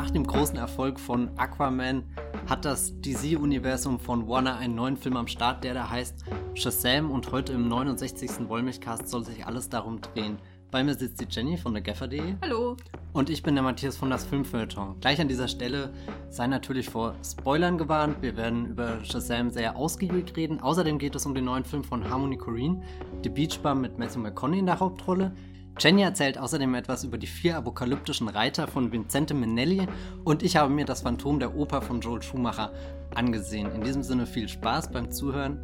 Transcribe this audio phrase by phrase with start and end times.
[0.00, 2.04] Nach dem großen Erfolg von Aquaman
[2.48, 6.24] hat das DC-Universum von Warner einen neuen Film am Start, der da heißt
[6.54, 8.48] Shazam und heute im 69.
[8.48, 10.38] Wollmilchcast soll sich alles darum drehen.
[10.70, 12.36] Bei mir sitzt die Jenny von der Gaffer.de.
[12.40, 12.78] Hallo.
[13.12, 15.00] Und ich bin der Matthias von das Filmfeuilleton.
[15.00, 15.92] Gleich an dieser Stelle
[16.30, 18.22] sei natürlich vor Spoilern gewarnt.
[18.22, 20.60] Wir werden über Shazam sehr ausgiebig reden.
[20.60, 22.80] Außerdem geht es um den neuen Film von Harmony Korine,
[23.22, 25.32] The Beach Bar mit Matthew McConaughey in der Hauptrolle.
[25.78, 29.86] Jenny erzählt außerdem etwas über die vier apokalyptischen Reiter von Vincente Minnelli
[30.24, 32.72] und ich habe mir das Phantom der Oper von Joel Schumacher
[33.14, 33.72] angesehen.
[33.74, 35.58] In diesem Sinne viel Spaß beim Zuhören.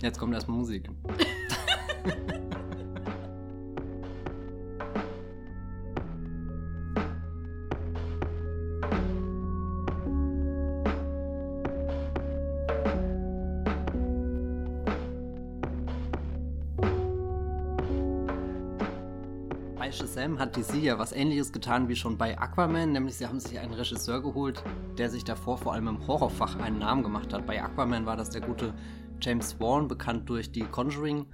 [0.00, 0.90] Jetzt kommt erstmal Musik.
[20.40, 23.74] hat DC ja was ähnliches getan wie schon bei Aquaman, nämlich sie haben sich einen
[23.74, 24.64] Regisseur geholt,
[24.96, 27.46] der sich davor vor allem im Horrorfach einen Namen gemacht hat.
[27.46, 28.72] Bei Aquaman war das der gute
[29.20, 31.26] James Wan, bekannt durch die Conjuring.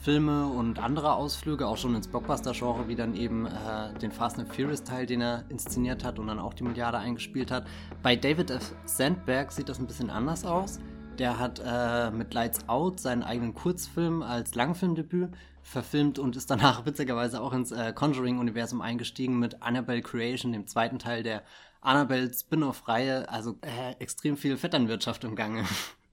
[0.00, 4.52] Filme und andere Ausflüge, auch schon ins Blockbuster-Genre, wie dann eben äh, den Fast and
[4.52, 7.68] Furious-Teil, den er inszeniert hat und dann auch die Milliarde eingespielt hat.
[8.02, 8.74] Bei David F.
[8.84, 10.80] Sandberg sieht das ein bisschen anders aus.
[11.18, 15.30] Der hat äh, mit Lights Out seinen eigenen Kurzfilm als Langfilmdebüt
[15.62, 20.98] verfilmt und ist danach witzigerweise auch ins äh, Conjuring-Universum eingestiegen mit Annabelle Creation, dem zweiten
[20.98, 21.42] Teil der
[21.80, 23.28] Annabelle Spin-off-Reihe.
[23.28, 25.64] Also äh, extrem viel Vetternwirtschaft im Gange.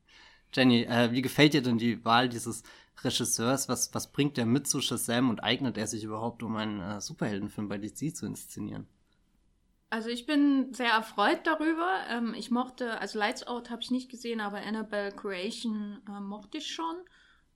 [0.54, 2.64] Jenny, äh, wie gefällt dir denn die Wahl dieses
[3.04, 3.70] Regisseurs?
[3.70, 7.00] Was, was bringt der mit zu Shazam und eignet er sich überhaupt, um einen äh,
[7.00, 8.88] Superheldenfilm bei DC zu inszenieren?
[9.92, 11.90] Also ich bin sehr erfreut darüber.
[12.10, 16.60] Ähm, ich mochte, also Lights Out habe ich nicht gesehen, aber Annabelle Creation äh, mochte
[16.60, 16.96] ich schon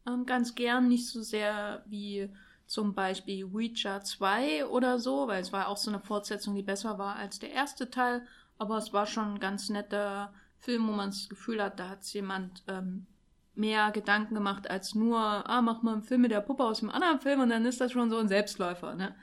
[0.08, 0.88] ähm, ganz gern.
[0.88, 2.30] Nicht so sehr wie
[2.66, 6.98] zum Beispiel Ouija 2 oder so, weil es war auch so eine Fortsetzung, die besser
[6.98, 8.26] war als der erste Teil.
[8.58, 12.06] Aber es war schon ein ganz netter Film, wo man das Gefühl hat, da hat
[12.14, 13.06] jemand ähm,
[13.54, 16.90] mehr Gedanken gemacht als nur, ah, mach mal einen Film mit der Puppe aus dem
[16.90, 18.96] anderen Film und dann ist das schon so ein Selbstläufer.
[18.96, 19.16] Ne?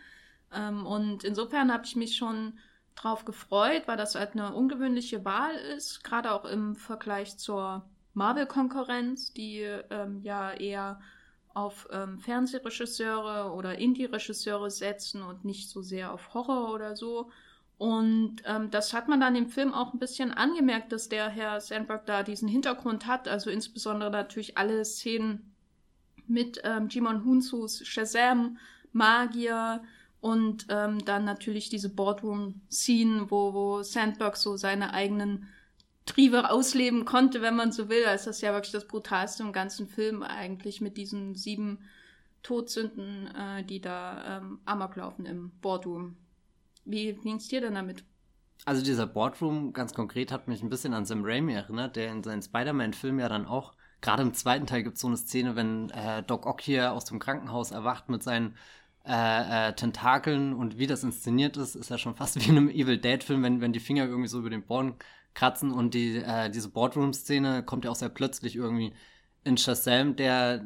[0.84, 2.54] Und insofern habe ich mich schon
[2.94, 7.84] drauf gefreut, weil das halt eine ungewöhnliche Wahl ist, gerade auch im Vergleich zur
[8.14, 11.00] Marvel-Konkurrenz, die ähm, ja eher
[11.54, 17.30] auf ähm, Fernsehregisseure oder Indie-Regisseure setzen und nicht so sehr auf Horror oder so.
[17.78, 21.60] Und ähm, das hat man dann im Film auch ein bisschen angemerkt, dass der Herr
[21.60, 23.26] Sandberg da diesen Hintergrund hat.
[23.26, 25.54] Also insbesondere natürlich alle Szenen
[26.26, 28.58] mit ähm, Jimon Hunsus Shazam,
[28.92, 29.82] Magier,
[30.20, 35.48] und ähm, dann natürlich diese Boardroom-Scene, wo, wo Sandberg so seine eigenen
[36.06, 38.02] Triebe ausleben konnte, wenn man so will.
[38.04, 41.78] Das ist ja wirklich das Brutalste im ganzen Film eigentlich mit diesen sieben
[42.42, 46.16] Todsünden, äh, die da ähm, amok laufen im Boardroom.
[46.84, 48.04] Wie ging's dir denn damit?
[48.64, 52.22] Also dieser Boardroom ganz konkret hat mich ein bisschen an Sam Raimi erinnert, der in
[52.22, 55.90] seinen Spider-Man-Film ja dann auch, gerade im zweiten Teil gibt es so eine Szene, wenn
[55.90, 58.56] äh, Doc Ock hier aus dem Krankenhaus erwacht mit seinen
[59.06, 62.68] äh, äh, Tentakeln und wie das inszeniert ist, ist ja schon fast wie in einem
[62.68, 64.94] Evil Dead-Film, wenn, wenn die Finger irgendwie so über den Boden
[65.34, 68.92] kratzen und die, äh, diese Boardroom-Szene kommt ja auch sehr plötzlich irgendwie
[69.44, 70.64] in Shazam, der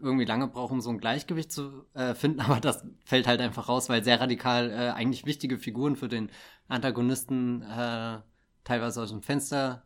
[0.00, 3.68] irgendwie lange braucht, um so ein Gleichgewicht zu äh, finden, aber das fällt halt einfach
[3.68, 6.30] raus, weil sehr radikal äh, eigentlich wichtige Figuren für den
[6.68, 8.20] Antagonisten äh,
[8.64, 9.84] teilweise aus dem Fenster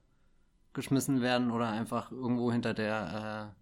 [0.73, 3.58] geschmissen werden oder einfach irgendwo hinter der äh,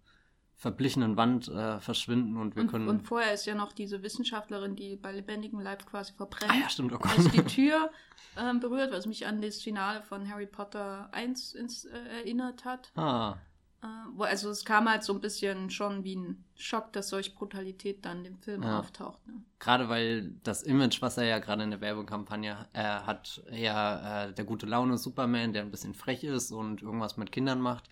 [0.57, 2.89] verblichenen Wand äh, verschwinden und wir und, können.
[2.89, 6.51] Und vorher ist ja noch diese Wissenschaftlerin, die bei lebendigem Leib quasi verbrennt.
[6.51, 6.91] Ah ja, stimmt.
[6.93, 7.15] Oh Gott.
[7.15, 7.91] Also die Tür
[8.37, 12.91] ähm, berührt, was mich an das Finale von Harry Potter 1 ins, äh, erinnert hat.
[12.95, 13.37] Ah.
[13.83, 17.35] Äh, wo, also es kam halt so ein bisschen schon wie ein Schock, dass solch
[17.35, 18.79] Brutalität dann im Film ja.
[18.79, 19.27] auftaucht.
[19.27, 19.35] Ne?
[19.59, 24.33] Gerade weil das Image, was er ja gerade in der Werbekampagne äh, hat, ja äh,
[24.33, 27.87] der gute Laune Superman, der ein bisschen frech ist und irgendwas mit Kindern macht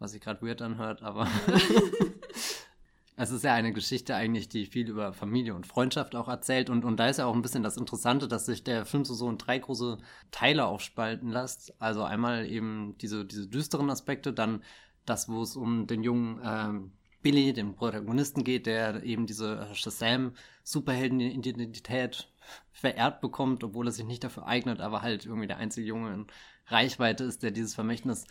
[0.00, 1.28] was sich gerade weird anhört, aber
[3.16, 6.86] es ist ja eine Geschichte eigentlich, die viel über Familie und Freundschaft auch erzählt und,
[6.86, 9.28] und da ist ja auch ein bisschen das Interessante, dass sich der Film so, so
[9.28, 9.98] in drei große
[10.30, 11.74] Teile aufspalten lässt.
[11.80, 14.64] Also einmal eben diese, diese düsteren Aspekte, dann
[15.04, 22.32] das, wo es um den jungen ähm, Billy, den Protagonisten geht, der eben diese Shazam-Superhelden-Identität
[22.72, 26.26] verehrt bekommt, obwohl er sich nicht dafür eignet, aber halt irgendwie der einzige Junge in
[26.68, 28.24] Reichweite ist, der dieses Vermächtnis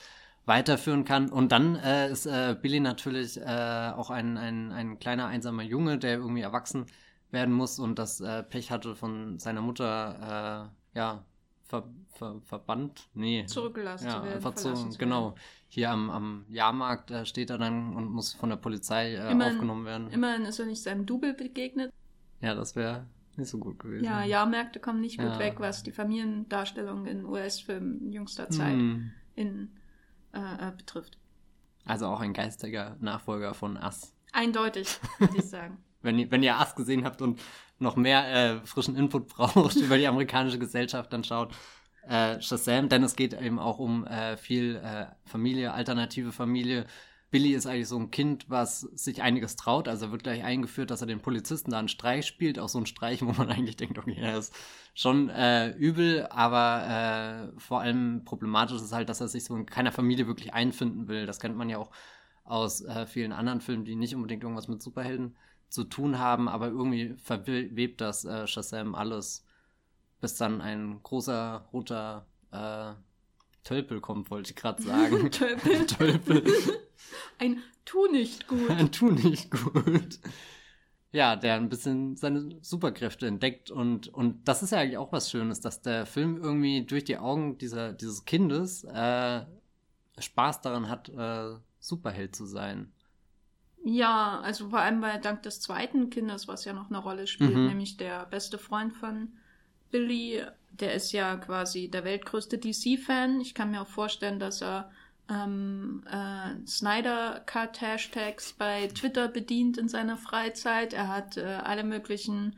[0.50, 1.30] weiterführen kann.
[1.30, 5.98] Und dann äh, ist äh, Billy natürlich äh, auch ein, ein, ein kleiner einsamer Junge,
[5.98, 6.88] der irgendwie erwachsen
[7.32, 11.24] werden muss und das äh, Pech hatte von seiner Mutter, äh, ja,
[11.62, 13.08] ver, ver, verbannt?
[13.14, 13.46] Nee.
[13.46, 14.36] Zurückgelassen ja, werden.
[14.36, 15.36] Einfach so, genau.
[15.68, 19.86] Hier am, am Jahrmarkt äh, steht er dann und muss von der Polizei immerhin, aufgenommen
[19.86, 20.10] werden.
[20.10, 21.94] Immerhin ist er nicht seinem Double begegnet.
[22.42, 23.06] Ja, das wäre
[23.38, 24.04] nicht so gut gewesen.
[24.04, 25.40] Ja, Jahrmärkte kommen nicht gut Ja.
[25.40, 29.12] weg, was die Familiendarstellung in US-Filmen in jüngster Zeit Hm.
[29.36, 29.70] in,
[30.34, 31.18] äh, äh, betrifft.
[31.86, 34.14] Also auch ein geistiger Nachfolger von Us.
[34.32, 35.78] Eindeutig, würde ich sagen.
[36.02, 37.42] Wenn ihr, wenn ihr Us gesehen habt und
[37.78, 41.54] noch mehr äh, frischen Input braucht über die amerikanische Gesellschaft, dann schaut
[42.08, 46.86] äh, Shazam, denn es geht eben auch um äh, viel äh, Familie, alternative Familie.
[47.32, 49.88] Billy ist eigentlich so ein Kind, was sich einiges traut.
[49.88, 52.58] Also er wird gleich eingeführt, dass er den Polizisten da einen Streich spielt.
[52.58, 54.54] Auch so ein Streich, wo man eigentlich denkt, okay, er ist
[54.96, 59.66] schon äh, übel, aber äh, vor allem problematisch ist halt, dass er sich so in
[59.66, 61.26] keiner Familie wirklich einfinden will.
[61.26, 61.92] Das kennt man ja auch
[62.44, 65.36] aus äh, vielen anderen Filmen, die nicht unbedingt irgendwas mit Superhelden
[65.70, 69.46] zu tun haben, aber irgendwie verwebt das äh, Shazam alles,
[70.20, 72.94] bis dann ein großer roter äh,
[73.64, 75.32] Tölpel kommt, wollte ich gerade sagen.
[75.32, 75.86] Tölpel.
[75.88, 76.44] Tölpel.
[77.38, 78.70] Ein Tu nicht gut.
[78.70, 80.20] Ein Tu nicht gut.
[81.12, 85.32] Ja, der ein bisschen seine Superkräfte entdeckt und, und das ist ja eigentlich auch was
[85.32, 89.42] Schönes, dass der Film irgendwie durch die Augen dieser, dieses Kindes äh,
[90.20, 92.92] Spaß daran hat, äh, Superheld zu sein.
[93.84, 97.56] Ja, also vor allem bei dank des zweiten Kindes, was ja noch eine Rolle spielt,
[97.56, 97.68] Mhm.
[97.68, 99.30] nämlich der beste Freund von
[99.90, 103.42] Billy, der ist ja quasi der weltgrößte DC-Fan.
[103.42, 104.92] Ich kann mir auch vorstellen, dass er
[105.30, 110.94] ähm, äh, Snyder Cut Hashtags bei Twitter bedient in seiner Freizeit.
[110.94, 112.56] Er hat äh, alle möglichen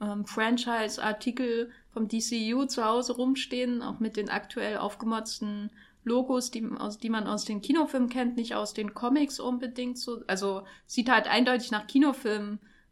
[0.00, 5.70] ähm, Franchise-Artikel vom DCU zu Hause rumstehen, auch mit den aktuell aufgemotzten
[6.04, 10.22] Logos, die, aus, die man aus den Kinofilmen kennt, nicht aus den Comics unbedingt so.
[10.26, 11.86] Also sieht halt eindeutig nach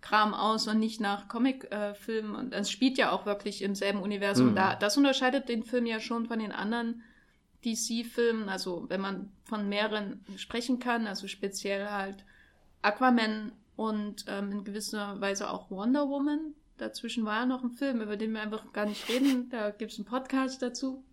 [0.01, 2.35] Kinofilm-Kram aus und nicht nach Comic-Filmen.
[2.35, 4.51] und es spielt ja auch wirklich im selben Universum.
[4.51, 4.57] Mhm.
[4.57, 7.03] Da, das unterscheidet den Film ja schon von den anderen
[7.65, 8.49] DC-Filmen.
[8.49, 12.25] Also wenn man von mehreren sprechen kann, also speziell halt
[12.83, 16.55] Aquaman und ähm, in gewisser Weise auch Wonder Woman.
[16.79, 19.51] Dazwischen war ja noch ein Film, über den wir einfach gar nicht reden.
[19.51, 21.05] Da gibt es einen Podcast dazu.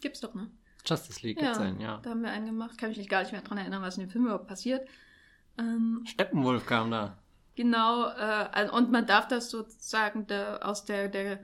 [0.00, 0.48] Gibt's doch, ne?
[0.86, 1.46] Justice League Ja.
[1.46, 1.98] gibt's einen, ja.
[2.02, 2.78] Da haben wir einen gemacht.
[2.78, 4.86] Kann mich nicht gar nicht mehr dran erinnern, was in dem Film überhaupt passiert.
[5.58, 7.18] Ähm, Steppenwolf kam da.
[7.58, 11.40] Genau, äh, also- und man darf das sozusagen der, aus der, der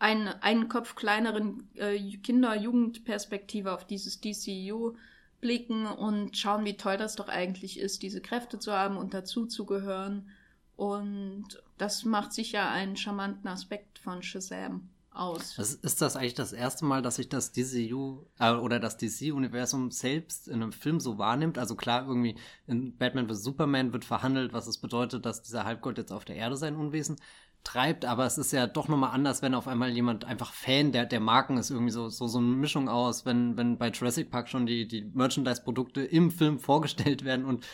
[0.00, 4.96] einen, einen Kopf kleineren äh, Kinder-Jugendperspektive auf dieses DCU
[5.40, 10.28] blicken und schauen, wie toll das doch eigentlich ist, diese Kräfte zu haben und dazuzugehören.
[10.76, 15.54] Und das macht sicher einen charmanten Aspekt von Shazam aus.
[15.56, 19.90] Das, ist das eigentlich das erste Mal, dass sich das DCU äh, oder das DC-Universum
[19.90, 21.58] selbst in einem Film so wahrnimmt?
[21.58, 23.42] Also klar, irgendwie in Batman vs.
[23.42, 27.16] Superman wird verhandelt, was es bedeutet, dass dieser Halbgott jetzt auf der Erde sein Unwesen
[27.64, 31.06] treibt, aber es ist ja doch nochmal anders, wenn auf einmal jemand einfach Fan der,
[31.06, 34.48] der Marken ist, irgendwie so, so, so eine Mischung aus, wenn, wenn bei Jurassic Park
[34.48, 37.64] schon die, die Merchandise-Produkte im Film vorgestellt werden und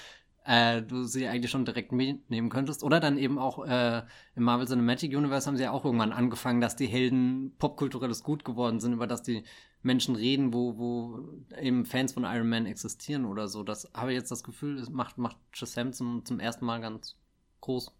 [0.50, 2.82] äh, du sie eigentlich schon direkt mitnehmen könntest.
[2.82, 4.02] Oder dann eben auch äh,
[4.34, 8.44] im Marvel Cinematic Universe haben sie ja auch irgendwann angefangen, dass die Helden popkulturelles Gut
[8.44, 9.44] geworden sind, über das die
[9.82, 13.62] Menschen reden, wo, wo eben Fans von Iron Man existieren oder so.
[13.62, 17.16] Das habe ich jetzt das Gefühl, es macht, macht Shazam zum, zum ersten Mal ganz
[17.60, 17.94] groß.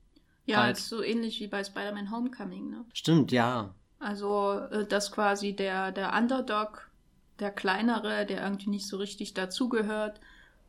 [0.47, 0.79] Ja, Halt.
[0.79, 2.85] ist so ähnlich wie bei Spider-Man Homecoming, ne?
[2.93, 3.77] Stimmt, ja.
[4.01, 6.91] Also, äh, dass quasi der, der Underdog,
[7.39, 10.21] der kleinere, der irgendwie nicht so richtig dazugehört,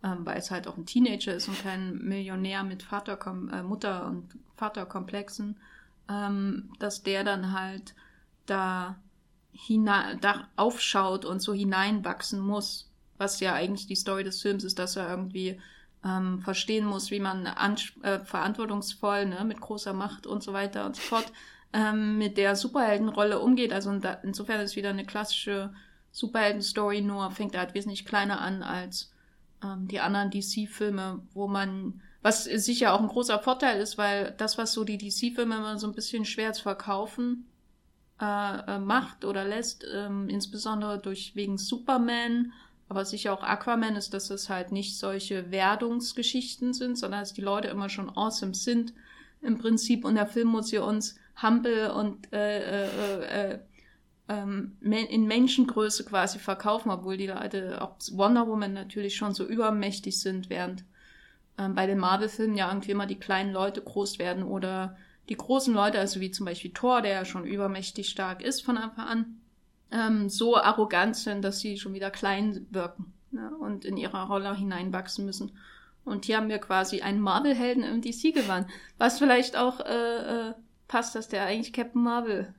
[0.03, 4.05] ähm, weil es halt auch ein Teenager ist und kein Millionär mit Vaterkom äh, Mutter-
[4.05, 5.57] und Vaterkomplexen,
[6.09, 7.93] ähm, dass der dann halt
[8.45, 8.97] da,
[9.51, 12.89] hinein, da aufschaut und so hineinwachsen muss.
[13.17, 15.59] Was ja eigentlich die Story des Films ist, dass er irgendwie
[16.03, 20.95] ähm, verstehen muss, wie man äh, verantwortungsvoll, ne, mit großer Macht und so weiter und
[20.95, 21.31] so fort
[21.73, 23.71] ähm, mit der Superheldenrolle umgeht.
[23.73, 25.73] Also da, insofern ist wieder eine klassische
[26.11, 29.10] Superhelden-Story, nur fängt er halt wesentlich kleiner an als
[29.63, 34.57] ähm, die anderen DC-Filme, wo man, was sicher auch ein großer Vorteil ist, weil das,
[34.57, 37.47] was so die DC-Filme immer so ein bisschen schwer zu verkaufen
[38.21, 42.53] äh, äh, macht oder lässt, ähm, insbesondere durch wegen Superman,
[42.87, 47.41] aber sicher auch Aquaman ist, dass es halt nicht solche Werdungsgeschichten sind, sondern dass die
[47.41, 48.93] Leute immer schon awesome sind
[49.41, 50.03] im Prinzip.
[50.03, 53.59] Und der Film muss hier uns humble und äh, äh, äh,
[54.31, 60.19] ähm, in Menschengröße quasi verkaufen, obwohl die Leute, auch Wonder Woman natürlich schon so übermächtig
[60.19, 60.85] sind, während
[61.57, 64.95] ähm, bei den Marvel-Filmen ja irgendwie immer die kleinen Leute groß werden oder
[65.27, 68.77] die großen Leute, also wie zum Beispiel Thor, der ja schon übermächtig stark ist von
[68.77, 69.37] Anfang an,
[69.91, 74.55] ähm, so arrogant sind, dass sie schon wieder klein wirken ne, und in ihrer Rolle
[74.55, 75.51] hineinwachsen müssen.
[76.05, 80.53] Und hier haben wir quasi einen Marvel-Helden im DC-Gewand, was vielleicht auch äh, äh,
[80.87, 82.53] passt, dass der eigentlich Captain Marvel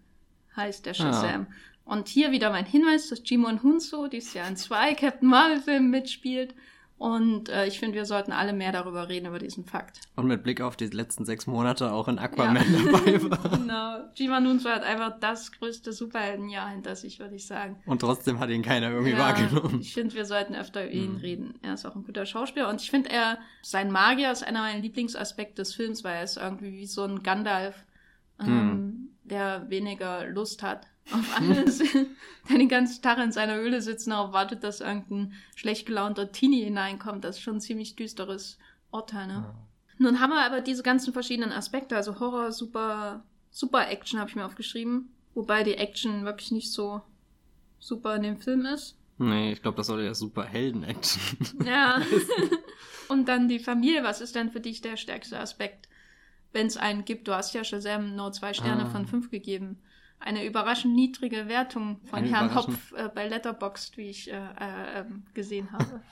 [0.57, 1.47] heißt, der Shazam.
[1.85, 6.55] Und hier wieder mein Hinweis, dass Jimon Hunso dieses Jahr in zwei Captain Marvel-Filmen mitspielt
[6.97, 9.99] Und äh, ich finde, wir sollten alle mehr darüber reden, über diesen Fakt.
[10.15, 12.93] Und mit Blick auf die letzten sechs Monate auch in Aquaman ja.
[12.93, 13.59] dabei war.
[13.59, 13.99] genau.
[14.15, 17.83] Jima Nunzo hat einfach das größte Superheldenjahr hinter sich, würde ich sagen.
[17.87, 19.81] Und trotzdem hat ihn keiner irgendwie ja, wahrgenommen.
[19.81, 21.19] Ich finde, wir sollten öfter über ihn mhm.
[21.19, 21.55] reden.
[21.63, 22.69] Er ist auch ein guter Schauspieler.
[22.69, 26.37] Und ich finde, er, sein Magier ist einer meiner Lieblingsaspekte des Films, weil er ist
[26.37, 27.85] irgendwie wie so ein Gandalf,
[28.41, 29.09] ähm, mhm.
[29.25, 31.79] Der weniger Lust hat auf alles,
[32.49, 36.33] der den ganzen Tag in seiner Höhle sitzt und darauf wartet, dass irgendein schlecht gelaunter
[36.33, 37.25] Teenie hineinkommt.
[37.25, 38.59] Das ist schon ein ziemlich düsteres
[38.91, 39.33] Urteil, ne?
[39.33, 39.55] Ja.
[39.99, 44.37] Nun haben wir aber diese ganzen verschiedenen Aspekte, also Horror, super, super Action habe ich
[44.37, 45.11] mir aufgeschrieben.
[45.35, 47.03] Wobei die Action wirklich nicht so
[47.79, 48.99] super in dem Film ist.
[49.19, 51.67] Nee, ich glaube, das soll ja super Helden-Action.
[51.67, 52.03] Ja.
[53.09, 55.89] und dann die Familie, was ist denn für dich der stärkste Aspekt?
[56.53, 58.91] Wenn es einen gibt, du hast ja Shazam nur zwei Sterne ah.
[58.91, 59.79] von fünf gegeben
[60.25, 65.01] eine überraschend niedrige Wertung von eine Herrn Hopf äh, bei Letterboxd, wie ich äh, äh,
[65.01, 66.01] ähm, gesehen habe.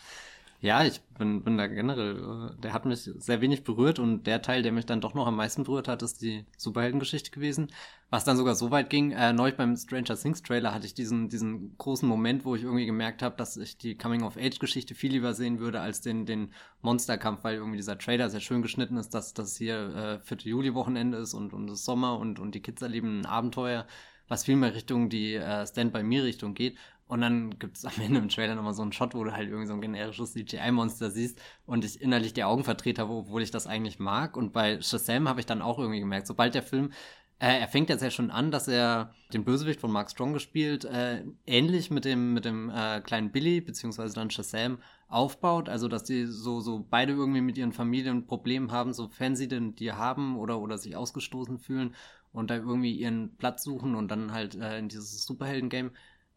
[0.63, 4.43] Ja, ich bin, bin da generell, äh, der hat mich sehr wenig berührt und der
[4.43, 7.73] Teil, der mich dann doch noch am meisten berührt hat, ist die Superheldengeschichte gewesen.
[8.11, 11.31] Was dann sogar so weit ging, äh, neulich beim Stranger Things Trailer hatte ich diesen,
[11.31, 15.61] diesen großen Moment, wo ich irgendwie gemerkt habe, dass ich die Coming-of-Age-Geschichte viel lieber sehen
[15.61, 16.53] würde als den, den
[16.83, 20.39] Monsterkampf, weil irgendwie dieser Trailer sehr schön geschnitten ist, dass das hier äh, 4.
[20.43, 23.87] Juli-Wochenende ist und, und es Sommer und, und die Kids erleben ein Abenteuer
[24.31, 26.79] was viel mehr Richtung die äh, Stand-by-Me-Richtung geht.
[27.11, 29.49] Und dann gibt es am Ende im Trailer nochmal so einen Shot, wo du halt
[29.49, 33.51] irgendwie so ein generisches CGI-Monster siehst und ich innerlich die Augen verdreht habe, obwohl ich
[33.51, 34.37] das eigentlich mag.
[34.37, 36.93] Und bei Shazam habe ich dann auch irgendwie gemerkt, sobald der Film,
[37.41, 40.85] äh, er fängt jetzt ja schon an, dass er den Bösewicht von Mark Strong gespielt,
[40.85, 45.69] äh, ähnlich mit dem, mit dem äh, kleinen Billy, beziehungsweise dann Shazam, aufbaut.
[45.69, 49.75] Also, dass die so, so beide irgendwie mit ihren Familien Probleme haben, sofern sie denn
[49.75, 51.97] die haben oder, oder sich ausgestoßen fühlen
[52.33, 55.91] und da irgendwie ihren Platz suchen und dann halt äh, in dieses Superhelden-Game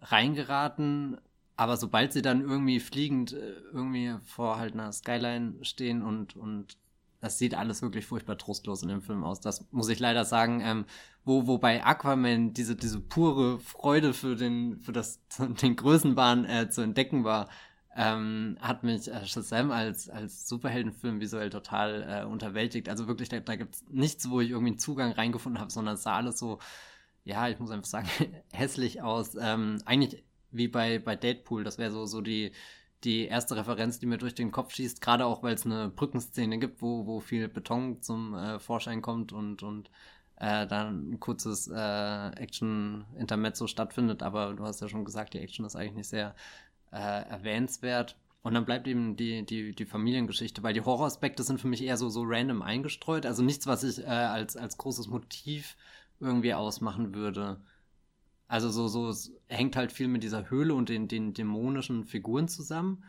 [0.03, 1.17] reingeraten.
[1.55, 6.77] Aber sobald sie dann irgendwie fliegend äh, irgendwie vor halt einer Skyline stehen und, und
[7.22, 9.39] das sieht alles wirklich furchtbar trostlos in dem Film aus.
[9.39, 10.62] Das muss ich leider sagen.
[10.62, 10.86] Ähm,
[11.25, 15.22] wo, wo bei Aquaman diese, diese pure Freude für den, für das,
[15.62, 17.50] den Größenbahn äh, zu entdecken war,
[17.95, 22.89] ähm, hat mich äh, Shazam als, als Superheldenfilm visuell total äh, unterwältigt.
[22.89, 25.95] Also wirklich, da, da gibt es nichts, wo ich irgendwie einen Zugang reingefunden habe, sondern
[25.95, 26.60] es sah alles so,
[27.25, 28.09] ja, ich muss einfach sagen,
[28.53, 29.35] hässlich aus.
[29.39, 32.51] Ähm, eigentlich wie bei, bei Deadpool, das wäre so, so die,
[33.03, 36.59] die erste Referenz, die mir durch den Kopf schießt, gerade auch, weil es eine Brückenszene
[36.59, 39.89] gibt, wo, wo viel Beton zum äh, Vorschein kommt und, und
[40.37, 44.23] äh, dann ein kurzes äh, Action-Intermezzo stattfindet.
[44.23, 46.35] Aber du hast ja schon gesagt, die Action ist eigentlich nicht sehr
[46.91, 48.17] äh, erwähnenswert.
[48.41, 51.95] Und dann bleibt eben die, die, die Familiengeschichte, weil die Horroraspekte sind für mich eher
[51.95, 53.25] so, so random eingestreut.
[53.25, 55.77] Also nichts, was ich äh, als, als großes Motiv
[56.23, 57.61] irgendwie ausmachen würde.
[58.47, 62.47] Also so, so, es hängt halt viel mit dieser Höhle und den, den dämonischen Figuren
[62.47, 63.03] zusammen.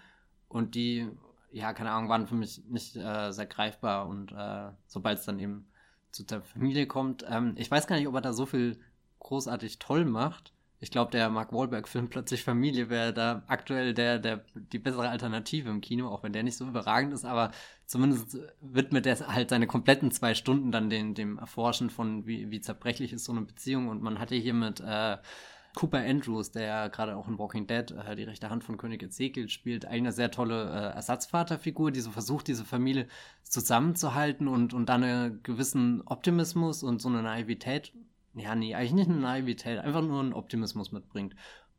[0.48, 1.08] Und die,
[1.52, 4.06] ja, keine Ahnung, waren für mich nicht äh, sehr greifbar.
[4.06, 5.66] Und äh, sobald es dann eben
[6.12, 8.78] zu der Familie kommt, ähm, ich weiß gar nicht, ob er da so viel
[9.18, 10.53] großartig toll macht
[10.84, 15.70] ich glaube, der Mark Wahlberg-Film Plötzlich Familie wäre da aktuell der, der, die bessere Alternative
[15.70, 17.52] im Kino, auch wenn der nicht so überragend ist, aber
[17.86, 22.60] zumindest widmet er halt seine kompletten zwei Stunden dann den, dem Erforschen von, wie, wie
[22.60, 23.88] zerbrechlich ist so eine Beziehung.
[23.88, 25.16] Und man hatte hier mit äh,
[25.74, 29.02] Cooper Andrews, der ja gerade auch in Walking Dead äh, die rechte Hand von König
[29.02, 33.08] Ezekiel spielt, eine sehr tolle äh, Ersatzvaterfigur, die so versucht, diese Familie
[33.42, 37.94] zusammenzuhalten und, und dann einen gewissen Optimismus und so eine Naivität
[38.34, 41.34] ja, nee, eigentlich nicht eine Naivität, einfach nur einen Optimismus mitbringt.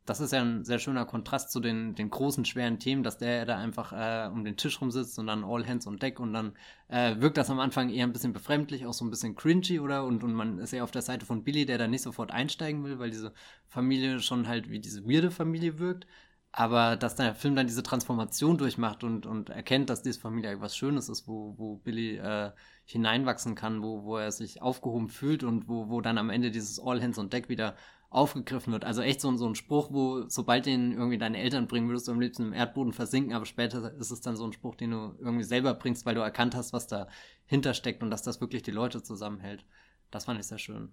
[0.06, 3.44] Das ist ja ein sehr schöner Kontrast zu den, den großen, schweren Themen, dass der
[3.44, 6.52] da einfach äh, um den Tisch rumsitzt und dann all hands on deck und dann
[6.88, 10.04] äh, wirkt das am Anfang eher ein bisschen befremdlich, auch so ein bisschen cringy, oder?
[10.04, 12.84] Und, und man ist eher auf der Seite von Billy, der da nicht sofort einsteigen
[12.84, 13.32] will, weil diese
[13.66, 16.06] Familie schon halt wie diese weirde Familie wirkt.
[16.52, 20.76] Aber dass der Film dann diese Transformation durchmacht und, und erkennt, dass diese Familie etwas
[20.76, 22.52] Schönes ist, wo, wo Billy äh,
[22.86, 26.80] hineinwachsen kann, wo, wo er sich aufgehoben fühlt und wo, wo dann am Ende dieses
[26.80, 27.76] All Hands on Deck wieder
[28.10, 28.84] aufgegriffen wird.
[28.84, 32.12] Also echt so, so ein Spruch, wo sobald den irgendwie deine Eltern bringen, würdest du
[32.12, 35.16] am liebsten im Erdboden versinken, aber später ist es dann so ein Spruch, den du
[35.18, 38.70] irgendwie selber bringst, weil du erkannt hast, was dahinter steckt und dass das wirklich die
[38.70, 39.64] Leute zusammenhält.
[40.12, 40.92] Das fand ich sehr schön.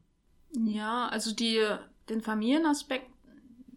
[0.65, 1.63] Ja, also die,
[2.09, 3.07] den Familienaspekt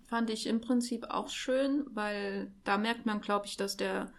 [0.07, 4.11] fand ich im Prinzip auch schön, weil da merkt man, glaube ich, dass der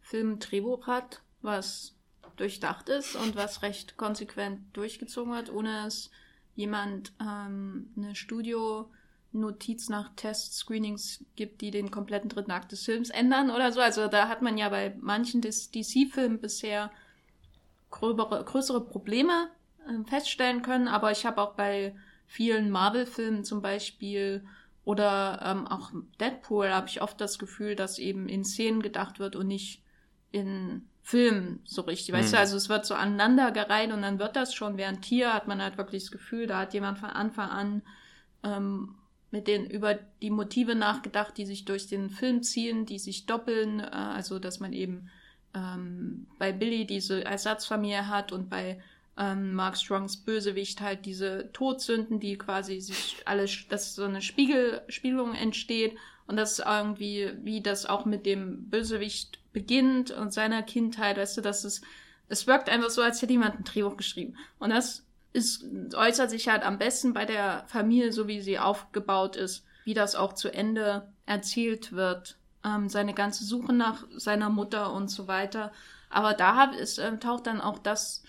[0.00, 1.97] Film Drehbuch hat, was
[2.40, 6.10] durchdacht ist und was recht konsequent durchgezogen wird, ohne es
[6.54, 13.50] jemand ähm, eine Studio-Notiz nach Test-Screenings gibt, die den kompletten dritten Akt des Films ändern
[13.50, 13.80] oder so.
[13.80, 16.90] Also da hat man ja bei manchen DC-Filmen bisher
[17.90, 19.50] gröbere, größere Probleme
[19.86, 21.94] äh, feststellen können, aber ich habe auch bei
[22.26, 24.44] vielen Marvel-Filmen zum Beispiel
[24.84, 29.36] oder ähm, auch Deadpool habe ich oft das Gefühl, dass eben in Szenen gedacht wird
[29.36, 29.82] und nicht
[30.30, 32.14] in Filmen so richtig.
[32.14, 32.32] Weißt mhm.
[32.32, 34.76] du, also es wird so aneinandergereiht und dann wird das schon.
[34.76, 37.82] Während hier hat man halt wirklich das Gefühl, da hat jemand von Anfang an
[38.44, 38.94] ähm,
[39.30, 43.80] mit den über die Motive nachgedacht, die sich durch den Film ziehen, die sich doppeln,
[43.80, 45.08] äh, also dass man eben
[45.54, 48.78] ähm, bei Billy diese Ersatzfamilie hat und bei
[49.16, 54.82] ähm, Mark Strongs Bösewicht halt diese Todsünden, die quasi sich alles, dass so eine Spiegel,
[54.88, 55.96] Spiegelung entsteht
[56.26, 61.40] und das irgendwie, wie das auch mit dem Bösewicht beginnt und seiner Kindheit, weißt du,
[61.40, 61.80] dass es,
[62.28, 64.36] es wirkt einfach so, als hätte jemand ein Drehbuch geschrieben.
[64.60, 69.34] Und das ist, äußert sich halt am besten bei der Familie, so wie sie aufgebaut
[69.34, 72.38] ist, wie das auch zu Ende erzählt wird.
[72.64, 75.72] Ähm, seine ganze Suche nach seiner Mutter und so weiter.
[76.08, 78.22] Aber da ist, äh, taucht dann auch das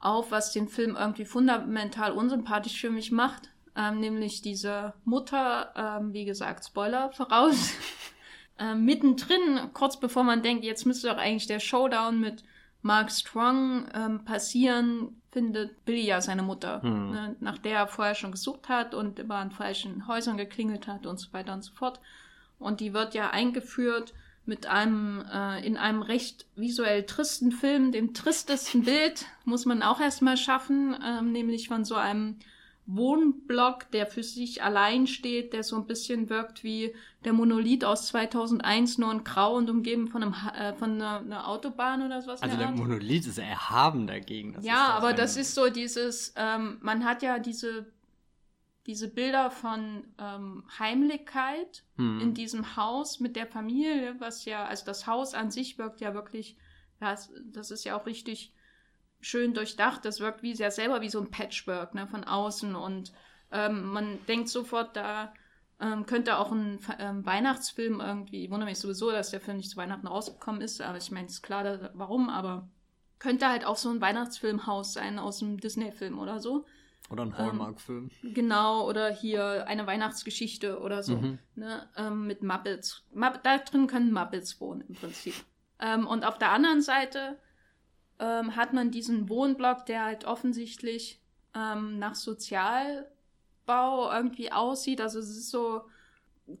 [0.00, 3.50] auf, was den Film irgendwie fundamental unsympathisch für mich macht.
[3.76, 7.70] Ähm, nämlich diese Mutter, ähm, wie gesagt, Spoiler voraus,
[8.58, 12.44] ähm, mittendrin, kurz bevor man denkt, jetzt müsste doch eigentlich der Showdown mit
[12.82, 17.10] Mark Strong ähm, passieren, findet Billy ja seine Mutter, hm.
[17.10, 21.06] ne, nach der er vorher schon gesucht hat und immer an falschen Häusern geklingelt hat
[21.06, 22.00] und so weiter und so fort.
[22.58, 24.12] Und die wird ja eingeführt
[24.44, 30.00] mit einem, äh, in einem recht visuell tristen Film, dem tristesten Bild, muss man auch
[30.00, 32.38] erstmal schaffen, ähm, nämlich von so einem
[32.86, 38.08] Wohnblock, der für sich allein steht, der so ein bisschen wirkt wie der Monolith aus
[38.08, 42.42] 2001, nur in grau und umgeben von, einem, äh, von einer, einer, Autobahn oder sowas.
[42.42, 42.76] Also der Art.
[42.76, 44.54] Monolith ist erhaben dagegen.
[44.54, 47.86] Das ja, aber das ist so dieses, ähm, man hat ja diese,
[48.86, 52.20] diese Bilder von ähm, Heimlichkeit hm.
[52.20, 56.14] in diesem Haus mit der Familie, was ja, also das Haus an sich wirkt ja
[56.14, 56.56] wirklich,
[56.98, 58.52] das, das ist ja auch richtig
[59.22, 60.04] schön durchdacht.
[60.04, 63.12] Das wirkt wie sehr selber wie so ein Patchwork ne, von außen und
[63.52, 65.32] ähm, man denkt sofort, da
[65.78, 69.70] ähm, könnte auch ein ähm, Weihnachtsfilm irgendwie, ich wundere mich sowieso, dass der Film nicht
[69.70, 72.68] zu Weihnachten rausgekommen ist, aber ich meine, es ist klar, dass, warum, aber
[73.18, 76.64] könnte halt auch so ein Weihnachtsfilmhaus sein aus einem Disney-Film oder so.
[77.10, 78.10] Oder ein Hallmark-Film.
[78.22, 81.38] Ähm, genau, oder hier eine Weihnachtsgeschichte oder so, mhm.
[81.54, 83.04] ne, ähm, mit Muppets.
[83.12, 85.34] Mupp da drin können Muppets wohnen im Prinzip.
[85.78, 87.38] Ähm, und auf der anderen Seite
[88.22, 91.20] ähm, hat man diesen Wohnblock, der halt offensichtlich
[91.54, 95.00] ähm, nach Sozialbau irgendwie aussieht.
[95.00, 95.82] Also es ist so,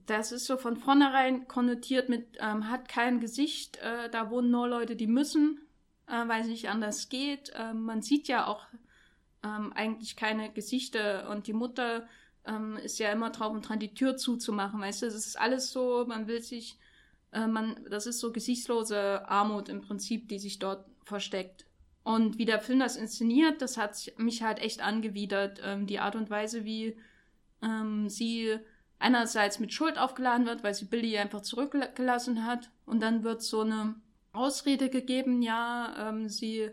[0.06, 4.66] das ist so von vornherein konnotiert mit, ähm, hat kein Gesicht, äh, da wohnen nur
[4.66, 5.60] Leute, die müssen,
[6.08, 7.50] äh, weil es nicht anders geht.
[7.50, 8.66] Äh, man sieht ja auch
[9.44, 12.08] ähm, eigentlich keine Gesichter und die Mutter
[12.44, 15.70] ähm, ist ja immer drauf und dran, die Tür zuzumachen, weißt du, es ist alles
[15.70, 16.76] so, man will sich,
[17.30, 21.66] äh, man, das ist so gesichtslose Armut im Prinzip, die sich dort versteckt.
[22.04, 25.60] Und wie der Film das inszeniert, das hat mich halt echt angewidert.
[25.62, 26.96] Ähm, die Art und Weise, wie
[27.62, 28.58] ähm, sie
[28.98, 32.70] einerseits mit Schuld aufgeladen wird, weil sie Billy einfach zurückgelassen hat.
[32.86, 33.94] Und dann wird so eine
[34.32, 36.70] Ausrede gegeben, ja, ähm, sie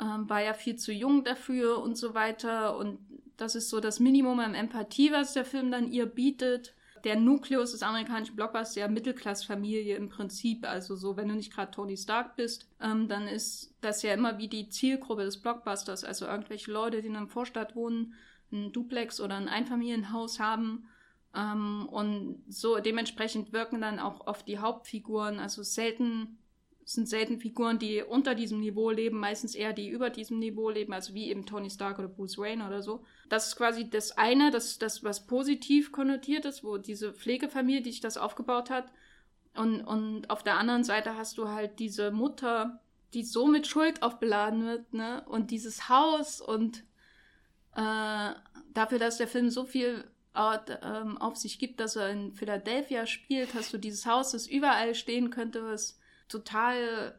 [0.00, 2.76] ähm, war ja viel zu jung dafür und so weiter.
[2.78, 2.98] Und
[3.36, 7.72] das ist so das Minimum an Empathie, was der Film dann ihr bietet der Nukleus
[7.72, 10.66] des amerikanischen Blockbusters der Mittelklassfamilie im Prinzip.
[10.66, 14.38] Also so, wenn du nicht gerade Tony Stark bist, ähm, dann ist das ja immer
[14.38, 16.04] wie die Zielgruppe des Blockbusters.
[16.04, 18.14] Also irgendwelche Leute, die in einer Vorstadt wohnen,
[18.50, 20.88] ein Duplex oder ein Einfamilienhaus haben.
[21.34, 26.38] Ähm, und so dementsprechend wirken dann auch oft die Hauptfiguren, also selten
[26.84, 30.92] sind selten Figuren, die unter diesem Niveau leben, meistens eher die über diesem Niveau leben,
[30.92, 33.04] also wie eben Tony Stark oder Bruce Wayne oder so.
[33.28, 37.90] Das ist quasi das eine, das, das was positiv konnotiert ist, wo diese Pflegefamilie, die
[37.90, 38.92] sich das aufgebaut hat.
[39.54, 42.80] Und, und auf der anderen Seite hast du halt diese Mutter,
[43.14, 45.24] die so mit Schuld aufbeladen wird, ne?
[45.26, 46.84] Und dieses Haus und
[47.76, 48.32] äh,
[48.72, 50.04] dafür, dass der Film so viel
[50.36, 54.94] ähm, auf sich gibt, dass er in Philadelphia spielt, hast du dieses Haus, das überall
[54.94, 57.18] stehen könnte, was total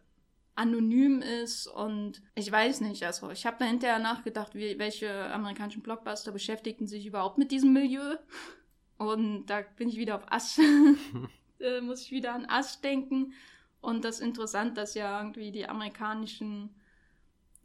[0.55, 5.81] anonym ist und ich weiß nicht, also ich habe da hinterher nachgedacht, wie, welche amerikanischen
[5.83, 8.15] Blockbuster beschäftigten sich überhaupt mit diesem Milieu.
[8.97, 10.57] Und da bin ich wieder auf Ass,
[11.59, 13.33] äh, muss ich wieder an Ass denken.
[13.81, 16.69] Und das ist interessant, dass ja irgendwie die amerikanischen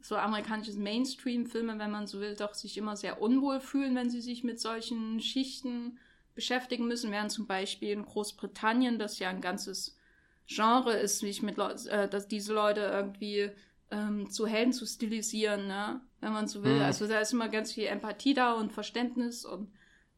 [0.03, 4.21] so amerikanische Mainstream-Filme, wenn man so will, doch sich immer sehr unwohl fühlen, wenn sie
[4.21, 5.99] sich mit solchen Schichten
[6.33, 9.95] beschäftigen müssen, während zum Beispiel in Großbritannien das ja ein ganzes
[10.53, 13.51] Genre ist, sich mit Le äh, dass diese Leute irgendwie
[13.89, 16.01] ähm, zu Helden zu stilisieren, ne?
[16.19, 16.75] wenn man so will.
[16.75, 16.81] Mhm.
[16.81, 19.71] Also da ist immer ganz viel Empathie da und Verständnis und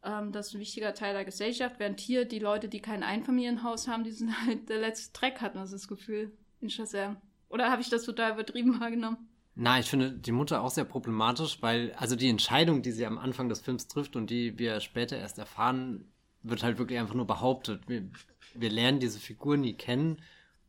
[0.04, 3.88] ähm, das ist ein wichtiger Teil der Gesellschaft, während hier die Leute, die kein Einfamilienhaus
[3.88, 7.18] haben, die sind halt der letzte Dreck, hat man das Gefühl in Shazam.
[7.50, 9.30] Oder habe ich das total übertrieben wahrgenommen?
[9.56, 13.20] Na, ich finde die Mutter auch sehr problematisch, weil also die Entscheidung, die sie am
[13.20, 17.28] Anfang des Films trifft und die wir später erst erfahren, wird halt wirklich einfach nur
[17.28, 17.88] behauptet.
[17.88, 18.10] Wir
[18.56, 20.22] wir lernen diese Figur nie kennen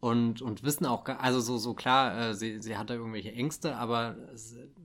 [0.05, 3.77] und, und wissen auch, also so, so klar, äh, sie, sie hat da irgendwelche Ängste,
[3.77, 4.17] aber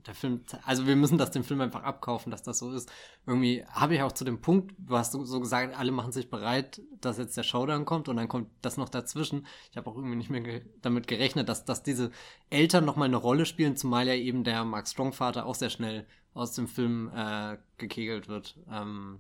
[0.07, 2.89] der Film, also wir müssen das dem Film einfach abkaufen, dass das so ist.
[3.25, 6.29] Irgendwie habe ich auch zu dem Punkt, du hast so, so gesagt, alle machen sich
[6.29, 9.45] bereit, dass jetzt der Showdown kommt und dann kommt das noch dazwischen.
[9.71, 12.11] Ich habe auch irgendwie nicht mehr ge damit gerechnet, dass, dass diese
[12.49, 16.53] Eltern nochmal eine Rolle spielen, zumal ja eben der Mark Strong-Vater auch sehr schnell aus
[16.53, 18.57] dem Film äh, gekegelt wird.
[18.71, 19.19] Ähm,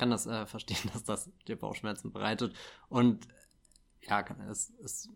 [0.00, 2.54] kann das äh, verstehen, dass das dir Bauchschmerzen bereitet.
[2.88, 3.28] Und
[4.00, 5.08] ja, es, es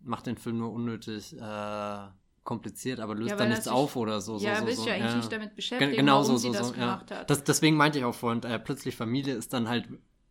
[0.00, 2.06] macht den Film nur unnötig äh,
[2.42, 4.38] kompliziert, aber löst ja, dann nichts auf oder so.
[4.38, 6.68] Ja, so, willst so, ja eigentlich nicht damit beschäftigen, genau warum so, sie so, das
[6.68, 7.18] so, gemacht ja.
[7.18, 7.30] hat.
[7.30, 9.86] Das, deswegen meinte ich auch vorhin, äh, plötzlich Familie ist dann halt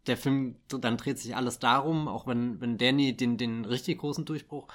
[0.08, 4.26] der Film, dann dreht sich alles darum, auch wenn, wenn Danny den, den richtig großen
[4.26, 4.68] Durchbruch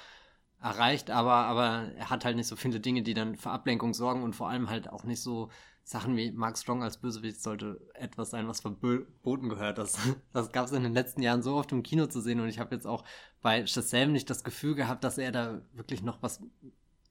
[0.61, 4.23] erreicht, aber, aber er hat halt nicht so viele Dinge, die dann für Ablenkung sorgen
[4.23, 5.49] und vor allem halt auch nicht so
[5.83, 9.77] Sachen wie Mark Strong als Bösewicht sollte etwas sein, was verboten gehört.
[9.77, 9.97] Das,
[10.33, 12.59] das gab es in den letzten Jahren so oft im Kino zu sehen und ich
[12.59, 13.03] habe jetzt auch
[13.41, 16.41] bei Shazam nicht das Gefühl gehabt, dass er da wirklich noch was,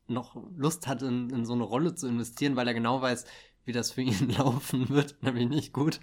[0.06, 3.24] noch Lust hat, in, in so eine Rolle zu investieren, weil er genau weiß,
[3.64, 6.00] wie das für ihn laufen wird, nämlich nicht gut.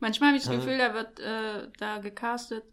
[0.00, 0.56] Manchmal habe ich das äh.
[0.56, 2.64] Gefühl, er wird äh, da gecastet,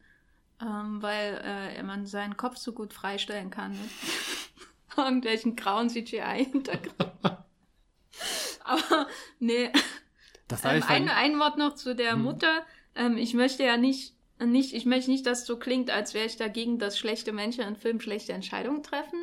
[0.62, 3.90] ähm, weil äh, man seinen Kopf so gut freistellen kann mit
[4.98, 7.38] irgendwelchen grauen CGI-Hintergrund.
[8.64, 9.08] Aber
[9.40, 9.72] nee.
[10.48, 12.24] Das ähm, ein, ein Wort noch zu der hm.
[12.24, 12.66] Mutter.
[12.96, 16.26] Ähm, ich möchte ja nicht, nicht, ich möchte nicht, dass es so klingt, als wäre
[16.26, 19.20] ich dagegen, dass schlechte Menschen in Filmen schlechte Entscheidungen treffen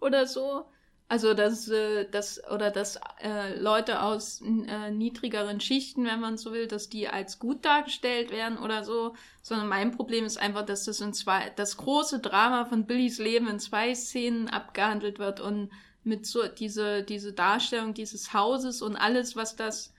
[0.00, 0.66] oder so.
[1.08, 6.52] Also dass, äh, dass oder dass äh, Leute aus äh, niedrigeren Schichten, wenn man so
[6.52, 9.14] will, dass die als gut dargestellt werden oder so.
[9.40, 13.46] Sondern mein Problem ist einfach, dass das in zwei, das große Drama von Billys Leben
[13.46, 15.70] in zwei Szenen abgehandelt wird und
[16.06, 19.92] mit so diese, diese Darstellung dieses Hauses und alles, was das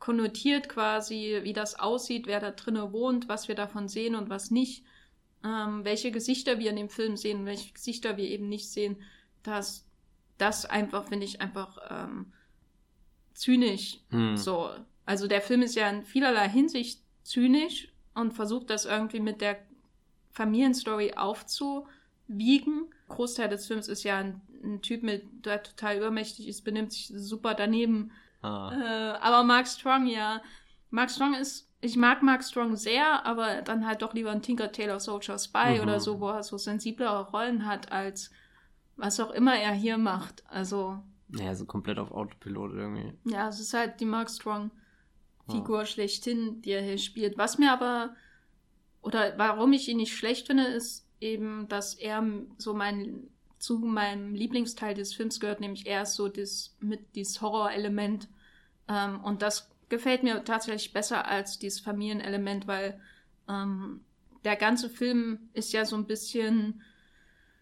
[0.00, 4.50] konnotiert quasi, wie das aussieht, wer da drinnen wohnt, was wir davon sehen und was
[4.50, 4.84] nicht,
[5.44, 8.96] ähm, welche Gesichter wir in dem Film sehen, welche Gesichter wir eben nicht sehen,
[9.44, 9.86] das,
[10.38, 12.32] das einfach, finde ich, einfach ähm,
[13.34, 14.00] zynisch.
[14.10, 14.36] Hm.
[14.36, 14.70] So.
[15.06, 19.58] Also der Film ist ja in vielerlei Hinsicht zynisch und versucht das irgendwie mit der
[20.32, 22.92] Familienstory aufzuwiegen.
[23.08, 27.12] Großteil des Films ist ja ein ein Typ, mit, der total übermächtig ist, benimmt sich
[27.14, 28.12] super daneben.
[28.42, 28.72] Ah.
[28.72, 30.42] Äh, aber Mark Strong, ja.
[30.90, 34.70] Mark Strong ist, ich mag Mark Strong sehr, aber dann halt doch lieber ein Tinker
[34.70, 35.80] Tailor Soldier Spy mhm.
[35.80, 38.30] oder so, wo er so sensiblere Rollen hat, als
[38.96, 40.44] was auch immer er hier macht.
[40.48, 40.98] Also.
[41.28, 43.14] Ja, so komplett auf Autopilot irgendwie.
[43.24, 45.84] Ja, es ist halt die Mark Strong-Figur oh.
[45.84, 47.38] schlechthin, die er hier spielt.
[47.38, 48.14] Was mir aber,
[49.00, 52.22] oder warum ich ihn nicht schlecht finde, ist eben, dass er
[52.58, 53.28] so mein
[53.62, 58.28] zu meinem Lieblingsteil des Films gehört, nämlich erst so das mit dieses Horrorelement.
[58.88, 63.00] Ähm, und das gefällt mir tatsächlich besser als dieses Familienelement, weil
[63.48, 64.00] ähm,
[64.42, 66.82] der ganze Film ist ja so ein bisschen,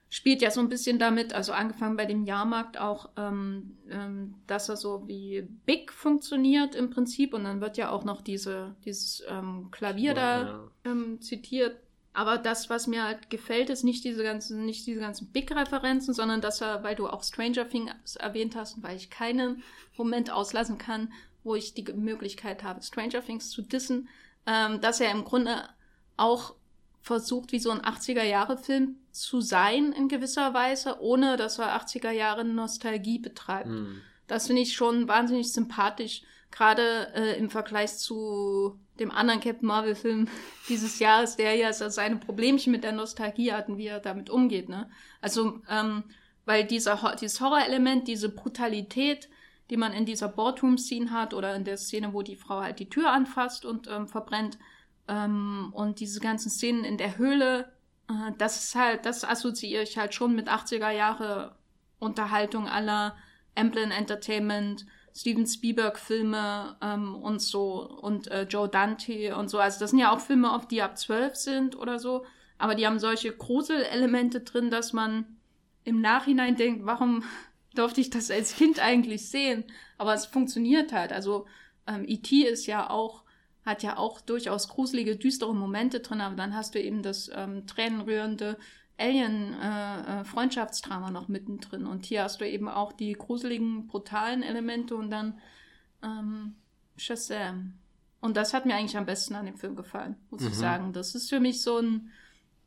[0.09, 4.71] spielt ja so ein bisschen damit, also angefangen bei dem Jahrmarkt auch, ähm, ähm, dass
[4.71, 9.23] er so wie Big funktioniert im Prinzip und dann wird ja auch noch diese, dieses
[9.29, 11.77] ähm, Klavier da ähm, zitiert
[12.13, 16.41] aber das, was mir halt gefällt, ist nicht diese ganzen, nicht diese ganzen Big-Referenzen, sondern
[16.41, 19.63] dass er, weil du auch Stranger Things erwähnt hast und weil ich keinen
[19.97, 21.13] Moment auslassen kann,
[21.45, 24.09] wo ich die Möglichkeit habe, Stranger Things zu dissen,
[24.47, 25.69] ähm, dass er im Grunde
[26.17, 26.55] auch
[27.01, 33.69] versucht, wie so ein 80er-Jahre-Film zu sein in gewisser Weise, ohne dass er 80er-Jahre-Nostalgie betreibt.
[33.69, 34.03] Mm.
[34.27, 40.29] Das finde ich schon wahnsinnig sympathisch, gerade äh, im Vergleich zu dem anderen Captain Marvel-Film
[40.69, 44.69] dieses Jahres, der ja seine Problemchen mit der Nostalgie hat und wie er damit umgeht.
[44.69, 44.89] Ne?
[45.21, 46.05] Also, ähm,
[46.45, 49.29] weil dieser, dieses Horrorelement, diese Brutalität,
[49.71, 52.91] die man in dieser Boardroom-Scene hat oder in der Szene, wo die Frau halt die
[52.91, 54.59] Tür anfasst und ähm, verbrennt
[55.09, 57.73] ähm, und diese ganzen Szenen in der Höhle,
[58.09, 61.57] äh, das ist halt, das assoziiere ich halt schon mit 80er Jahre
[61.99, 63.17] Unterhaltung aller
[63.55, 69.59] Amblin Entertainment, Steven Spielberg-Filme ähm, und so und äh, Joe Dante und so.
[69.59, 72.25] Also das sind ja auch Filme, auf die ab zwölf sind oder so,
[72.59, 75.25] aber die haben solche Gruselelemente drin, dass man
[75.85, 77.25] im Nachhinein denkt, warum
[77.75, 79.65] durfte ich das als Kind eigentlich sehen?
[79.99, 81.13] Aber es funktioniert halt.
[81.13, 81.47] Also
[81.87, 82.43] ähm, E.T.
[82.43, 83.25] ist ja auch,
[83.65, 87.67] hat ja auch durchaus gruselige, düstere Momente drin, aber dann hast du eben das ähm,
[87.67, 88.59] tränenrührende
[89.01, 91.87] Alien-Freundschaftsdrama äh, äh noch mittendrin.
[91.87, 95.39] Und hier hast du eben auch die gruseligen, brutalen Elemente und dann
[96.03, 96.57] ähm,
[96.97, 97.75] Shazam.
[98.21, 100.49] Und das hat mir eigentlich am besten an dem Film gefallen, muss mhm.
[100.49, 100.93] ich sagen.
[100.93, 102.11] Das ist für mich so ein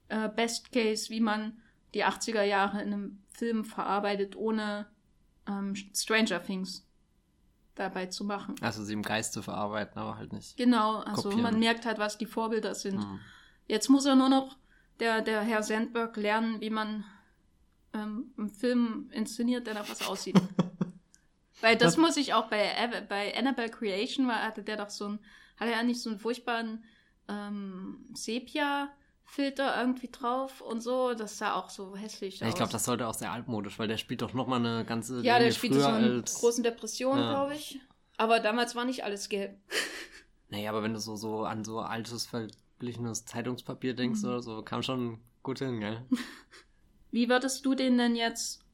[0.10, 1.60] äh, Best Case, wie man
[1.94, 4.88] die 80er Jahre in einem Film verarbeitet, ohne
[5.48, 6.88] ähm, Stranger Things
[7.76, 8.56] dabei zu machen.
[8.62, 10.58] Also sie im Geist zu verarbeiten, aber halt nicht.
[10.58, 11.44] Genau, also kopieren.
[11.44, 12.98] man merkt halt, was die Vorbilder sind.
[12.98, 13.20] Mhm.
[13.68, 14.58] Jetzt muss er nur noch
[15.00, 17.06] der, der Herr Sandberg lernen, wie man
[17.94, 20.40] ähm, einen Film inszeniert, der nach was aussieht.
[21.62, 25.08] Weil das, das muss ich auch bei, bei Annabelle Creation, war, hatte der doch so
[25.08, 25.20] ein,
[25.58, 26.84] hatte er nicht so einen furchtbaren
[27.30, 28.90] ähm, Sepia-
[29.26, 31.14] Filter irgendwie drauf und so.
[31.14, 32.54] Das sah auch so hässlich ja, aus.
[32.54, 35.22] Ich glaube, das sollte auch sehr altmodisch, weil der spielt doch nochmal eine ganze.
[35.22, 36.36] Ja, der spielt so eine als...
[36.36, 37.32] großen Depression, ja.
[37.32, 37.80] glaube ich.
[38.18, 39.58] Aber damals war nicht alles gelb.
[40.50, 42.30] Naja, aber wenn du so, so an so altes,
[42.84, 44.30] verblichenes Zeitungspapier denkst mhm.
[44.30, 46.06] oder so, kam schon gut hin, gell?
[47.12, 48.66] Wie würdest du den denn jetzt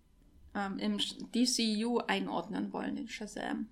[0.55, 3.67] ähm, im DCU einordnen wollen, den Shazam?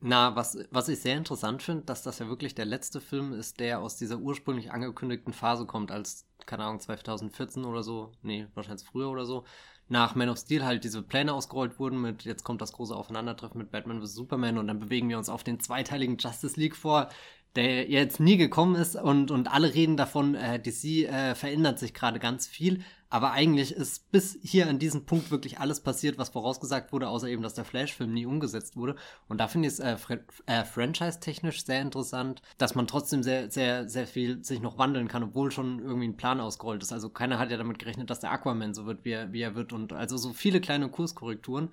[0.00, 3.60] Na, was, was ich sehr interessant finde, dass das ja wirklich der letzte Film ist,
[3.60, 8.86] der aus dieser ursprünglich angekündigten Phase kommt, als, keine Ahnung, 2014 oder so, nee, wahrscheinlich
[8.86, 9.44] früher oder so,
[9.88, 13.58] nach Man of Steel halt diese Pläne ausgerollt wurden mit, jetzt kommt das große Aufeinandertreffen
[13.58, 14.14] mit Batman vs.
[14.14, 17.08] Superman und dann bewegen wir uns auf den zweiteiligen Justice League vor,
[17.56, 21.94] der jetzt nie gekommen ist und, und alle reden davon, äh, DC äh, verändert sich
[21.94, 26.30] gerade ganz viel, aber eigentlich ist bis hier an diesem Punkt wirklich alles passiert, was
[26.30, 28.96] vorausgesagt wurde, außer eben, dass der Flash-Film nie umgesetzt wurde.
[29.28, 29.96] Und da finde ich es äh,
[30.46, 35.22] äh, franchise-technisch sehr interessant, dass man trotzdem sehr, sehr, sehr viel sich noch wandeln kann,
[35.22, 36.92] obwohl schon irgendwie ein Plan ausgerollt ist.
[36.92, 39.54] Also keiner hat ja damit gerechnet, dass der Aquaman so wird, wie er, wie er
[39.54, 39.72] wird.
[39.72, 41.70] Und also so viele kleine Kurskorrekturen.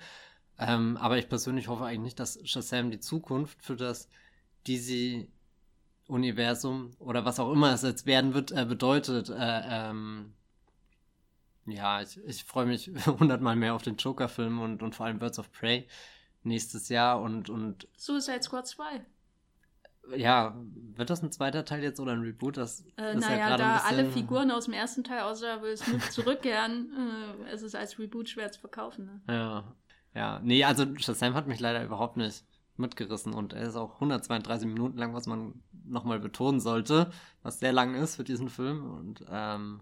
[0.60, 4.08] Ähm, aber ich persönlich hoffe eigentlich nicht, dass Shazam die Zukunft für das
[4.68, 5.28] DC
[6.08, 9.30] Universum oder was auch immer es jetzt werden wird, äh, bedeutet.
[9.30, 10.34] Äh, ähm,
[11.66, 15.40] ja, ich, ich freue mich hundertmal mehr auf den Joker-Film und, und vor allem Birds
[15.40, 15.88] of Prey
[16.44, 17.88] nächstes Jahr und, und.
[17.98, 19.06] Suicide Squad 2.
[20.18, 20.54] Ja,
[20.96, 22.58] wird das ein zweiter Teil jetzt oder ein Reboot?
[22.58, 26.92] Das äh, naja, ja da alle Figuren aus dem ersten Teil außer Will Smith zurückkehren,
[27.48, 29.06] äh, es ist als Reboot schwer zu verkaufen.
[29.06, 29.34] Ne?
[29.34, 29.76] Ja,
[30.14, 30.42] ja.
[30.44, 32.44] Nee, also Shazam hat mich leider überhaupt nicht
[32.78, 37.74] mitgerissen und er ist auch 132 Minuten lang, was man nochmal betonen sollte, was sehr
[37.74, 39.82] lang ist für diesen Film und ähm,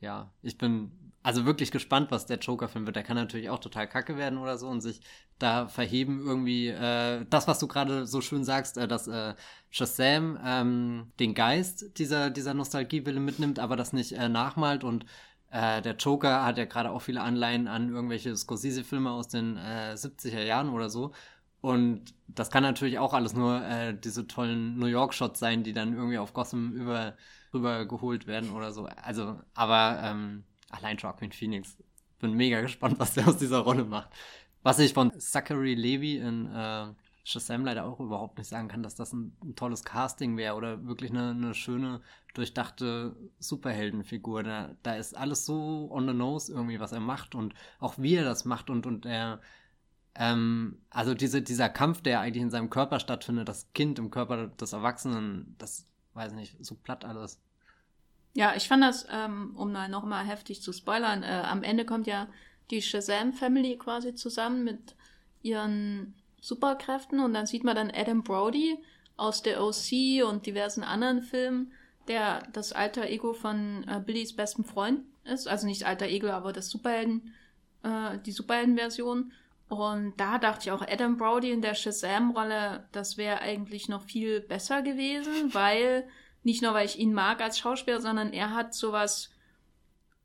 [0.00, 2.96] ja, ich bin also wirklich gespannt, was der Joker-Film wird.
[2.96, 5.00] Der kann natürlich auch total kacke werden oder so und sich
[5.38, 6.68] da verheben irgendwie.
[6.68, 9.34] Äh, das, was du gerade so schön sagst, äh, dass äh,
[9.70, 15.04] Shazam ähm, den Geist dieser, dieser Nostalgiewille mitnimmt, aber das nicht äh, nachmalt und
[15.50, 19.94] äh, der Joker hat ja gerade auch viele Anleihen an irgendwelche Scorsese-Filme aus den äh,
[19.94, 21.12] 70er Jahren oder so.
[21.60, 25.94] Und das kann natürlich auch alles nur äh, diese tollen New York-Shots sein, die dann
[25.94, 27.16] irgendwie auf Gotham über,
[27.52, 28.86] rüber geholt werden oder so.
[28.86, 31.76] Also, aber ähm, allein Joaquin Phoenix.
[32.20, 34.10] Bin mega gespannt, was der aus dieser Rolle macht.
[34.62, 36.88] Was ich von Zachary Levy in äh,
[37.28, 40.86] Shazam leider auch überhaupt nicht sagen kann, dass das ein, ein tolles Casting wäre oder
[40.86, 42.00] wirklich eine, eine, schöne,
[42.34, 44.42] durchdachte Superheldenfigur.
[44.42, 48.14] Da, da ist alles so on the nose irgendwie, was er macht und auch wie
[48.14, 49.40] er das macht und, und er
[50.18, 54.48] ähm, also diese, dieser Kampf, der eigentlich in seinem Körper stattfindet, das Kind im Körper
[54.48, 57.40] des Erwachsenen, das weiß nicht, so platt alles.
[58.34, 62.06] Ja, ich fand das, ähm, um da nochmal heftig zu spoilern, äh, am Ende kommt
[62.06, 62.26] ja
[62.70, 64.96] die Shazam-Family quasi zusammen mit
[65.42, 68.76] ihren Superkräften und dann sieht man dann Adam Brody
[69.16, 71.72] aus der OC und diversen anderen Filmen,
[72.08, 76.52] der das alter Ego von äh, Billys besten Freund ist, also nicht alter Ego, aber
[76.52, 77.32] das Superhelden,
[77.82, 79.32] äh, die Superhelden-Version
[79.68, 84.40] und da dachte ich auch, Adam Brody in der Shazam-Rolle, das wäre eigentlich noch viel
[84.40, 86.08] besser gewesen, weil,
[86.42, 89.30] nicht nur weil ich ihn mag als Schauspieler, sondern er hat sowas,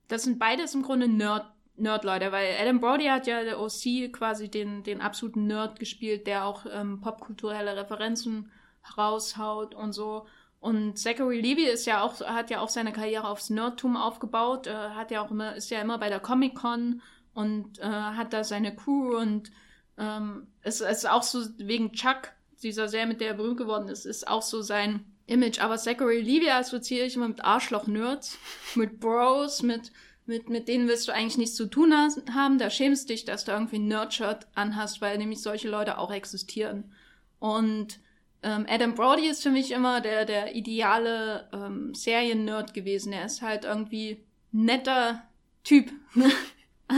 [0.08, 4.50] das sind beides im Grunde Nerd, Nerd-Leute, weil Adam Brody hat ja der OC quasi
[4.50, 8.50] den, den absoluten Nerd gespielt, der auch ähm, popkulturelle Referenzen
[8.98, 10.26] raushaut und so.
[10.62, 14.74] Und Zachary Levy ist ja auch, hat ja auch seine Karriere aufs Nerdtum aufgebaut, äh,
[14.74, 17.02] hat ja auch immer, ist ja immer bei der Comic-Con
[17.34, 19.52] und äh, hat da seine Crew und
[19.98, 24.06] ähm, es, ist auch so wegen Chuck, dieser Serie, mit der er berühmt geworden ist,
[24.06, 25.60] ist auch so sein Image.
[25.60, 28.38] Aber Zachary Levy assoziiere ich immer mit Arschloch-Nerds,
[28.76, 29.92] mit Bros, mit,
[30.26, 32.58] mit, mit denen willst du eigentlich nichts zu tun haben.
[32.58, 36.92] Da schämst dich, dass du irgendwie ein Nerd-Shirt anhast, weil nämlich solche Leute auch existieren.
[37.40, 38.00] Und
[38.42, 43.14] ähm, Adam Brody ist für mich immer der, der ideale ähm, Serien-Nerd gewesen.
[43.14, 45.24] Er ist halt irgendwie netter
[45.64, 45.92] Typ.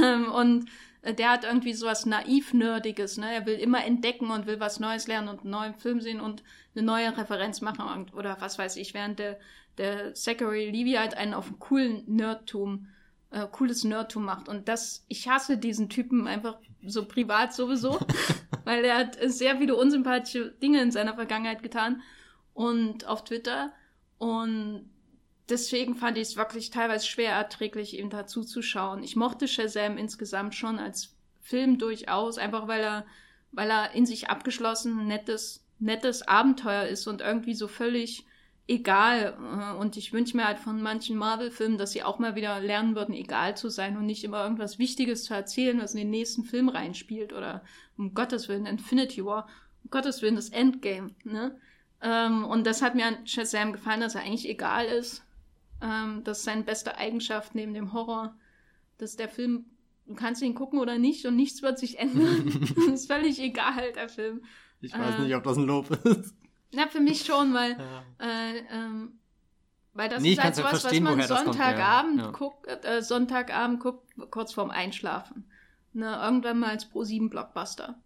[0.03, 0.65] Ähm, und
[1.01, 3.33] äh, der hat irgendwie sowas naiv-nerdiges, ne?
[3.33, 6.43] Er will immer entdecken und will was Neues lernen und einen neuen Film sehen und
[6.75, 9.39] eine neue Referenz machen und, oder was weiß ich, während der,
[9.77, 12.87] der Zachary Levy halt einen auf einen coolen Nerdtum,
[13.31, 14.49] äh, cooles Nerdtum macht.
[14.49, 17.99] Und das, ich hasse diesen Typen einfach so privat sowieso,
[18.65, 22.01] weil er hat sehr viele unsympathische Dinge in seiner Vergangenheit getan
[22.53, 23.73] und auf Twitter
[24.17, 24.89] und
[25.49, 29.03] deswegen fand ich es wirklich teilweise schwer erträglich, ihm dazu zu schauen.
[29.03, 33.05] Ich mochte Shazam insgesamt schon als Film durchaus, einfach weil er,
[33.51, 38.25] weil er in sich abgeschlossen nettes, nettes Abenteuer ist und irgendwie so völlig
[38.67, 39.37] egal.
[39.39, 42.95] Äh, und ich wünsche mir halt von manchen Marvel-Filmen, dass sie auch mal wieder lernen
[42.95, 46.43] würden, egal zu sein und nicht immer irgendwas Wichtiges zu erzählen, was in den nächsten
[46.43, 47.63] Film reinspielt oder
[47.97, 49.47] um Gottes Willen Infinity War,
[49.83, 51.11] um Gottes Willen das Endgame.
[51.23, 51.59] Ne?
[52.01, 55.24] Ähm, und das hat mir an Shazam gefallen, dass er eigentlich egal ist.
[55.85, 58.35] Ähm, das ist seine beste Eigenschaft neben dem Horror,
[58.97, 59.65] dass der Film
[60.07, 62.51] du kannst ihn gucken oder nicht und nichts wird sich ändern.
[62.75, 64.43] das ist völlig egal, der Film.
[64.81, 66.35] Ich weiß äh, nicht, ob das ein Lob ist.
[66.73, 68.03] Na, für mich schon, weil, ja.
[68.19, 69.19] äh, ähm,
[69.93, 72.31] weil das nee, ist halt sowas, was man Sonntagabend ja.
[72.31, 75.49] guckt, äh, Sonntagabend guckt, kurz vorm Einschlafen.
[75.93, 77.97] Ne, irgendwann mal als Pro7 Blockbuster.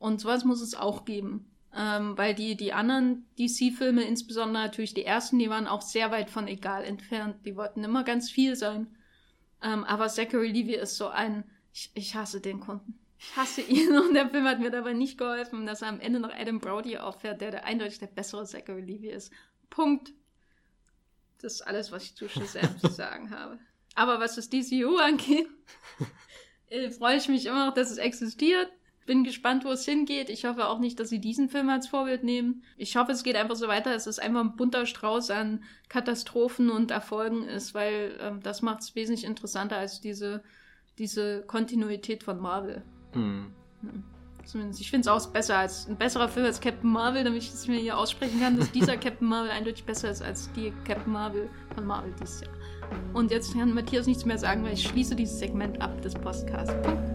[0.00, 1.51] Und sowas muss es auch geben.
[1.74, 6.28] Ähm, weil die, die anderen DC-Filme, insbesondere natürlich die ersten, die waren auch sehr weit
[6.28, 7.46] von egal entfernt.
[7.46, 8.94] Die wollten immer ganz viel sein.
[9.62, 12.98] Ähm, aber Zachary Levy ist so ein, ich, ich hasse den Kunden.
[13.18, 16.20] Ich hasse ihn und der Film hat mir dabei nicht geholfen, dass er am Ende
[16.20, 19.32] noch Adam Brody auffährt, der, der eindeutig der bessere Zachary Levy ist.
[19.70, 20.12] Punkt.
[21.40, 23.58] Das ist alles, was ich zu Shazam zu sagen habe.
[23.94, 25.48] Aber was das DCU angeht,
[26.68, 28.70] äh, freue ich mich immer noch, dass es existiert.
[29.06, 30.30] Bin gespannt, wo es hingeht.
[30.30, 32.62] Ich hoffe auch nicht, dass sie diesen Film als Vorbild nehmen.
[32.76, 36.70] Ich hoffe, es geht einfach so weiter, dass es einfach ein bunter Strauß an Katastrophen
[36.70, 40.42] und Erfolgen ist, weil ähm, das macht es wesentlich interessanter als diese,
[40.98, 42.82] diese Kontinuität von Marvel.
[43.12, 43.52] Hm.
[44.44, 47.48] Zumindest, ich finde es auch besser als ein besserer Film als Captain Marvel, damit ich
[47.50, 51.12] es mir hier aussprechen kann, dass dieser Captain Marvel eindeutig besser ist als die Captain
[51.12, 52.50] Marvel von Marvel dieses Jahr.
[53.14, 56.74] Und jetzt kann Matthias nichts mehr sagen, weil ich schließe dieses Segment ab des Podcasts.
[56.82, 57.12] Punkt.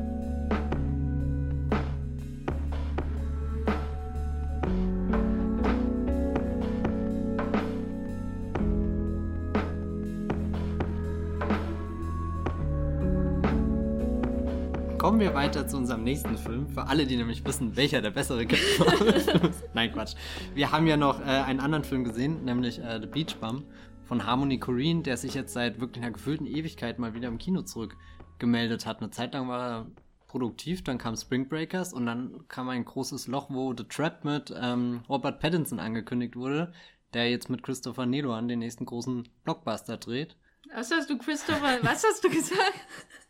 [15.08, 16.68] Kommen wir weiter zu unserem nächsten Film.
[16.68, 19.64] Für alle, die nämlich wissen, welcher der bessere ist.
[19.74, 20.16] Nein, Quatsch.
[20.54, 23.64] Wir haben ja noch äh, einen anderen Film gesehen, nämlich äh, The Beach Bum
[24.04, 27.62] von Harmony Korine, der sich jetzt seit wirklich einer gefühlten Ewigkeit mal wieder im Kino
[27.62, 29.00] zurückgemeldet hat.
[29.00, 29.88] Eine Zeit lang war er
[30.28, 34.54] produktiv, dann kam Spring Breakers und dann kam ein großes Loch, wo The Trap mit
[34.62, 36.74] ähm, Robert Pattinson angekündigt wurde,
[37.14, 40.36] der jetzt mit Christopher Neloan den nächsten großen Blockbuster dreht.
[40.76, 42.74] Was hast du, Christopher, was hast du gesagt?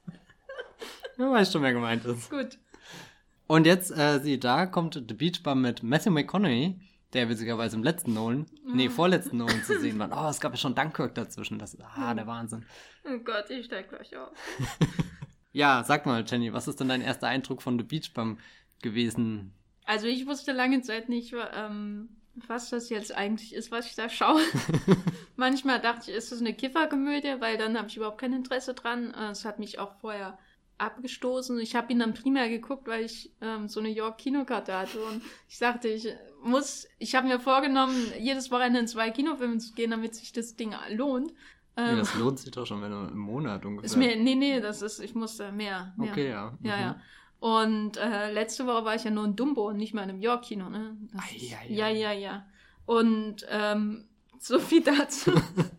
[1.18, 2.30] Du weißt schon, wer gemeint ist.
[2.30, 2.60] Gut.
[3.48, 6.80] Und jetzt, äh, sieh da, kommt The Beach Bum mit Matthew McConaughey,
[7.14, 8.76] der witzigerweise im letzten Nolan, mhm.
[8.76, 10.10] nee, vorletzten Nolan zu sehen war.
[10.12, 11.58] Oh, es gab ja schon Dunkirk dazwischen.
[11.58, 12.66] Das, ah, der Wahnsinn.
[13.06, 14.30] Oh Gott, ich steig gleich auf.
[15.54, 18.38] ja, sag mal, Jenny, was ist denn dein erster Eindruck von The Beach Bum
[18.82, 19.54] gewesen?
[19.86, 22.10] Also ich wusste lange Zeit nicht, ähm,
[22.48, 24.42] was das jetzt eigentlich ist, was ich da schaue.
[25.38, 29.14] Manchmal dachte ich, ist das eine Kifferkomödie, weil dann habe ich überhaupt kein Interesse dran.
[29.14, 30.38] Äh, es hat mich auch vorher
[30.78, 31.60] abgestoßen.
[31.60, 35.58] Ich habe ihn dann primär geguckt, weil ich ähm, so eine York-Kinokarte hatte und ich
[35.58, 36.08] sagte, ich
[36.44, 40.56] muss, ich habe mir vorgenommen, jedes Wochenende in zwei Kinofilme zu gehen, damit sich das
[40.56, 41.34] Ding lohnt.
[41.76, 43.86] Ähm, nee, das lohnt sich doch schon, wenn du im Monat ungefähr.
[43.86, 45.94] Ist mir, nee, nee, das ist, ich musste mehr.
[45.98, 46.12] mehr.
[46.12, 46.58] Okay, ja.
[46.60, 46.66] Mhm.
[46.66, 47.02] Ja, ja.
[47.40, 50.22] Und äh, letzte Woche war ich ja nur in Dumbo und nicht mal in einem
[50.22, 50.98] York-Kino, ne?
[51.14, 51.24] Das,
[51.68, 52.46] ja, ja, ja.
[52.88, 54.06] Und ähm,
[54.40, 55.32] so viel dazu.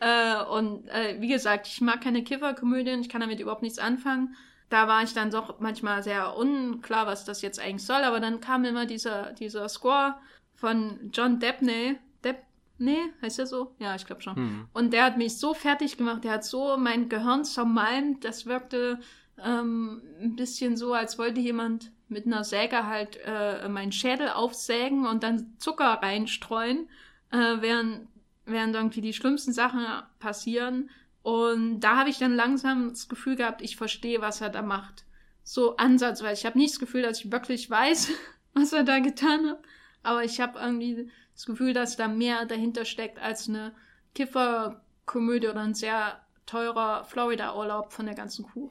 [0.00, 4.36] äh, und äh, wie gesagt, ich mag keine Kifferkomödien, ich kann damit überhaupt nichts anfangen.
[4.70, 8.40] Da war ich dann doch manchmal sehr unklar, was das jetzt eigentlich soll, aber dann
[8.40, 10.14] kam immer dieser, dieser Score
[10.54, 11.98] von John Debney.
[12.24, 13.74] Debney, heißt er so?
[13.78, 14.36] Ja, ich glaube schon.
[14.36, 14.68] Hm.
[14.72, 18.98] Und der hat mich so fertig gemacht, der hat so mein Gehirn zermalmt, das wirkte
[19.42, 25.06] ähm, ein bisschen so, als wollte jemand mit einer Säge halt äh, meinen Schädel aufsägen
[25.06, 26.88] und dann Zucker reinstreuen,
[27.30, 28.08] äh, während
[28.46, 29.84] während irgendwie die schlimmsten Sachen
[30.18, 30.90] passieren.
[31.22, 35.04] Und da habe ich dann langsam das Gefühl gehabt, ich verstehe, was er da macht.
[35.42, 36.40] So ansatzweise.
[36.40, 38.10] Ich habe nicht das Gefühl, dass ich wirklich weiß,
[38.54, 39.62] was er da getan hat.
[40.02, 43.72] Aber ich habe irgendwie das Gefühl, dass da mehr dahinter steckt als eine
[44.14, 48.70] Kifferkomödie oder ein sehr teurer Florida-Urlaub von der ganzen Kuh.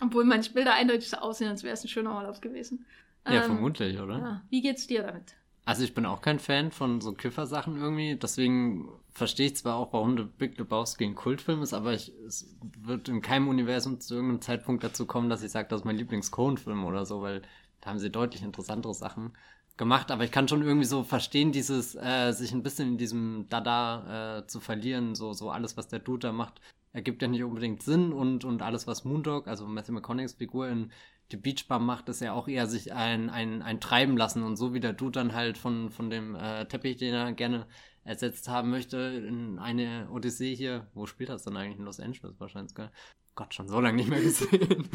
[0.00, 2.84] Obwohl manche Bilder eindeutig so aussehen, als wäre es ein schöner Urlaub gewesen.
[3.26, 4.18] Ja, ähm, vermutlich, oder?
[4.18, 4.42] Ja.
[4.50, 5.36] Wie geht's dir damit?
[5.64, 8.16] Also ich bin auch kein Fan von so Kiffer-Sachen irgendwie.
[8.16, 12.56] Deswegen verstehe ich zwar auch, warum The Big Lebowski ein Kultfilm ist, aber ich, es
[12.80, 15.96] wird in keinem Universum zu irgendeinem Zeitpunkt dazu kommen, dass ich sage, das ist mein
[15.96, 17.42] Lieblings-Coen-Film oder so, weil
[17.80, 19.32] da haben sie deutlich interessantere Sachen
[19.76, 20.10] gemacht.
[20.10, 24.38] Aber ich kann schon irgendwie so verstehen, dieses äh, sich ein bisschen in diesem Dada
[24.38, 26.60] äh, zu verlieren, so so alles, was der Dude da macht,
[26.92, 30.90] ergibt ja nicht unbedingt Sinn und und alles, was Moondog, also Matthew McConaughey's Figur in
[31.32, 34.74] die Beachbum macht, ist ja auch eher sich ein, ein, ein Treiben lassen und so
[34.74, 37.66] wie der Dude dann halt von, von dem äh, Teppich, den er gerne
[38.04, 41.78] ersetzt haben möchte, in eine Odyssee hier, wo spielt das dann eigentlich?
[41.78, 42.90] In Los Angeles wahrscheinlich, gell?
[43.34, 44.88] Gott, schon so lange nicht mehr gesehen.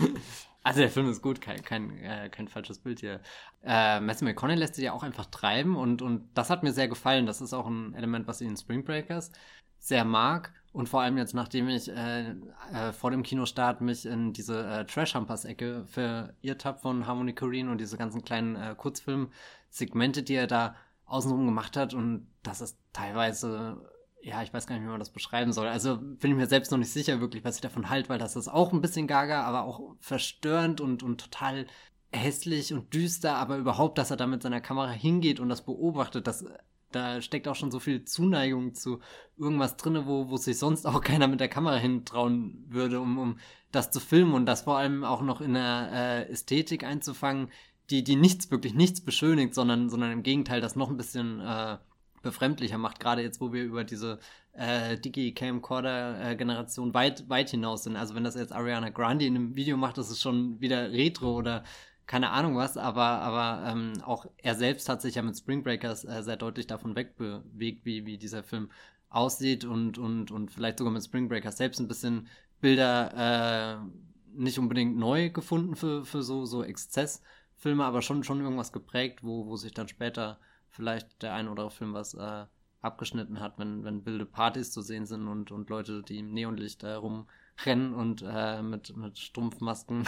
[0.62, 3.22] also der Film ist gut, kein, kein, äh, kein falsches Bild hier.
[3.64, 6.88] Äh, Matthew McConaughey lässt sich ja auch einfach treiben und, und das hat mir sehr
[6.88, 7.26] gefallen.
[7.26, 9.32] Das ist auch ein Element, was ich in Spring Breakers
[9.80, 10.54] sehr mag.
[10.78, 12.36] Und vor allem jetzt, nachdem ich äh,
[12.72, 17.82] äh, vor dem Kinostart mich in diese äh, Trash-Humpers-Ecke verirrt habe von Harmony Korine und
[17.82, 20.76] diese ganzen kleinen äh, Kurzfilm-Segmente, die er da
[21.08, 21.96] außenrum gemacht hat.
[21.96, 23.90] Und das ist teilweise
[24.22, 25.68] ja, ich weiß gar nicht, wie man das beschreiben soll.
[25.68, 28.36] Also bin ich mir selbst noch nicht sicher wirklich, was ich davon halte, weil das
[28.36, 31.66] ist auch ein bisschen gaga, aber auch verstörend und, und total
[32.12, 36.28] hässlich und düster, aber überhaupt, dass er da mit seiner Kamera hingeht und das beobachtet,
[36.28, 36.46] das,
[36.92, 39.00] da steckt auch schon so viel Zuneigung zu
[39.38, 43.40] irgendwas drinne, wo, wo sich sonst auch keiner mit der Kamera hintrauen würde, um, um
[43.72, 47.50] das zu filmen und das vor allem auch noch in der äh, Ästhetik einzufangen,
[47.90, 51.78] die, die nichts, wirklich nichts beschönigt, sondern, sondern im Gegenteil das noch ein bisschen äh,
[52.22, 54.20] befremdlicher macht, gerade jetzt, wo wir über diese
[54.54, 57.96] äh, Digi-Camcorder-Generation weit, weit hinaus sind.
[57.96, 61.36] Also wenn das jetzt Ariana Grande in einem Video macht, das ist schon wieder Retro
[61.36, 61.64] oder
[62.08, 66.06] keine Ahnung was, aber, aber ähm, auch er selbst hat sich ja mit Spring Breakers
[66.06, 68.72] äh, sehr deutlich davon wegbewegt, wie, wie dieser Film
[69.10, 72.28] aussieht und, und, und vielleicht sogar mit Spring Breakers selbst ein bisschen
[72.62, 73.88] Bilder äh,
[74.34, 79.46] nicht unbedingt neu gefunden für, für so, so Exzessfilme, aber schon, schon irgendwas geprägt, wo,
[79.46, 80.40] wo sich dann später
[80.70, 82.46] vielleicht der ein oder andere Film was äh,
[82.82, 86.84] abgeschnitten hat, wenn, wenn wilde Partys zu sehen sind und, und Leute, die im Neonlicht
[86.84, 90.06] äh, rumrennen und äh, mit, mit Strumpfmasken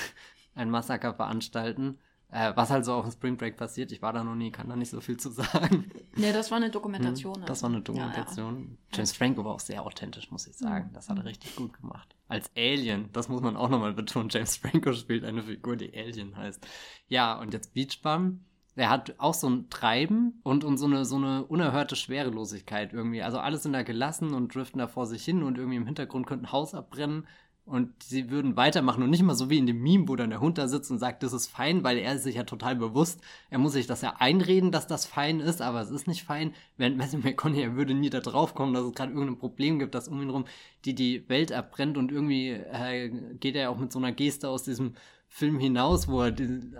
[0.59, 1.97] ein Massaker veranstalten.
[2.31, 4.69] Äh, was halt so auf dem Spring Break passiert, ich war da noch nie, kann
[4.69, 5.89] da nicht so viel zu sagen.
[6.15, 7.37] Nee, das war eine Dokumentation.
[7.37, 8.55] Hm, das war eine Dokumentation.
[8.55, 8.97] Ja, ja.
[8.97, 10.91] James Franco war auch sehr authentisch, muss ich sagen.
[10.93, 12.15] Das hat er richtig gut gemacht.
[12.27, 14.29] Als Alien, das muss man auch nochmal betonen.
[14.29, 16.67] James Franco spielt eine Figur, die Alien heißt.
[17.07, 18.41] Ja, und jetzt Beach Bum
[18.79, 23.21] der hat auch so ein Treiben und, und so, eine, so eine unerhörte Schwerelosigkeit irgendwie.
[23.21, 26.25] Also alle sind da gelassen und driften da vor sich hin und irgendwie im Hintergrund
[26.25, 27.27] könnte ein Haus abbrennen
[27.69, 30.41] und sie würden weitermachen und nicht mal so wie in dem Meme, wo dann der
[30.41, 33.21] Hund da sitzt und sagt, das ist fein, weil er ist sich ja total bewusst,
[33.49, 36.53] er muss sich das ja einreden, dass das fein ist, aber es ist nicht fein.
[36.77, 39.95] Während Matthew McConaughey, er würde nie da drauf kommen, dass es gerade irgendein Problem gibt,
[39.95, 40.45] dass um ihn rum
[40.85, 43.09] die die Welt abbrennt und irgendwie äh,
[43.39, 44.93] geht er auch mit so einer Geste aus diesem
[45.27, 46.33] Film hinaus, wo er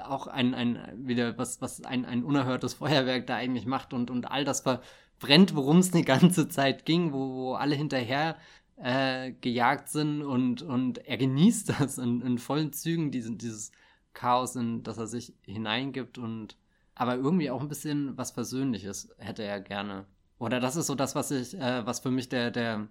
[0.10, 4.32] auch ein, ein wieder was, was ein, ein unerhörtes Feuerwerk da eigentlich macht und, und
[4.32, 8.38] all das verbrennt, worum es die ganze Zeit ging, wo, wo alle hinterher
[8.82, 13.72] äh, gejagt sind und, und er genießt das in, in vollen Zügen, diesen, dieses
[14.14, 16.58] Chaos, in das er sich hineingibt und
[16.96, 20.06] aber irgendwie auch ein bisschen was Versöhnliches hätte er gerne.
[20.38, 22.90] Oder das ist so das, was ich, äh, was für mich der, der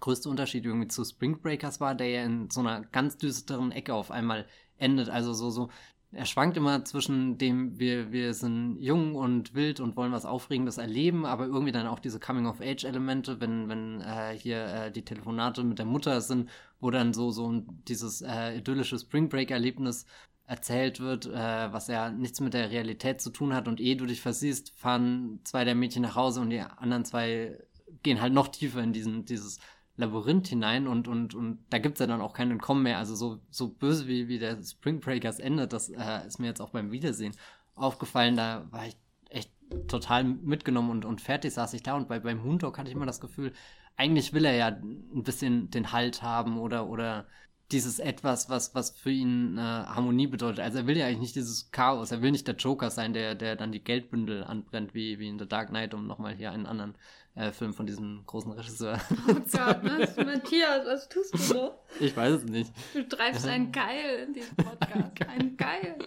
[0.00, 3.92] größte Unterschied irgendwie zu Spring Breakers war, der ja in so einer ganz düsteren Ecke
[3.92, 4.46] auf einmal
[4.78, 5.10] endet.
[5.10, 5.68] Also so, so,
[6.12, 10.78] er schwankt immer zwischen dem, wir, wir sind jung und wild und wollen was Aufregendes
[10.78, 15.78] erleben, aber irgendwie dann auch diese Coming-of-Age-Elemente, wenn, wenn äh, hier äh, die Telefonate mit
[15.78, 16.50] der Mutter sind,
[16.80, 20.04] wo dann so, so dieses äh, idyllische Spring Break-Erlebnis
[20.46, 23.68] erzählt wird, äh, was ja nichts mit der Realität zu tun hat.
[23.68, 27.56] Und ehe du dich versiehst, fahren zwei der Mädchen nach Hause und die anderen zwei
[28.02, 29.60] gehen halt noch tiefer in diesen, dieses
[29.96, 32.98] Labyrinth hinein und, und, und da gibt es ja dann auch kein Entkommen mehr.
[32.98, 36.60] Also so, so böse wie, wie der Spring Breakers endet, das äh, ist mir jetzt
[36.60, 37.34] auch beim Wiedersehen
[37.74, 38.36] aufgefallen.
[38.36, 38.96] Da war ich
[39.28, 39.50] echt
[39.88, 41.94] total mitgenommen und, und fertig saß ich da.
[41.96, 43.52] Und bei, beim Moondog hatte ich immer das Gefühl,
[43.96, 47.26] eigentlich will er ja ein bisschen den Halt haben oder, oder
[47.70, 50.60] dieses etwas, was, was für ihn äh, Harmonie bedeutet.
[50.60, 53.34] Also er will ja eigentlich nicht dieses Chaos, er will nicht der Joker sein, der,
[53.34, 56.66] der dann die Geldbündel anbrennt, wie, wie in The Dark Knight, um nochmal hier einen
[56.66, 56.94] anderen
[57.34, 59.00] äh, Film von diesem großen Regisseur.
[59.28, 61.74] Oh Gott, was, Matthias, was tust du so?
[62.00, 62.72] Ich weiß es nicht.
[62.94, 65.28] Du treibst ein Geil in diesem Podcast.
[65.28, 65.98] Ein Geil.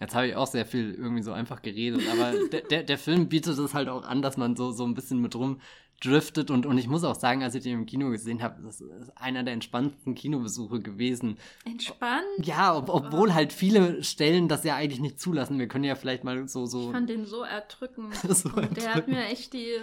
[0.00, 3.28] Jetzt habe ich auch sehr viel irgendwie so einfach geredet, aber der, der, der Film
[3.28, 5.60] bietet es halt auch an, dass man so, so ein bisschen mit rum
[6.04, 8.80] driftet und, und ich muss auch sagen, als ich den im Kino gesehen habe, das
[8.80, 11.38] ist einer der entspanntesten Kinobesuche gewesen.
[11.64, 12.24] Entspannt?
[12.38, 15.58] Ja, ob, obwohl halt viele Stellen das ja eigentlich nicht zulassen.
[15.58, 16.86] Wir können ja vielleicht mal so so.
[16.86, 18.14] Ich fand den so erdrückend.
[18.28, 18.76] so erdrückend.
[18.76, 19.78] der hat mir echt die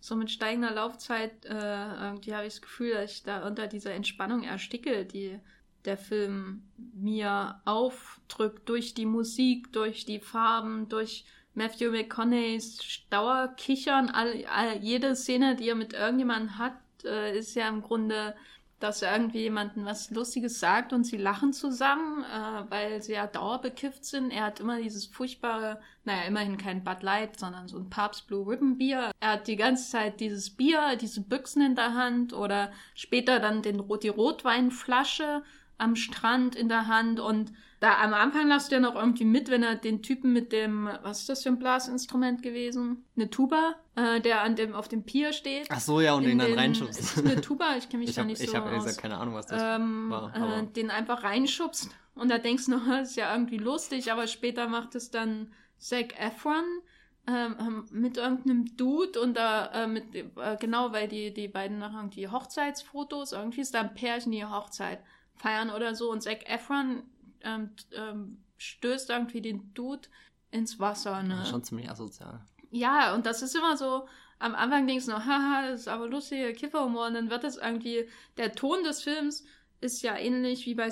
[0.00, 3.92] so mit steigender Laufzeit äh, irgendwie habe ich das Gefühl, dass ich da unter dieser
[3.92, 5.38] Entspannung ersticke, die
[5.84, 12.78] der Film mir aufdrückt durch die Musik, durch die Farben, durch Matthew McConaughey's
[13.10, 16.74] Dauerkichern, all, all, jede Szene, die er mit irgendjemandem hat,
[17.04, 18.34] äh, ist ja im Grunde,
[18.82, 23.26] dass er irgendwie jemandem was Lustiges sagt und sie lachen zusammen, äh, weil sie ja
[23.26, 24.30] dauerbekifft sind.
[24.30, 28.46] Er hat immer dieses furchtbare, naja, immerhin kein Bud Light, sondern so ein Papst Blue
[28.46, 29.12] Ribbon Bier.
[29.20, 33.62] Er hat die ganze Zeit dieses Bier, diese Büchsen in der Hand oder später dann
[33.62, 35.42] den, die Rotweinflasche
[35.78, 37.52] am Strand in der Hand und
[37.82, 40.88] da am Anfang lasst du ja noch irgendwie mit, wenn er den Typen mit dem,
[41.02, 43.04] was ist das für ein Blasinstrument gewesen?
[43.16, 45.66] Eine Tuba, äh, der an dem, auf dem Pier steht.
[45.68, 47.00] Ach so, ja, und den, den dann reinschubst.
[47.00, 47.74] Ist eine Tuba?
[47.76, 48.84] Ich kenne mich ich da hab, nicht so Ich habe aus.
[48.84, 50.32] gesagt, keine Ahnung, was das ähm, war.
[50.60, 51.90] Äh, den einfach reinschubst.
[52.14, 55.50] Und da denkst du noch, das ist ja irgendwie lustig, aber später macht es dann
[55.78, 56.62] Zac Efron
[57.26, 61.78] ähm, ähm, mit irgendeinem Dude und da äh, mit äh, genau, weil die, die beiden
[61.78, 65.00] nach irgendwie Hochzeitsfotos, irgendwie ist da ein Pärchen, die Hochzeit
[65.34, 67.02] feiern oder so und Zac Efron
[67.44, 70.08] ähm, ähm, stößt irgendwie den Dude
[70.50, 71.22] ins Wasser.
[71.22, 71.34] Ne?
[71.34, 72.40] Ja, schon ziemlich asozial.
[72.70, 74.06] Ja, und das ist immer so,
[74.38, 77.56] am Anfang denkst du noch, haha, das ist aber lustiger Kifferhumor und dann wird es
[77.56, 79.44] irgendwie, der Ton des Films
[79.80, 80.90] ist ja ähnlich wie bei,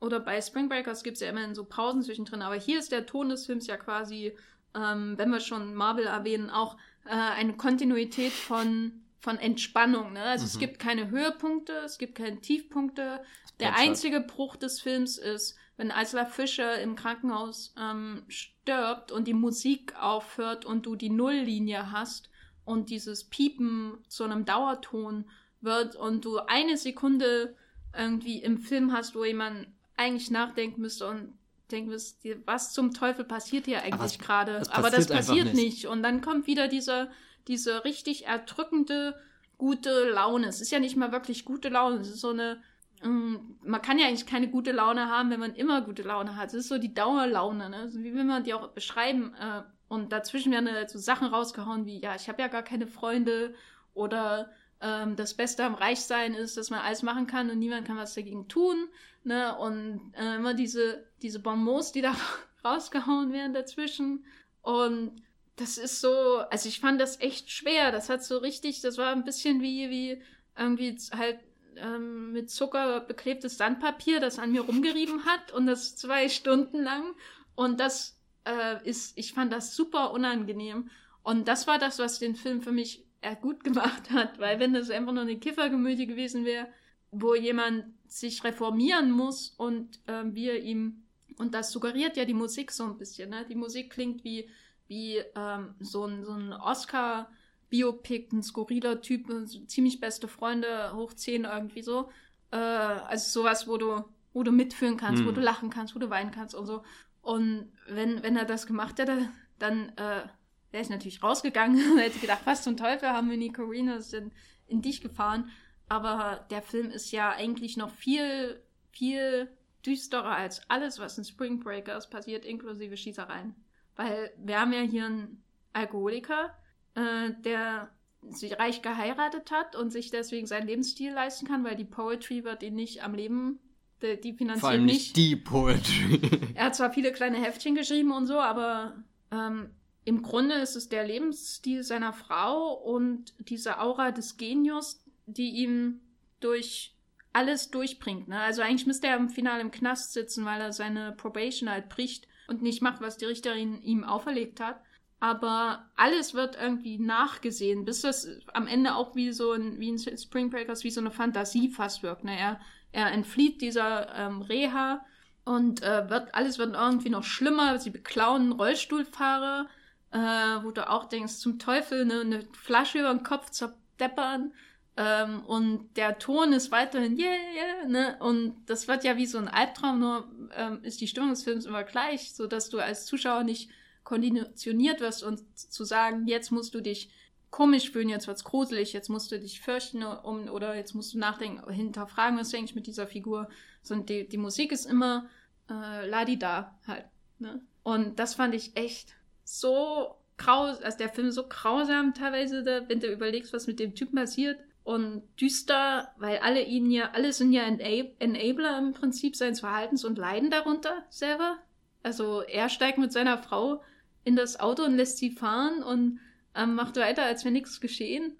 [0.00, 3.06] oder bei Spring Breakers gibt es ja immerhin so Pausen zwischendrin, aber hier ist der
[3.06, 4.36] Ton des Films ja quasi,
[4.74, 10.12] ähm, wenn wir schon Marvel erwähnen, auch äh, eine Kontinuität von, von Entspannung.
[10.12, 10.22] Ne?
[10.22, 10.50] Also mhm.
[10.50, 13.24] es gibt keine Höhepunkte, es gibt keine Tiefpunkte.
[13.60, 19.34] Der einzige Bruch des Films ist, wenn Isla Fischer im Krankenhaus ähm, stirbt und die
[19.34, 22.30] Musik aufhört und du die Nulllinie hast
[22.64, 25.24] und dieses Piepen zu einem Dauerton
[25.60, 27.56] wird und du eine Sekunde
[27.96, 29.66] irgendwie im Film hast, wo jemand
[29.96, 31.34] eigentlich nachdenken müsste und
[31.70, 34.62] denken müsste, was zum Teufel passiert hier eigentlich gerade?
[34.70, 35.64] Aber das passiert nicht.
[35.64, 35.86] nicht.
[35.86, 37.10] Und dann kommt wieder diese,
[37.48, 39.18] diese richtig erdrückende
[39.58, 40.48] gute Laune.
[40.48, 42.62] Es ist ja nicht mal wirklich gute Laune, es ist so eine
[43.08, 46.48] man kann ja eigentlich keine gute Laune haben, wenn man immer gute Laune hat.
[46.48, 47.76] Es ist so die Dauerlaune, ne?
[47.76, 49.34] Also wie will man die auch beschreiben?
[49.34, 52.86] Äh, und dazwischen werden halt so Sachen rausgehauen wie, ja, ich habe ja gar keine
[52.86, 53.54] Freunde
[53.92, 54.50] oder
[54.80, 58.14] ähm, das Beste am Reichsein ist, dass man alles machen kann und niemand kann was
[58.14, 58.88] dagegen tun.
[59.22, 59.56] Ne?
[59.56, 62.16] Und äh, immer diese, diese Bonbons, die da
[62.64, 64.24] rausgehauen werden dazwischen.
[64.62, 65.22] Und
[65.56, 67.92] das ist so, also ich fand das echt schwer.
[67.92, 70.22] Das hat so richtig, das war ein bisschen wie, wie
[70.56, 71.38] irgendwie halt
[71.76, 77.14] ähm, mit Zucker beklebtes Sandpapier, das an mir rumgerieben hat und das zwei Stunden lang.
[77.54, 80.90] Und das äh, ist, ich fand das super unangenehm.
[81.22, 84.74] Und das war das, was den Film für mich eher gut gemacht hat, weil wenn
[84.74, 86.68] das einfach nur eine Kiffergemüte gewesen wäre,
[87.10, 91.04] wo jemand sich reformieren muss und äh, wir ihm,
[91.38, 93.46] und das suggeriert ja die Musik so ein bisschen, ne?
[93.48, 94.48] Die Musik klingt wie,
[94.86, 97.30] wie ähm, so ein, so ein Oscar-
[97.70, 99.26] Biopic, ein skurriler Typ,
[99.66, 102.10] ziemlich beste Freunde, hoch 10 irgendwie so.
[102.50, 105.28] Äh, also sowas, wo du, wo du mitfühlen kannst, hm.
[105.28, 106.82] wo du lachen kannst, wo du weinen kannst und so.
[107.22, 110.22] Und wenn, wenn er das gemacht hätte, dann äh,
[110.70, 114.30] wäre ich natürlich rausgegangen und hätte gedacht, was zum Teufel haben wir Nico Renas in,
[114.66, 115.50] in dich gefahren.
[115.88, 118.60] Aber der Film ist ja eigentlich noch viel,
[118.90, 119.48] viel
[119.84, 123.54] düsterer als alles, was in Spring Breakers passiert, inklusive Schießereien.
[123.96, 125.42] Weil wir haben ja hier einen
[125.72, 126.56] Alkoholiker,
[126.94, 127.90] äh, der
[128.30, 132.62] sich reich geheiratet hat und sich deswegen seinen Lebensstil leisten kann, weil die Poetry wird
[132.62, 133.58] ihn nicht am Leben,
[134.02, 135.16] die, die finanzieren Vor allem nicht.
[135.16, 136.20] die Poetry.
[136.54, 138.94] er hat zwar viele kleine Heftchen geschrieben und so, aber
[139.30, 139.70] ähm,
[140.04, 146.00] im Grunde ist es der Lebensstil seiner Frau und diese Aura des Genius, die ihm
[146.40, 146.94] durch
[147.32, 148.28] alles durchbringt.
[148.28, 148.38] Ne?
[148.38, 152.28] Also eigentlich müsste er im Finale im Knast sitzen, weil er seine Probation halt bricht
[152.46, 154.80] und nicht macht, was die Richterin ihm auferlegt hat
[155.24, 159.98] aber alles wird irgendwie nachgesehen, bis das am Ende auch wie so ein, wie in
[159.98, 162.24] Spring Breakers, wie so eine Fantasie fast wirkt.
[162.24, 162.38] Ne?
[162.38, 162.60] Er,
[162.92, 165.02] er entflieht dieser ähm, Reha
[165.46, 167.78] und äh, wird, alles wird irgendwie noch schlimmer.
[167.78, 169.66] Sie beklauen Rollstuhlfahrer,
[170.10, 170.18] äh,
[170.62, 174.52] wo du auch denkst, zum Teufel, ne, eine Flasche über den Kopf zerdeppern.
[174.98, 178.16] Ähm, und der Ton ist weiterhin, yeah, yeah, ne?
[178.20, 181.64] Und das wird ja wie so ein Albtraum, nur ähm, ist die Stimmung des Films
[181.64, 183.70] immer gleich, so dass du als Zuschauer nicht
[184.04, 187.10] konditioniert wirst und zu sagen, jetzt musst du dich
[187.50, 191.18] komisch fühlen, jetzt wird's gruselig, jetzt musst du dich fürchten um, oder jetzt musst du
[191.18, 193.48] nachdenken, hinterfragen, was denke ich mit dieser Figur.
[193.82, 195.28] Sondern die, die Musik ist immer
[195.70, 197.04] äh, ladida halt.
[197.38, 197.60] Ne?
[197.82, 203.00] Und das fand ich echt so graus, also der Film so grausam teilweise, da, wenn
[203.00, 204.58] du überlegst, was mit dem Typen passiert.
[204.82, 210.18] Und düster, weil alle ihn ja, alle sind ja Enabler im Prinzip seines Verhaltens und
[210.18, 211.56] leiden darunter selber.
[212.02, 213.80] Also er steigt mit seiner Frau
[214.24, 216.20] in das Auto und lässt sie fahren und
[216.54, 218.38] ähm, macht weiter, als wäre nichts geschehen.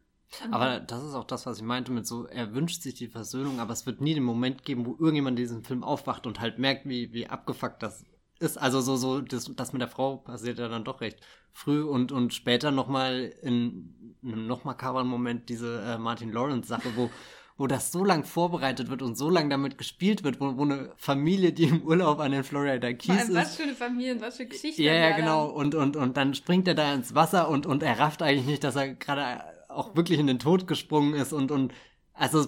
[0.51, 3.61] Aber das ist auch das, was ich meinte mit so, er wünscht sich die Versöhnung,
[3.61, 6.89] aber es wird nie den Moment geben, wo irgendjemand diesen Film aufwacht und halt merkt,
[6.89, 8.05] wie, wie abgefuckt das
[8.41, 8.57] ist.
[8.57, 11.21] Also so, so, das, das mit der Frau passiert ja dann doch recht
[11.53, 17.11] früh und, und später nochmal in einem noch makaberen Moment diese äh, Martin Lawrence-Sache, wo
[17.57, 20.93] wo das so lang vorbereitet wird und so lang damit gespielt wird, wo, wo eine
[20.97, 23.35] Familie, die im Urlaub an den Florida Keys ist.
[23.35, 24.83] Was für eine Familie und was für Geschichten.
[24.83, 25.47] Ja, ja, genau.
[25.47, 28.65] Und, und, und dann springt er da ins Wasser und, und er rafft eigentlich nicht,
[28.65, 31.73] dass er gerade auch wirklich in den Tod gesprungen ist und, und
[32.13, 32.47] Also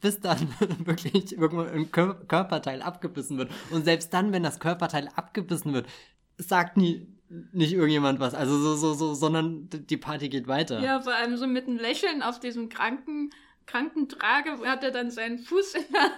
[0.00, 0.48] bis dann
[0.84, 3.50] wirklich irgendwo ein Körperteil abgebissen wird.
[3.70, 5.86] Und selbst dann, wenn das Körperteil abgebissen wird,
[6.36, 7.06] sagt nie
[7.52, 8.34] nicht irgendjemand was.
[8.34, 10.80] Also so, so, so, sondern die Party geht weiter.
[10.80, 13.30] Ja, vor allem so mit einem Lächeln auf diesem kranken,
[13.68, 16.12] Krankentrage hat er dann seinen Fuß in der Hand.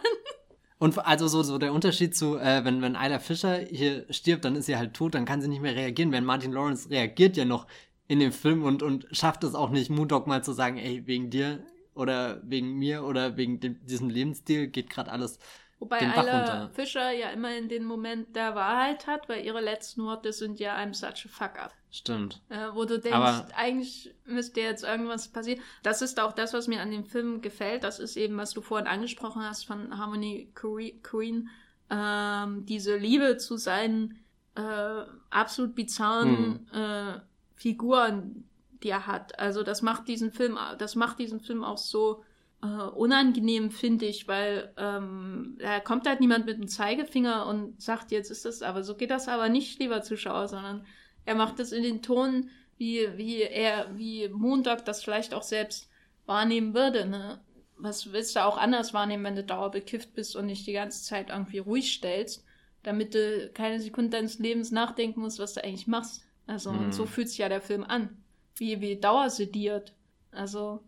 [0.79, 4.57] Und also so, so der Unterschied zu, äh, wenn, wenn Ayla Fischer hier stirbt, dann
[4.57, 6.11] ist sie halt tot, dann kann sie nicht mehr reagieren.
[6.11, 7.67] Wenn Martin Lawrence reagiert ja noch
[8.09, 11.29] in dem Film und, und schafft es auch nicht, Moondog mal zu sagen, ey, wegen
[11.29, 11.63] dir
[11.95, 15.39] oder wegen mir oder wegen dem, diesem Lebensstil geht gerade alles
[15.81, 16.69] Wobei Ayla.
[16.75, 20.77] Fischer ja immer in den Moment der Wahrheit hat, weil ihre letzten Worte sind ja
[20.77, 21.73] I'm such a fuck up.
[21.91, 22.43] Stimmt.
[22.51, 25.61] Äh, wo du denkst, Aber eigentlich müsste jetzt irgendwas passieren.
[25.83, 27.83] Das ist auch das, was mir an dem Film gefällt.
[27.83, 31.49] Das ist eben, was du vorhin angesprochen hast von Harmony Queen.
[31.89, 34.21] Ähm, diese Liebe zu seinen
[34.55, 36.81] äh, absolut bizarren hm.
[36.81, 37.21] äh,
[37.55, 38.45] Figuren,
[38.83, 39.39] die er hat.
[39.39, 42.23] Also das macht diesen Film, das macht diesen Film auch so
[42.63, 48.11] äh, unangenehm, finde ich, weil ähm, da kommt halt niemand mit dem Zeigefinger und sagt,
[48.11, 50.85] jetzt ist das, aber so geht das aber nicht, lieber Zuschauer, sondern
[51.25, 55.89] er macht das in den Ton, wie, wie er, wie Montag das vielleicht auch selbst
[56.27, 57.41] wahrnehmen würde, ne?
[57.77, 61.31] Was willst du auch anders wahrnehmen, wenn du dauerbekifft bist und nicht die ganze Zeit
[61.31, 62.45] irgendwie ruhig stellst,
[62.83, 66.23] damit du keine Sekunde deines Lebens nachdenken musst, was du eigentlich machst.
[66.47, 66.87] Also, mhm.
[66.87, 68.23] und so fühlt sich ja der Film an.
[68.57, 69.95] Wie, wie dauersediert.
[70.31, 70.83] Also,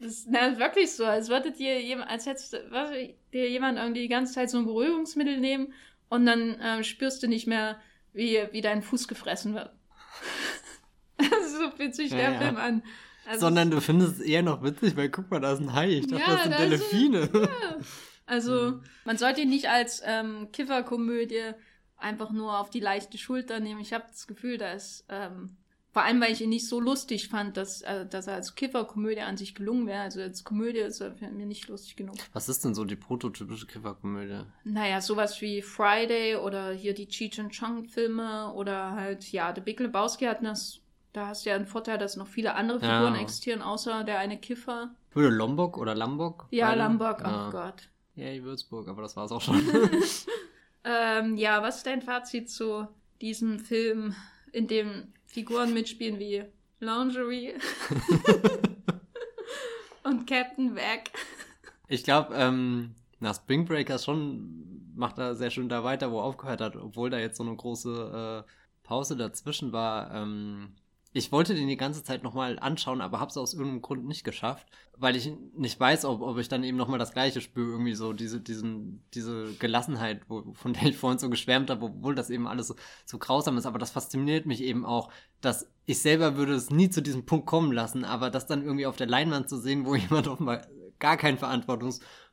[0.00, 2.90] das ist na, wirklich so, als würde dir jemand, als hättest was,
[3.32, 5.72] dir jemand irgendwie die ganze Zeit so ein Beruhigungsmittel nehmen
[6.08, 7.80] und dann ähm, spürst du nicht mehr,
[8.12, 9.70] wie, wie dein Fuß gefressen wird.
[11.20, 12.38] so fühlt sich ja, der ja.
[12.38, 12.82] Film an.
[13.26, 15.88] Also Sondern du findest es eher noch witzig, weil guck mal, da ist ein Hai.
[15.88, 17.30] Ich dachte, ja, das sind da Delfine.
[17.32, 17.48] Ja.
[18.30, 21.54] Also, man sollte ihn nicht als ähm, Kifferkomödie
[21.96, 23.80] einfach nur auf die leichte Schulter nehmen.
[23.80, 25.56] Ich habe das Gefühl, da ist ähm,
[25.90, 29.22] vor allem, weil ich ihn nicht so lustig fand, dass, äh, dass er als Kifferkomödie
[29.22, 30.02] an sich gelungen wäre.
[30.02, 32.16] Also als Komödie ist er mir nicht lustig genug.
[32.32, 34.42] Was ist denn so die prototypische Kifferkomödie?
[34.64, 39.62] Naja, sowas wie Friday oder hier die Cheech and Chong Filme oder halt, ja, The
[39.62, 40.80] Big Lebowski hat das,
[41.14, 43.20] da hast du ja einen Vorteil, dass noch viele andere Figuren ja.
[43.20, 44.94] existieren, außer der eine Kiffer.
[45.12, 46.46] Würde Lombok oder Lambok?
[46.50, 46.82] Ja, beide?
[46.82, 47.88] Lombok, oh Gott.
[48.14, 49.60] Ja, die Würzburg, aber das war es auch schon.
[50.84, 52.86] ähm, ja, was ist dein Fazit zu
[53.20, 54.14] diesem Film,
[54.52, 56.44] in dem Figuren mitspielen wie
[56.80, 57.54] Lingerie
[60.02, 61.10] und Captain Wack.
[61.86, 66.24] Ich glaube, ähm, na, Spring Breakers schon macht er sehr schön da weiter, wo er
[66.24, 68.50] aufgehört hat, obwohl da jetzt so eine große äh,
[68.82, 70.12] Pause dazwischen war.
[70.14, 70.74] Ähm,
[71.18, 74.24] ich wollte den die ganze Zeit nochmal anschauen, aber habe es aus irgendeinem Grund nicht
[74.24, 74.66] geschafft,
[74.96, 78.12] weil ich nicht weiß, ob, ob ich dann eben nochmal das Gleiche spüre, irgendwie so
[78.12, 82.46] diese, diesen, diese Gelassenheit, wo, von der ich vorhin so geschwärmt habe, obwohl das eben
[82.46, 83.66] alles so, so grausam ist.
[83.66, 85.10] Aber das fasziniert mich eben auch,
[85.40, 88.86] dass ich selber würde es nie zu diesem Punkt kommen lassen, aber das dann irgendwie
[88.86, 90.62] auf der Leinwand zu sehen, wo jemand offenbar
[90.98, 91.38] gar kein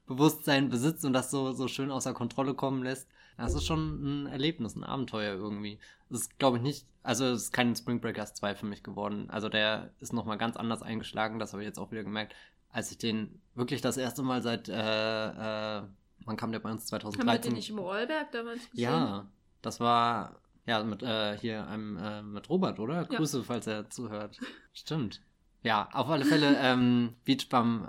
[0.06, 4.28] Verantwortungsbewusstsein besitzt und das so, so schön außer Kontrolle kommen lässt, das ist schon ein
[4.28, 5.78] Erlebnis, ein Abenteuer irgendwie.
[6.10, 9.30] Das ist, glaube ich, nicht, also es ist kein Spring Breakers 2 für mich geworden.
[9.30, 12.34] Also der ist nochmal ganz anders eingeschlagen, das habe ich jetzt auch wieder gemerkt,
[12.72, 15.84] als ich den wirklich das erste Mal seit, äh, äh,
[16.26, 16.86] wann kam der bei uns?
[16.86, 17.28] 2013?
[17.28, 18.84] Haben wir den nicht im Rollberg damals gesehen?
[18.84, 19.26] Ja,
[19.62, 22.95] das war, ja, mit, äh, hier einem, äh, mit Robert, oder?
[22.95, 23.03] Ja.
[23.03, 24.39] Grüße, falls er zuhört.
[24.74, 25.22] Stimmt.
[25.64, 27.88] Ja, auf alle Fälle, ähm, Beachbum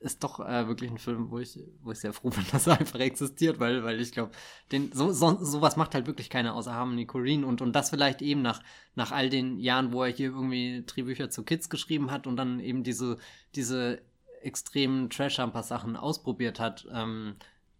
[0.00, 2.80] ist doch äh, wirklich ein Film, wo ich, wo ich sehr froh bin, dass er
[2.80, 4.32] einfach existiert, weil, weil ich glaube,
[4.92, 8.42] so, so, sowas macht halt wirklich keiner außer Harmony Corrine und, und das vielleicht eben
[8.42, 8.62] nach,
[8.94, 12.60] nach all den Jahren, wo er hier irgendwie Drehbücher zu Kids geschrieben hat und dann
[12.60, 13.18] eben diese,
[13.54, 14.00] diese
[14.42, 16.86] extremen Trash-Humper-Sachen ausprobiert hat.
[16.92, 17.36] Ähm,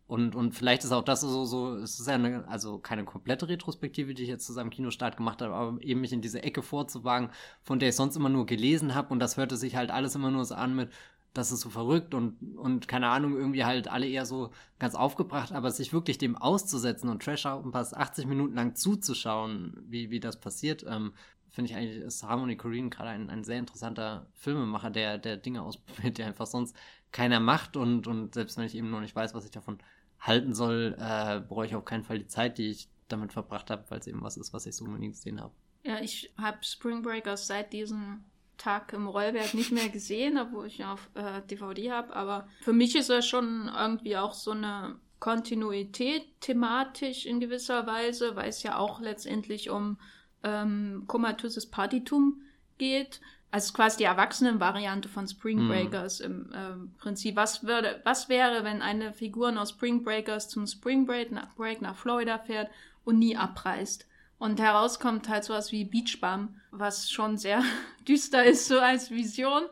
[0.07, 3.49] und, und vielleicht ist auch das so, so, es ist ja eine, also keine komplette
[3.49, 6.63] Retrospektive, die ich jetzt zu seinem Kinostart gemacht habe, aber eben mich in diese Ecke
[6.63, 7.31] vorzuwagen,
[7.63, 10.33] von der ich sonst immer nur gelesen habe und das hörte sich halt alles immer
[10.33, 10.91] nur so an mit,
[11.33, 15.53] das ist so verrückt und, und keine Ahnung, irgendwie halt alle eher so ganz aufgebracht,
[15.53, 20.41] aber sich wirklich dem auszusetzen und Trash Pass 80 Minuten lang zuzuschauen, wie, wie das
[20.41, 21.13] passiert, ähm,
[21.51, 25.63] finde ich eigentlich, ist Harmony Korine gerade ein, ein sehr interessanter Filmemacher, der, der Dinge
[25.63, 26.75] ausprobiert, die einfach sonst
[27.13, 29.79] keiner macht und, und selbst wenn ich eben noch nicht weiß, was ich davon
[30.19, 33.85] halten soll, äh, brauche ich auf keinen Fall die Zeit, die ich damit verbracht habe,
[33.89, 35.55] weil es eben was ist, was ich so unbedingt gesehen habe.
[35.83, 38.25] Ja, ich habe Spring Breakers seit diesem
[38.61, 42.15] Tag im Rollberg nicht mehr gesehen, obwohl ich ihn auf äh, DVD habe.
[42.15, 48.37] Aber für mich ist er schon irgendwie auch so eine Kontinuität thematisch in gewisser Weise,
[48.37, 49.99] weil es ja auch letztendlich um
[50.43, 52.43] ähm, komatöses Partytum
[52.79, 53.21] geht.
[53.51, 55.69] Also quasi die Erwachsenenvariante von Spring mhm.
[55.69, 57.37] Breakers im äh, Prinzip.
[57.37, 61.83] Was würde, was wäre, wenn eine Figur aus Spring Breakers zum Spring Break nach, Break
[61.83, 62.71] nach Florida fährt
[63.05, 64.07] und nie abreist?
[64.41, 67.63] Und herauskommt halt sowas wie Beach Bum, was schon sehr
[68.09, 69.65] düster ist, so als Vision.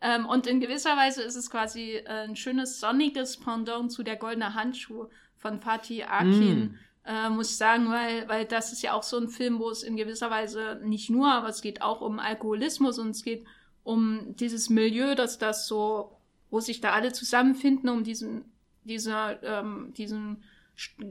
[0.00, 4.16] Ähm, und in gewisser Weise ist es quasi äh, ein schönes sonniges Pendant zu der
[4.16, 5.06] goldene Handschuh
[5.36, 6.72] von Fatih Akin.
[6.72, 6.78] Mm.
[7.04, 9.84] Äh, muss ich sagen, weil, weil das ist ja auch so ein Film, wo es
[9.84, 13.46] in gewisser Weise nicht nur, aber es geht auch um Alkoholismus und es geht
[13.84, 16.18] um dieses Milieu, dass das so,
[16.50, 18.44] wo sich da alle zusammenfinden, um diesen,
[18.82, 20.42] dieser, ähm, diesen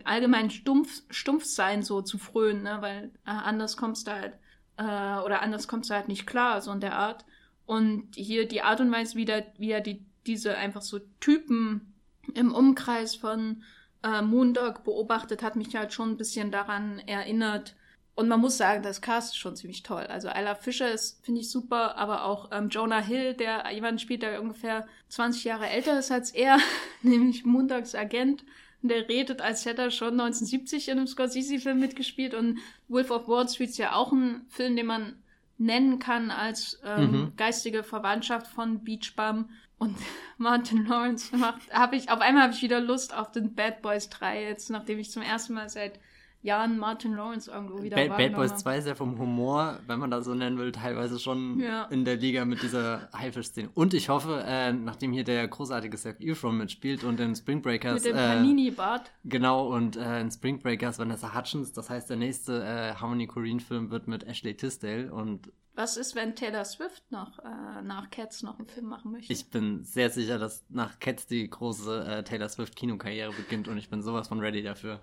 [0.03, 2.78] allgemeinen Stumpf, Stumpfsein so zu frönen, ne?
[2.82, 4.34] weil äh, anders kommst du halt,
[4.78, 7.26] äh, oder anders kommst du halt nicht klar, so in der Art.
[7.66, 11.93] Und hier die Art und Weise, wie, da, wie er die, diese einfach so Typen
[12.34, 13.63] im Umkreis von
[14.03, 17.76] äh, Moondog beobachtet, hat mich halt schon ein bisschen daran erinnert.
[18.13, 20.03] Und man muss sagen, das Cast ist schon ziemlich toll.
[20.03, 24.22] Also Ella Fischer ist, finde ich, super, aber auch ähm, Jonah Hill, der jemanden spielt,
[24.22, 26.59] der ungefähr 20 Jahre älter ist als er,
[27.01, 28.45] nämlich Moondogs Agent.
[28.82, 32.34] Der redet, als hätte er schon 1970 in einem Scorsese-Film mitgespielt.
[32.34, 35.16] Und Wolf of Wall Street ist ja auch ein Film, den man
[35.58, 37.34] nennen kann als ähm, mhm.
[37.38, 39.50] geistige Verwandtschaft von Beach Bum.
[39.78, 39.98] Und
[40.38, 44.10] Martin Lawrence macht, habe ich, auf einmal habe ich wieder Lust auf den Bad Boys
[44.10, 46.00] 3 jetzt, nachdem ich zum ersten Mal seit
[46.46, 50.12] Jahren Martin Lawrence irgendwo wieder Bad, Bad Boys 2 ist ja vom Humor, wenn man
[50.12, 51.86] das so nennen will, teilweise schon ja.
[51.86, 53.70] in der Liga mit dieser Haifisch-Szene.
[53.74, 57.96] Und ich hoffe, äh, nachdem hier der großartige Zac Efron mitspielt und in Spring Breakers...
[57.96, 59.12] Mit dem äh, Panini-Bart.
[59.24, 63.89] Genau, und äh, in Spring Breakers Vanessa Hutchins, das heißt, der nächste äh, Harmony Korine-Film
[63.89, 68.60] wird mit Ashley Tisdale und was ist, wenn Taylor Swift noch äh, nach Cats noch
[68.60, 69.34] einen Film machen möchte?
[69.34, 73.78] Ich bin sehr sicher, dass nach Cats die große äh, Taylor Swift Kinokarriere beginnt und
[73.78, 75.02] ich bin sowas von ready dafür.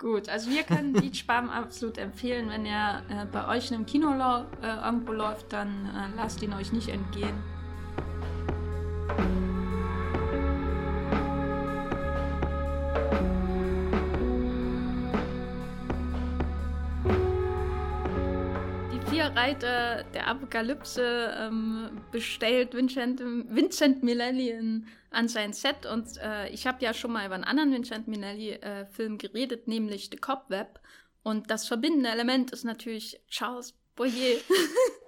[0.00, 2.48] Gut, also wir können Beach Bum absolut empfehlen.
[2.48, 4.14] Wenn er äh, bei euch in einem Kino
[4.62, 7.34] äh, irgendwo läuft, dann äh, lasst ihn euch nicht entgehen.
[19.36, 24.50] Reiter der Apokalypse ähm, bestellt Vincent, Vincent Minnelli
[25.10, 29.14] an sein Set und äh, ich habe ja schon mal über einen anderen Vincent Minnelli-Film
[29.14, 30.80] äh, geredet, nämlich The Cobweb.
[31.22, 34.38] Und das verbindende Element ist natürlich Charles Boyer,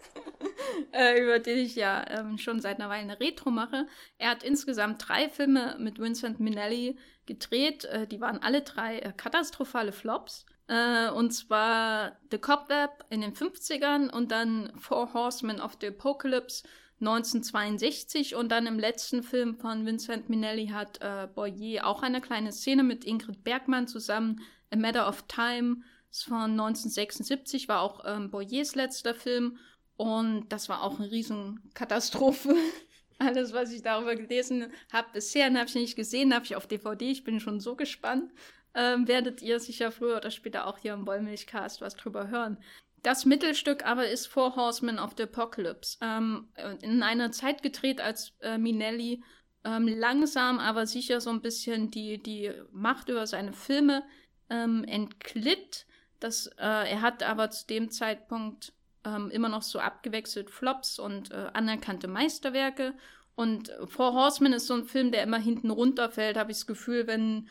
[0.93, 3.87] äh, über den ich ja ähm, schon seit einer Weile eine Retro mache.
[4.19, 7.85] Er hat insgesamt drei Filme mit Vincent Minnelli gedreht.
[7.87, 10.45] Äh, die waren alle drei äh, katastrophale Flops.
[10.67, 16.65] Äh, und zwar The Cobweb in den 50ern und dann Four Horsemen of the Apocalypse
[17.03, 22.53] 1962 und dann im letzten Film von Vincent Minnelli hat äh, Boyer auch eine kleine
[22.53, 24.41] Szene mit Ingrid Bergmann zusammen.
[24.71, 25.79] A Matter of Time
[26.11, 29.59] von 1976, war auch ähm, Boyers letzter Film
[29.97, 32.55] und das war auch eine Riesenkatastrophe.
[33.19, 37.11] Alles, was ich darüber gelesen habe bisher, habe ich nicht gesehen, habe ich auf DVD.
[37.11, 38.33] Ich bin schon so gespannt
[38.75, 42.59] ähm, werdet ihr sicher früher oder später auch hier im Wollmilchcast was drüber hören.
[43.03, 45.99] Das Mittelstück aber ist Four Horsemen of the Apocalypse.
[46.01, 46.49] Ähm,
[46.83, 49.23] in einer Zeit gedreht, als äh, Minelli
[49.65, 54.05] ähm, langsam, aber sicher so ein bisschen die, die Macht über seine Filme
[54.51, 55.87] ähm, entglitt.
[56.21, 58.73] Das, äh, er hat aber zu dem Zeitpunkt
[59.05, 62.95] ähm, immer noch so abgewechselt Flops und äh, anerkannte Meisterwerke.
[63.35, 67.07] Und Four Horsemen ist so ein Film, der immer hinten runterfällt, habe ich das Gefühl,
[67.07, 67.49] wenn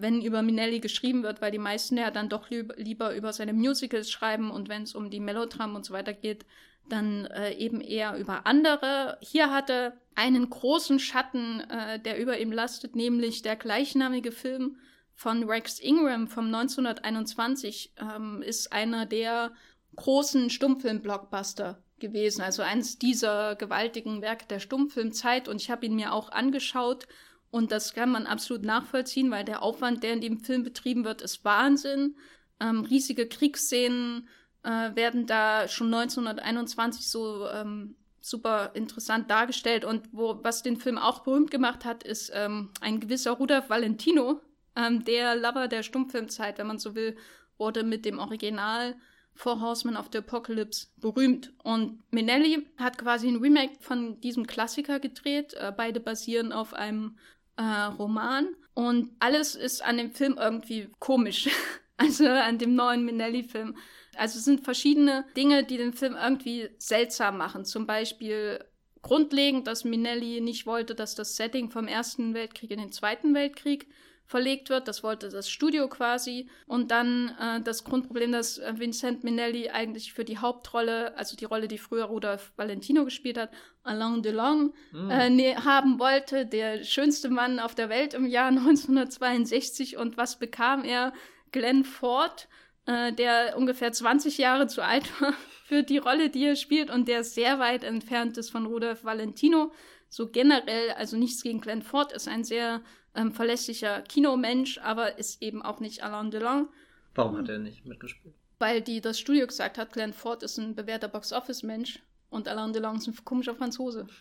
[0.00, 3.52] wenn über Minelli geschrieben wird, weil die meisten ja dann doch lieb lieber über seine
[3.52, 6.44] Musicals schreiben und wenn es um die Melodramen und so weiter geht,
[6.88, 9.18] dann äh, eben eher über andere.
[9.20, 14.76] Hier hatte einen großen Schatten, äh, der über ihm lastet, nämlich der gleichnamige Film
[15.14, 19.52] von Rex Ingram vom 1921 ähm, ist einer der
[19.96, 26.14] großen Stummfilm-Blockbuster gewesen, also eines dieser gewaltigen Werke der Stummfilmzeit und ich habe ihn mir
[26.14, 27.06] auch angeschaut
[27.50, 31.20] und das kann man absolut nachvollziehen, weil der Aufwand, der in dem Film betrieben wird,
[31.20, 32.16] ist Wahnsinn.
[32.60, 34.28] Ähm, riesige Kriegsszenen
[34.62, 39.84] äh, werden da schon 1921 so ähm, super interessant dargestellt.
[39.84, 44.40] Und wo, was den Film auch berühmt gemacht hat, ist ähm, ein gewisser Rudolf Valentino,
[44.76, 47.16] ähm, der Lover der Stummfilmzeit, wenn man so will,
[47.58, 48.94] wurde mit dem Original
[49.34, 51.52] Four Horsemen of the Apocalypse berühmt.
[51.62, 55.54] Und Minelli hat quasi ein Remake von diesem Klassiker gedreht.
[55.54, 57.16] Äh, beide basieren auf einem
[57.60, 58.48] äh, Roman.
[58.74, 61.48] Und alles ist an dem Film irgendwie komisch.
[61.96, 63.76] also an dem neuen Minelli-Film.
[64.16, 67.64] Also es sind verschiedene Dinge, die den Film irgendwie seltsam machen.
[67.64, 68.64] Zum Beispiel
[69.02, 73.86] grundlegend, dass Minelli nicht wollte, dass das Setting vom Ersten Weltkrieg in den Zweiten Weltkrieg
[74.30, 74.86] verlegt wird.
[74.86, 76.48] Das wollte das Studio quasi.
[76.68, 81.46] Und dann äh, das Grundproblem, dass äh, Vincent Minnelli eigentlich für die Hauptrolle, also die
[81.46, 83.50] Rolle, die früher Rudolf Valentino gespielt hat,
[83.82, 85.10] Alain Delon, mm.
[85.10, 86.46] äh, ne, haben wollte.
[86.46, 89.96] Der schönste Mann auf der Welt im Jahr 1962.
[89.96, 91.12] Und was bekam er?
[91.50, 92.46] Glenn Ford,
[92.86, 97.08] äh, der ungefähr 20 Jahre zu alt war für die Rolle, die er spielt und
[97.08, 99.72] der sehr weit entfernt ist von Rudolf Valentino.
[100.08, 102.80] So generell, also nichts gegen Glenn Ford, ist ein sehr
[103.14, 106.68] ähm, verlässlicher Kinomensch, aber ist eben auch nicht Alain Delon.
[107.14, 108.34] Warum hat er nicht mitgespielt?
[108.58, 112.96] Weil die das Studio gesagt hat, Glenn Ford ist ein bewährter Box-Office-Mensch und Alain Delon
[112.96, 114.06] ist ein komischer Franzose.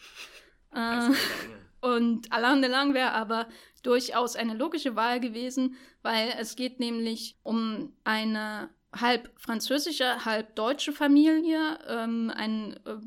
[0.71, 1.09] Äh,
[1.81, 3.47] und Alain Delon wäre aber
[3.81, 10.91] durchaus eine logische Wahl gewesen, weil es geht nämlich um eine halb französische, halb deutsche
[10.91, 11.79] Familie.
[11.87, 12.97] Ähm, ein, äh,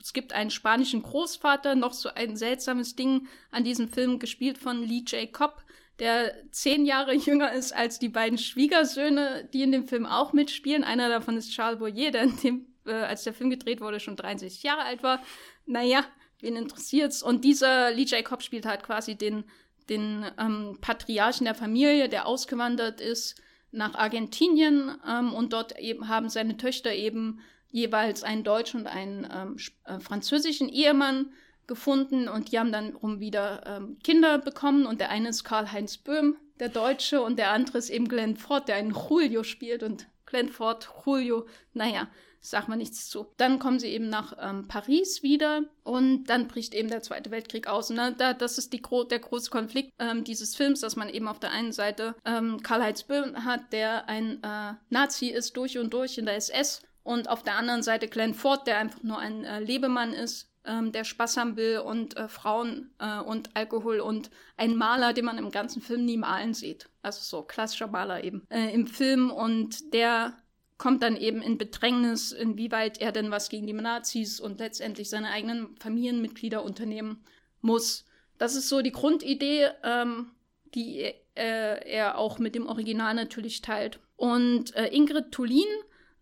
[0.00, 4.82] es gibt einen spanischen Großvater, noch so ein seltsames Ding an diesem Film, gespielt von
[4.82, 5.32] Lee J.
[5.32, 5.62] Cobb,
[5.98, 10.84] der zehn Jahre jünger ist als die beiden Schwiegersöhne, die in dem Film auch mitspielen.
[10.84, 14.62] Einer davon ist Charles Boyer, der, dem, äh, als der Film gedreht wurde, schon 63
[14.62, 15.22] Jahre alt war.
[15.66, 16.04] Naja,
[16.40, 17.22] wen interessiert's?
[17.22, 18.24] Und dieser Lee J.
[18.24, 19.44] Cobb spielt halt quasi den,
[19.90, 23.40] den ähm, Patriarchen der Familie, der ausgewandert ist
[23.72, 27.40] nach Argentinien ähm, und dort eben haben seine Töchter eben
[27.70, 31.32] jeweils einen deutschen und einen ähm, äh, französischen Ehemann
[31.66, 34.86] gefunden und die haben dann rum wieder ähm, Kinder bekommen.
[34.86, 38.68] Und der eine ist Karl-Heinz Böhm, der Deutsche, und der andere ist eben Glenn Ford,
[38.68, 39.82] der einen Julio spielt.
[39.82, 42.08] Und Glenn Ford, Julio, naja,
[42.40, 43.26] sagt man nichts zu.
[43.36, 47.66] Dann kommen sie eben nach ähm, Paris wieder und dann bricht eben der Zweite Weltkrieg
[47.66, 47.90] aus.
[47.90, 51.40] Und da, das ist die, der große Konflikt ähm, dieses Films, dass man eben auf
[51.40, 56.18] der einen Seite ähm, Karl-Heinz Böhm hat, der ein äh, Nazi ist durch und durch
[56.18, 59.60] in der SS und auf der anderen Seite Glenn Ford, der einfach nur ein äh,
[59.60, 64.76] Lebemann ist, ähm, der Spaß haben will und äh, Frauen äh, und Alkohol und ein
[64.76, 66.88] Maler, den man im ganzen Film nie malen sieht.
[67.02, 70.36] Also so klassischer Maler eben äh, im Film und der
[70.78, 75.30] kommt dann eben in Bedrängnis, inwieweit er denn was gegen die Nazis und letztendlich seine
[75.30, 77.24] eigenen Familienmitglieder unternehmen
[77.60, 78.04] muss.
[78.38, 80.32] Das ist so die Grundidee, ähm,
[80.74, 81.00] die
[81.34, 84.00] äh, er auch mit dem Original natürlich teilt.
[84.16, 85.64] Und äh, Ingrid Tulin,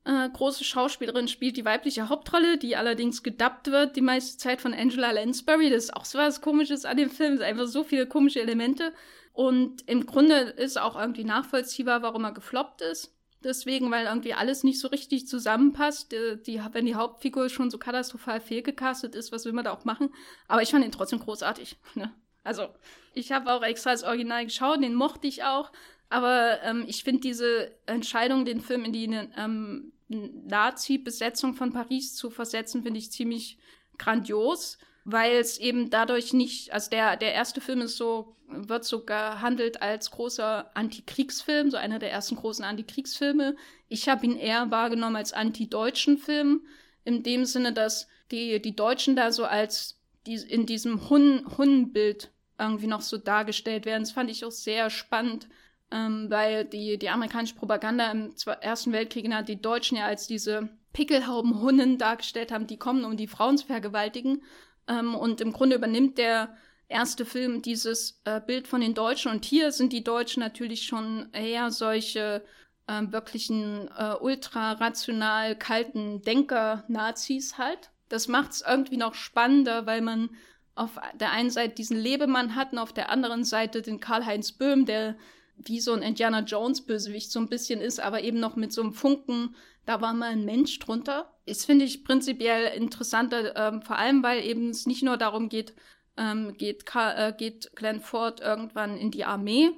[0.05, 4.74] äh, große Schauspielerin, spielt die weibliche Hauptrolle, die allerdings gedubbt wird die meiste Zeit von
[4.74, 5.70] Angela Lansbury.
[5.70, 7.34] Das ist auch so was Komisches an dem Film.
[7.34, 8.92] Es sind einfach so viele komische Elemente.
[9.32, 14.64] Und im Grunde ist auch irgendwie nachvollziehbar, warum er gefloppt ist deswegen, weil irgendwie alles
[14.64, 16.12] nicht so richtig zusammenpasst.
[16.12, 19.84] Die, die, wenn die Hauptfigur schon so katastrophal fehlgecastet ist, was will man da auch
[19.84, 20.12] machen?
[20.48, 21.76] Aber ich fand ihn trotzdem großartig.
[21.94, 22.12] Ne?
[22.42, 22.68] Also,
[23.14, 25.70] ich habe auch extra das Original geschaut, den mochte ich auch.
[26.14, 32.30] Aber ähm, ich finde diese Entscheidung, den Film in die ähm, Nazi-Besetzung von Paris zu
[32.30, 33.58] versetzen, finde ich ziemlich
[33.98, 39.04] grandios weil es eben dadurch nicht, also der, der erste Film ist so, wird so
[39.04, 43.54] gehandelt als großer Antikriegsfilm, so einer der ersten großen Antikriegsfilme.
[43.88, 46.62] Ich habe ihn eher wahrgenommen als anti-deutschen Film,
[47.04, 52.32] in dem Sinne, dass die, die Deutschen da so als die, in diesem Hun Hunnenbild
[52.58, 54.04] irgendwie noch so dargestellt werden.
[54.04, 55.48] Das fand ich auch sehr spannend,
[55.91, 60.68] ähm, weil die, die amerikanische Propaganda im Ersten Weltkrieg hat die Deutschen ja als diese
[60.93, 64.43] Pickelhaubenhunnen dargestellt haben, die kommen, um die Frauen zu vergewaltigen.
[64.89, 66.57] Ähm, und im Grunde übernimmt der
[66.89, 69.30] erste Film dieses äh, Bild von den Deutschen.
[69.30, 72.45] Und hier sind die Deutschen natürlich schon eher solche
[72.87, 77.91] äh, wirklichen äh, ultra-rational kalten Denker-Nazis halt.
[78.09, 80.30] Das macht es irgendwie noch spannender, weil man
[80.74, 84.87] auf der einen Seite diesen Lebemann hat und auf der anderen Seite den Karl-Heinz Böhm,
[84.87, 85.16] der
[85.57, 88.92] wie so ein Indiana Jones-Bösewicht so ein bisschen ist, aber eben noch mit so einem
[88.92, 89.55] Funken
[89.86, 91.30] da war mal ein Mensch drunter.
[91.46, 95.74] Das finde ich prinzipiell interessanter, ähm, vor allem weil eben es nicht nur darum geht,
[96.16, 99.70] ähm, geht, äh, geht Glenn Ford irgendwann in die Armee,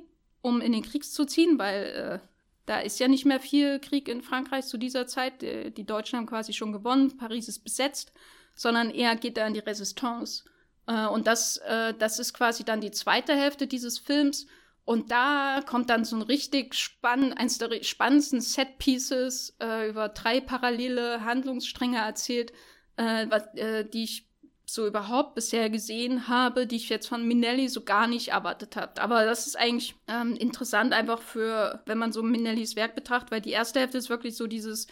[0.42, 2.26] um in den Krieg zu ziehen, weil äh,
[2.66, 5.42] da ist ja nicht mehr viel Krieg in Frankreich zu dieser Zeit.
[5.42, 8.12] Die, die Deutschen haben quasi schon gewonnen, Paris ist besetzt,
[8.54, 10.44] sondern eher geht er in die Resistance.
[10.86, 14.46] Äh, und das, äh, das ist quasi dann die zweite Hälfte dieses Films.
[14.86, 20.40] Und da kommt dann so ein richtig spannend, eins der spannendsten Set-Pieces äh, über drei
[20.40, 22.52] parallele Handlungsstränge erzählt,
[22.96, 24.28] äh, was, äh, die ich
[24.64, 29.02] so überhaupt bisher gesehen habe, die ich jetzt von Minelli so gar nicht erwartet habe.
[29.02, 33.40] Aber das ist eigentlich ähm, interessant einfach für, wenn man so Minellis Werk betrachtet, weil
[33.40, 34.86] die erste Hälfte ist wirklich so dieses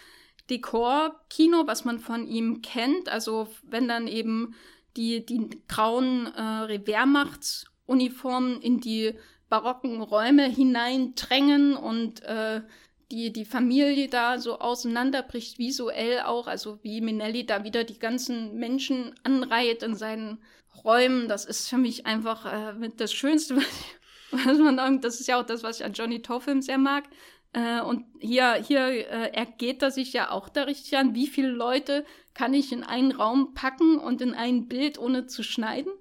[0.50, 3.08] Dekor-Kino, was man von ihm kennt.
[3.08, 4.56] Also wenn dann eben
[4.96, 9.14] die, die grauen äh, Wehrmachtsuniformen in die
[9.48, 12.62] barocken Räume hineindrängen und äh,
[13.10, 18.56] die, die Familie da so auseinanderbricht, visuell auch, also wie Minelli da wieder die ganzen
[18.56, 20.42] Menschen anreiht in seinen
[20.84, 21.28] Räumen.
[21.28, 22.46] Das ist für mich einfach
[22.80, 23.56] äh, das Schönste,
[24.30, 25.04] was, man sagt.
[25.04, 27.04] Das ist ja auch das, was ich an Johnny Toe-Film sehr mag.
[27.52, 31.50] Äh, und hier, hier äh, ergeht er sich ja auch da richtig an, wie viele
[31.50, 35.92] Leute kann ich in einen Raum packen und in ein Bild, ohne zu schneiden.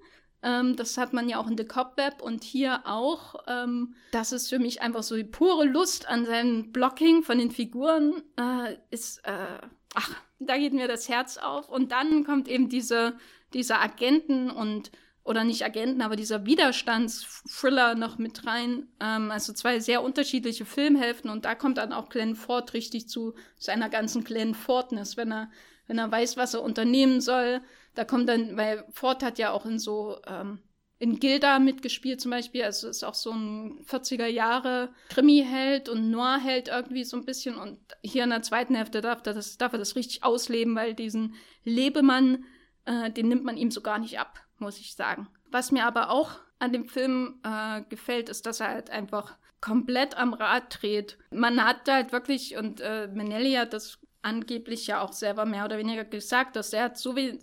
[0.44, 3.36] Ähm, das hat man ja auch in The Cobweb und hier auch.
[3.48, 7.50] Ähm, das ist für mich einfach so die pure Lust an seinem Blocking von den
[7.50, 8.22] Figuren.
[8.36, 9.58] Äh, ist, äh,
[9.94, 11.70] ach, da geht mir das Herz auf.
[11.70, 13.14] Und dann kommt eben diese,
[13.54, 14.90] diese Agenten und
[15.24, 18.88] oder nicht Agenten, aber dieser Widerstandsthriller noch mit rein.
[19.00, 23.34] Ähm, also zwei sehr unterschiedliche Filmhälften und da kommt dann auch Glenn Ford richtig zu
[23.56, 25.50] seiner ganzen Glenn Fordness, wenn er,
[25.86, 27.62] wenn er weiß, was er unternehmen soll.
[27.94, 30.60] Da kommt dann, weil Ford hat ja auch in so ähm,
[30.98, 32.64] in Gilda mitgespielt zum Beispiel.
[32.64, 37.56] Also ist auch so ein 40er Jahre Krimi-Held und Noir-Held irgendwie so ein bisschen.
[37.56, 41.34] Und hier in der zweiten Hälfte darf das, darf er das richtig ausleben, weil diesen
[41.64, 42.44] Lebemann,
[42.84, 45.28] äh, den nimmt man ihm so gar nicht ab muss ich sagen.
[45.50, 50.16] Was mir aber auch an dem Film äh, gefällt, ist, dass er halt einfach komplett
[50.16, 51.18] am Rad dreht.
[51.30, 55.78] Man hat halt wirklich, und äh, Manelli hat das angeblich ja auch selber mehr oder
[55.78, 57.40] weniger gesagt, dass er so wenig,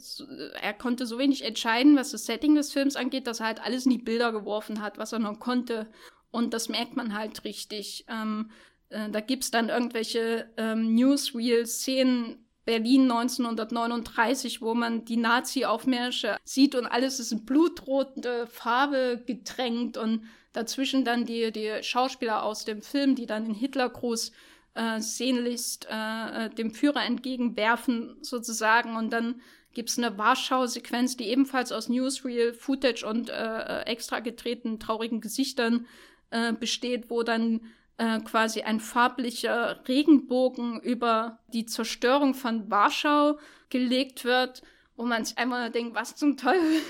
[0.61, 3.85] er konnte so wenig entscheiden, was das Setting des Films angeht, dass er halt alles
[3.85, 5.87] in die Bilder geworfen hat, was er noch konnte.
[6.31, 8.05] Und das merkt man halt richtig.
[8.07, 8.51] Ähm,
[8.89, 16.75] äh, da gibt es dann irgendwelche ähm, Newsreel-Szenen, Berlin 1939, wo man die Nazi-Aufmärsche sieht
[16.75, 22.81] und alles ist in blutrote Farbe getränkt und dazwischen dann die, die Schauspieler aus dem
[22.81, 24.31] Film, die dann in Hitlergruß
[24.73, 29.41] äh, sehnlichst äh, äh, dem Führer entgegenwerfen sozusagen und dann
[29.73, 35.21] gibt es eine Warschau-Sequenz, die ebenfalls aus Newsreel, Footage und äh, äh, extra gedrehten traurigen
[35.21, 35.85] Gesichtern
[36.29, 37.61] äh, besteht, wo dann
[37.97, 44.61] äh, quasi ein farblicher Regenbogen über die Zerstörung von Warschau gelegt wird,
[44.95, 46.81] wo man sich einmal denkt, was zum Teufel?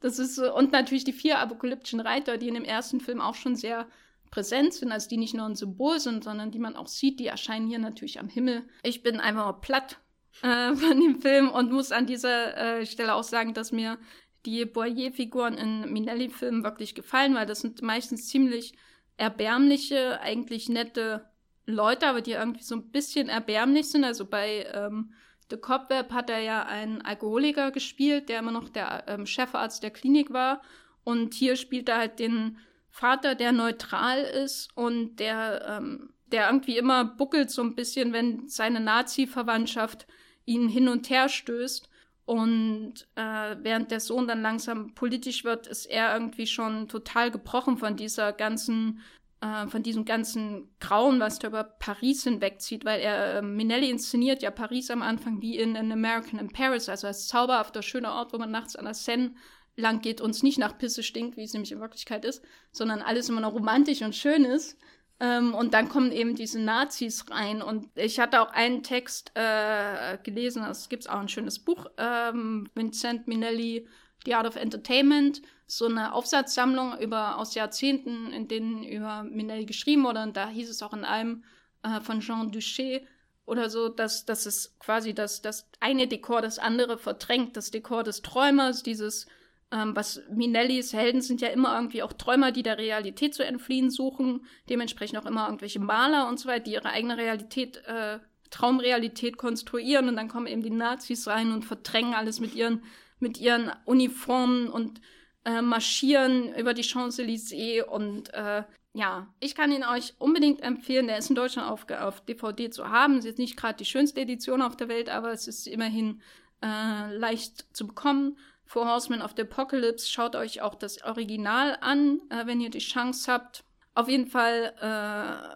[0.00, 3.34] Das ist so, und natürlich die vier apokalyptischen Reiter, die in dem ersten Film auch
[3.34, 3.88] schon sehr
[4.30, 7.26] präsent sind, also die nicht nur ein Symbol sind, sondern die man auch sieht, die
[7.26, 8.68] erscheinen hier natürlich am Himmel.
[8.82, 9.98] Ich bin einfach platt
[10.42, 13.98] äh, von dem Film und muss an dieser äh, Stelle auch sagen, dass mir
[14.46, 18.74] die Boyer-Figuren in Minelli-Filmen wirklich gefallen, weil das sind meistens ziemlich
[19.16, 21.28] erbärmliche, eigentlich nette
[21.66, 24.04] Leute, aber die irgendwie so ein bisschen erbärmlich sind.
[24.04, 25.12] Also bei ähm,
[25.50, 29.90] The Cobweb hat er ja einen Alkoholiker gespielt, der immer noch der ähm, Chefarzt der
[29.90, 30.62] Klinik war.
[31.04, 32.58] Und hier spielt er halt den
[32.98, 38.48] Vater, der neutral ist und der, ähm, der irgendwie immer buckelt so ein bisschen, wenn
[38.48, 40.08] seine Nazi-Verwandtschaft
[40.46, 41.88] ihn hin und her stößt.
[42.24, 47.78] Und äh, während der Sohn dann langsam politisch wird, ist er irgendwie schon total gebrochen
[47.78, 49.00] von dieser ganzen,
[49.42, 54.42] äh, von diesem ganzen Grauen, was da über Paris hinwegzieht, weil er, äh, Minelli inszeniert
[54.42, 58.32] ja Paris am Anfang wie in An American in Paris, also als zauberhafter, schöner Ort,
[58.32, 59.34] wo man nachts an der Seine
[59.78, 63.00] lang geht und es nicht nach Pisse stinkt, wie es nämlich in Wirklichkeit ist, sondern
[63.00, 64.76] alles immer noch romantisch und schön ist.
[65.20, 67.62] Ähm, und dann kommen eben diese Nazis rein.
[67.62, 72.68] Und ich hatte auch einen Text äh, gelesen, es gibt auch ein schönes Buch, ähm,
[72.74, 73.86] Vincent Minelli,
[74.24, 80.04] The Art of Entertainment, so eine Aufsatzsammlung über aus Jahrzehnten, in denen über Minelli geschrieben
[80.04, 80.22] wurde.
[80.22, 81.44] Und da hieß es auch in einem
[81.82, 83.02] äh, von Jean Duché
[83.44, 88.04] oder so, dass, dass es quasi das, das eine Dekor das andere verdrängt, das Dekor
[88.04, 89.26] des Träumers, dieses
[89.70, 93.90] ähm, was Minellis Helden sind ja immer irgendwie auch Träumer, die der Realität zu entfliehen
[93.90, 98.18] suchen, dementsprechend auch immer irgendwelche Maler und so weiter, die ihre eigene Realität, äh,
[98.50, 102.82] Traumrealität konstruieren und dann kommen eben die Nazis rein und verdrängen alles mit ihren,
[103.18, 105.02] mit ihren Uniformen und
[105.44, 108.64] äh, marschieren über die Champs-Élysées und äh,
[108.94, 111.06] ja, ich kann ihn euch unbedingt empfehlen.
[111.06, 113.18] Der ist in Deutschland auf, auf DVD zu haben.
[113.18, 116.20] Ist nicht gerade die schönste Edition auf der Welt, aber es ist immerhin
[116.62, 118.38] äh, leicht zu bekommen.
[118.68, 120.06] Four Horsemen of the Apocalypse.
[120.06, 123.64] Schaut euch auch das Original an, äh, wenn ihr die Chance habt.
[123.94, 125.48] Auf jeden Fall äh,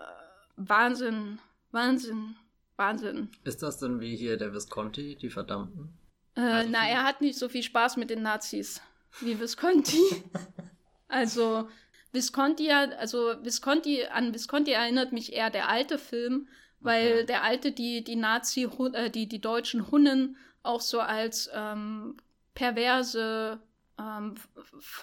[0.57, 1.39] Wahnsinn,
[1.73, 2.37] Wahnsinn,
[2.77, 3.29] Wahnsinn.
[3.45, 5.93] Ist das denn wie hier der Visconti, die Verdammten?
[6.37, 8.81] Äh, also na, er hat nicht so viel Spaß mit den Nazis
[9.21, 10.01] wie Visconti.
[11.09, 11.69] also
[12.13, 16.49] Visconti also Visconti, an Visconti erinnert mich eher der alte Film,
[16.81, 17.27] weil okay.
[17.27, 22.17] der alte die, die Nazi, äh, die, die deutschen Hunnen auch so als ähm,
[22.55, 23.61] perverse
[23.99, 24.35] ähm,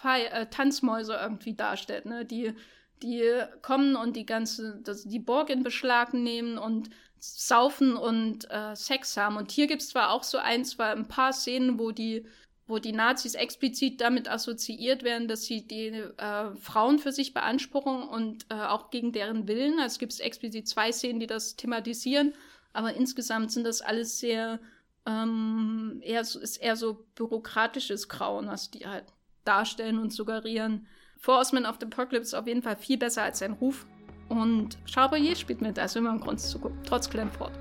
[0.03, 2.25] äh, Tanzmäuse irgendwie darstellt, ne?
[2.25, 2.53] Die,
[3.01, 3.23] die
[3.61, 6.89] kommen und die ganze, das, die Burg in Beschlag nehmen und
[7.19, 9.37] saufen und äh, Sex haben.
[9.37, 12.25] Und hier gibt es zwar auch so ein, zwar ein paar Szenen, wo die,
[12.67, 18.03] wo die Nazis explizit damit assoziiert werden, dass sie die äh, Frauen für sich beanspruchen
[18.03, 19.79] und äh, auch gegen deren Willen.
[19.79, 22.33] Also es gibt explizit zwei Szenen, die das thematisieren,
[22.73, 24.59] aber insgesamt sind das alles sehr
[25.09, 29.05] ähm, eher ist eher so bürokratisches Grauen, was die halt
[29.43, 30.85] darstellen und suggerieren.
[31.17, 33.87] Four Horsemen of the Apocalypse ist auf jeden Fall viel besser als sein Ruf.
[34.27, 37.51] Und Charbonnier spielt mit, ist immer ein Grund zu gucken, trotz Glenford.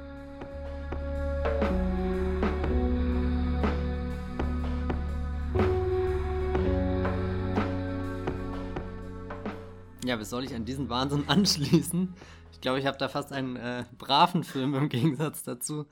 [10.05, 12.15] Ja, wie soll ich an diesen Wahnsinn anschließen?
[12.53, 15.87] Ich glaube, ich habe da fast einen äh, braven Film im Gegensatz dazu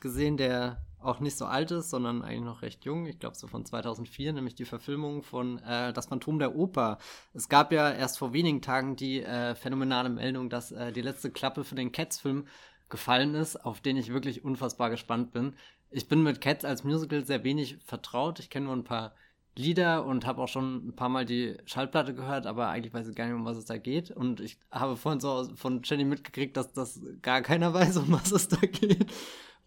[0.00, 3.06] gesehen, der auch nicht so alt ist, sondern eigentlich noch recht jung.
[3.06, 6.98] Ich glaube so von 2004, nämlich die Verfilmung von äh, Das Phantom der Oper.
[7.34, 11.30] Es gab ja erst vor wenigen Tagen die äh, phänomenale Meldung, dass äh, die letzte
[11.30, 12.46] Klappe für den Cats-Film
[12.88, 15.54] gefallen ist, auf den ich wirklich unfassbar gespannt bin.
[15.90, 18.40] Ich bin mit Cats als Musical sehr wenig vertraut.
[18.40, 19.14] Ich kenne nur ein paar
[19.58, 23.16] Lieder und habe auch schon ein paar Mal die Schallplatte gehört, aber eigentlich weiß ich
[23.16, 24.10] gar nicht, um was es da geht.
[24.10, 28.30] Und ich habe vorhin so von Jenny mitgekriegt, dass das gar keiner weiß, um was
[28.30, 29.06] es da geht.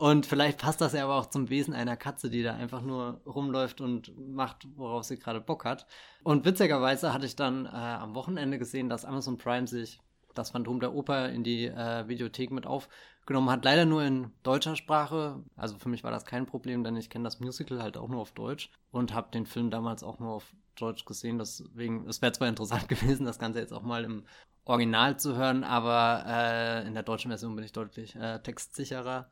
[0.01, 3.21] Und vielleicht passt das ja aber auch zum Wesen einer Katze, die da einfach nur
[3.23, 5.85] rumläuft und macht, worauf sie gerade Bock hat.
[6.23, 9.99] Und witzigerweise hatte ich dann äh, am Wochenende gesehen, dass Amazon Prime sich
[10.33, 13.63] das Phantom der Oper in die äh, Videothek mit aufgenommen hat.
[13.63, 15.43] Leider nur in deutscher Sprache.
[15.55, 18.21] Also für mich war das kein Problem, denn ich kenne das Musical halt auch nur
[18.21, 21.37] auf Deutsch und habe den Film damals auch nur auf Deutsch gesehen.
[21.37, 24.23] Deswegen, es wäre zwar interessant gewesen, das Ganze jetzt auch mal im
[24.65, 29.29] Original zu hören, aber äh, in der deutschen Version bin ich deutlich äh, textsicherer.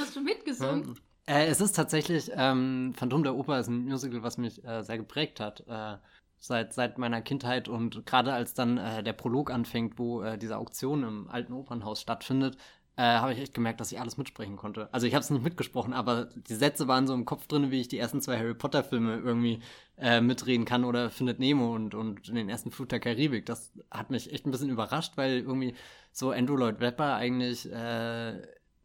[0.00, 0.98] Hast du mitgesungen?
[1.26, 4.98] Äh, es ist tatsächlich, ähm, Phantom der Oper ist ein Musical, was mich äh, sehr
[4.98, 5.64] geprägt hat.
[5.68, 5.98] Äh,
[6.38, 10.56] seit, seit meiner Kindheit und gerade als dann äh, der Prolog anfängt, wo äh, diese
[10.56, 12.56] Auktion im alten Opernhaus stattfindet,
[12.96, 14.88] äh, habe ich echt gemerkt, dass ich alles mitsprechen konnte.
[14.90, 17.80] Also ich habe es nicht mitgesprochen, aber die Sätze waren so im Kopf drin, wie
[17.80, 19.60] ich die ersten zwei Harry Potter Filme irgendwie
[19.98, 23.44] äh, mitreden kann oder Findet Nemo und, und den ersten Flut der Karibik.
[23.44, 25.74] Das hat mich echt ein bisschen überrascht, weil irgendwie
[26.10, 28.40] so Andrew Lloyd Webber eigentlich äh,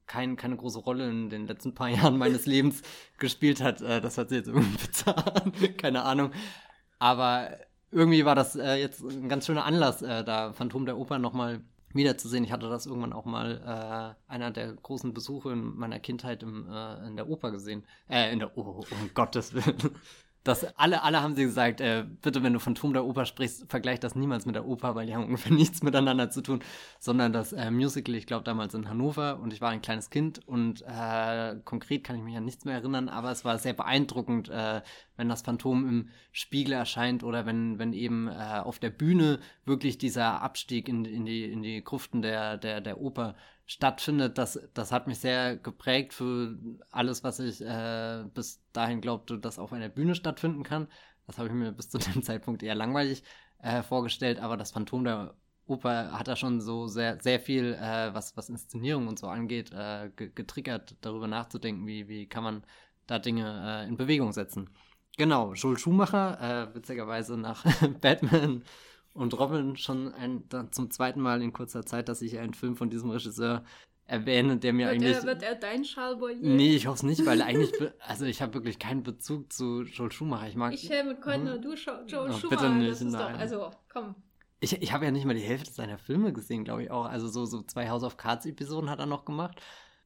[0.07, 2.81] kein, keine große Rolle in den letzten paar Jahren meines Lebens
[3.17, 3.81] gespielt hat.
[3.81, 5.77] Äh, das hat sie jetzt irgendwie bezahlt.
[5.77, 6.31] keine Ahnung.
[6.99, 7.57] Aber
[7.91, 11.61] irgendwie war das äh, jetzt ein ganz schöner Anlass, äh, da Phantom der Oper nochmal
[11.93, 12.43] wiederzusehen.
[12.43, 16.67] Ich hatte das irgendwann auch mal äh, einer der großen Besuche in meiner Kindheit im,
[16.69, 17.83] äh, in der Oper gesehen.
[18.09, 19.91] Äh, in der Oper, um Gottes Willen
[20.43, 23.69] dass alle, alle haben sie gesagt, äh, bitte, wenn du von Turm der Oper sprichst,
[23.69, 26.63] vergleich das niemals mit der Oper, weil die haben ungefähr nichts miteinander zu tun,
[26.99, 30.45] sondern das äh, Musical, ich glaube damals in Hannover und ich war ein kleines Kind
[30.47, 34.49] und äh, konkret kann ich mich an nichts mehr erinnern, aber es war sehr beeindruckend,
[34.49, 34.81] äh,
[35.15, 39.99] wenn das Phantom im Spiegel erscheint oder wenn, wenn eben äh, auf der Bühne wirklich
[39.99, 43.35] dieser Abstieg in, in, die, in die Gruften der, der, der Oper
[43.65, 46.57] stattfindet, das, das hat mich sehr geprägt für
[46.89, 50.87] alles, was ich äh, bis dahin glaubte, dass auf einer Bühne stattfinden kann.
[51.27, 53.23] Das habe ich mir bis zu dem Zeitpunkt eher langweilig
[53.59, 55.35] äh, vorgestellt, aber das Phantom der
[55.67, 59.71] Oper hat da schon so sehr, sehr viel, äh, was, was Inszenierung und so angeht,
[59.71, 62.63] äh, getriggert, darüber nachzudenken, wie, wie kann man
[63.07, 64.69] da Dinge äh, in Bewegung setzen.
[65.17, 67.65] Genau, Joel Schumacher, äh, witzigerweise nach
[68.01, 68.63] Batman
[69.13, 72.89] und Robin schon ein, zum zweiten Mal in kurzer Zeit, dass ich einen Film von
[72.89, 73.63] diesem Regisseur
[74.05, 75.15] erwähne, der mir wird eigentlich.
[75.15, 78.53] Er, wird er dein Charles Nee, ich hoffe es nicht, weil eigentlich, also ich habe
[78.53, 80.47] wirklich keinen Bezug zu Joel Schumacher.
[80.47, 80.73] Ich mag.
[80.73, 81.61] Ich Helmut Kollner, hm?
[81.61, 82.49] du Joel oh, Schumacher.
[82.49, 83.33] Bitte nicht, das ist nein.
[83.33, 84.15] Doch, also komm.
[84.59, 87.05] Ich, ich habe ja nicht mal die Hälfte seiner Filme gesehen, glaube ich auch.
[87.05, 89.59] Also so, so zwei House of Cards Episoden hat er noch gemacht.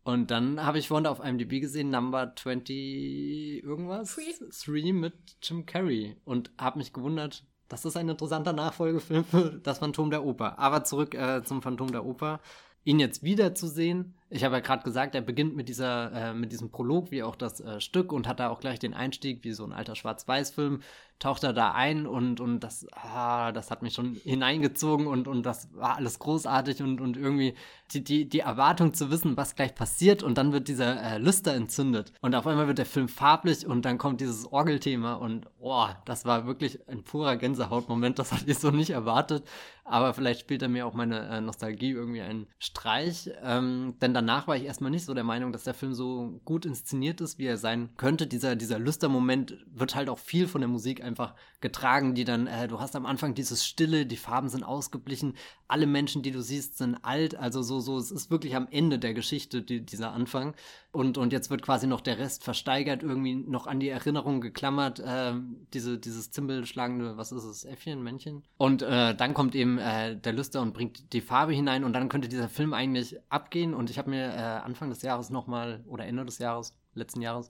[0.03, 4.14] Und dann habe ich vorhin auf IMDb gesehen, Number 20 irgendwas.
[4.14, 4.34] Three.
[4.51, 6.16] Three mit Jim Carrey.
[6.26, 10.59] Und habe mich gewundert, das ist ein interessanter Nachfolgefilm für das Phantom der Oper.
[10.59, 12.39] Aber zurück äh, zum Phantom der Oper.
[12.84, 16.70] Ihn jetzt wiederzusehen, ich habe ja gerade gesagt, er beginnt mit dieser, äh, mit diesem
[16.70, 19.63] Prolog, wie auch das äh, Stück und hat da auch gleich den Einstieg, wie so
[19.63, 20.84] ein alter Schwarz-Weiß-Film,
[21.20, 25.45] taucht er da ein und, und das, ah, das hat mich schon hineingezogen und, und
[25.45, 27.55] das war alles großartig und, und irgendwie
[27.93, 31.53] die, die, die Erwartung zu wissen, was gleich passiert und dann wird dieser äh, Lüster
[31.53, 35.88] entzündet und auf einmal wird der Film farblich und dann kommt dieses Orgelthema und oh,
[36.03, 39.45] das war wirklich ein purer Gänsehautmoment, das hatte ich so nicht erwartet,
[39.86, 44.47] aber vielleicht spielt er mir auch meine äh, Nostalgie irgendwie einen Streich, ähm, denn danach
[44.47, 47.45] war ich erstmal nicht so der Meinung, dass der Film so gut inszeniert ist, wie
[47.45, 48.26] er sein könnte.
[48.26, 52.68] Dieser, dieser Lüstermoment wird halt auch viel von der Musik einfach getragen, die dann, äh,
[52.68, 55.36] du hast am Anfang dieses Stille, die Farben sind ausgeblichen,
[55.68, 58.99] alle Menschen, die du siehst, sind alt, also so, so, es ist wirklich am Ende
[58.99, 60.53] der Geschichte, die, dieser Anfang.
[60.91, 65.00] Und, und jetzt wird quasi noch der Rest versteigert, irgendwie noch an die Erinnerung geklammert,
[65.00, 65.34] äh,
[65.74, 68.43] diese, dieses zimbelschlagende, was ist es, Äffchen, Männchen?
[68.58, 72.09] Und äh, dann kommt eben äh, der Lüster und bringt die Farbe hinein und dann
[72.09, 73.74] könnte dieser Film eigentlich abgehen.
[73.74, 77.50] Und ich habe mir äh, Anfang des Jahres nochmal, oder Ende des Jahres, letzten Jahres,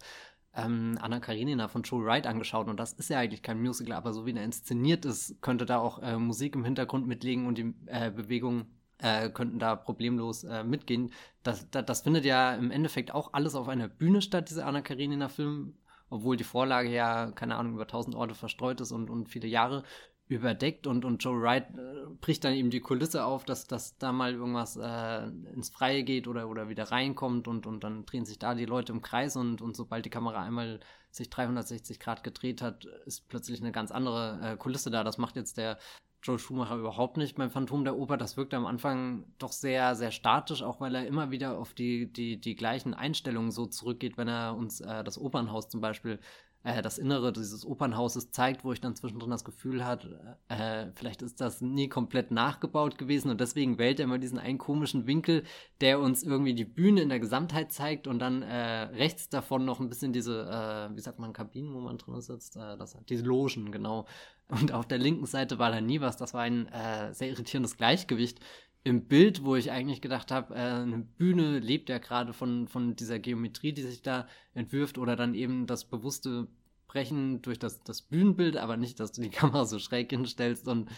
[0.55, 4.13] ähm, Anna Karenina von Joe Wright angeschaut und das ist ja eigentlich kein Musical, aber
[4.13, 7.73] so wie er inszeniert ist, könnte da auch äh, Musik im Hintergrund mitlegen und die
[7.87, 8.65] äh, Bewegungen
[8.99, 11.11] äh, könnten da problemlos äh, mitgehen.
[11.43, 14.81] Das, das, das, findet ja im Endeffekt auch alles auf einer Bühne statt, diese Anna
[14.81, 15.77] Karenina-Film,
[16.09, 19.83] obwohl die Vorlage ja, keine Ahnung, über tausend Orte verstreut ist und, und viele Jahre
[20.27, 24.11] überdeckt und, und Joe Wright äh, bricht dann eben die Kulisse auf, dass, dass da
[24.11, 28.39] mal irgendwas äh, ins Freie geht oder, oder wieder reinkommt und, und dann drehen sich
[28.39, 30.79] da die Leute im Kreis und, und sobald die Kamera einmal
[31.11, 35.03] sich 360 Grad gedreht hat, ist plötzlich eine ganz andere äh, Kulisse da.
[35.03, 35.77] Das macht jetzt der
[36.23, 38.17] Joel Schumacher überhaupt nicht beim Phantom der Oper.
[38.17, 42.11] Das wirkt am Anfang doch sehr, sehr statisch, auch weil er immer wieder auf die,
[42.11, 46.19] die, die gleichen Einstellungen so zurückgeht, wenn er uns äh, das Opernhaus zum Beispiel
[46.65, 51.21] äh, das Innere dieses Opernhauses zeigt, wo ich dann zwischendrin das Gefühl hatte, äh, vielleicht
[51.21, 55.43] ist das nie komplett nachgebaut gewesen und deswegen wählt er immer diesen einen komischen Winkel,
[55.79, 59.79] der uns irgendwie die Bühne in der Gesamtheit zeigt und dann äh, rechts davon noch
[59.79, 63.23] ein bisschen diese, äh, wie sagt man, Kabinen, wo man drin sitzt, äh, das, diese
[63.23, 64.07] Logen, genau.
[64.47, 66.17] Und auf der linken Seite war da nie was.
[66.17, 68.39] Das war ein äh, sehr irritierendes Gleichgewicht
[68.85, 72.95] im Bild, wo ich eigentlich gedacht habe, äh, eine Bühne lebt ja gerade von, von
[72.95, 76.47] dieser Geometrie, die sich da entwirft, oder dann eben das bewusste
[76.87, 80.89] Brechen durch das, das Bühnenbild, aber nicht, dass du die Kamera so schräg hinstellst und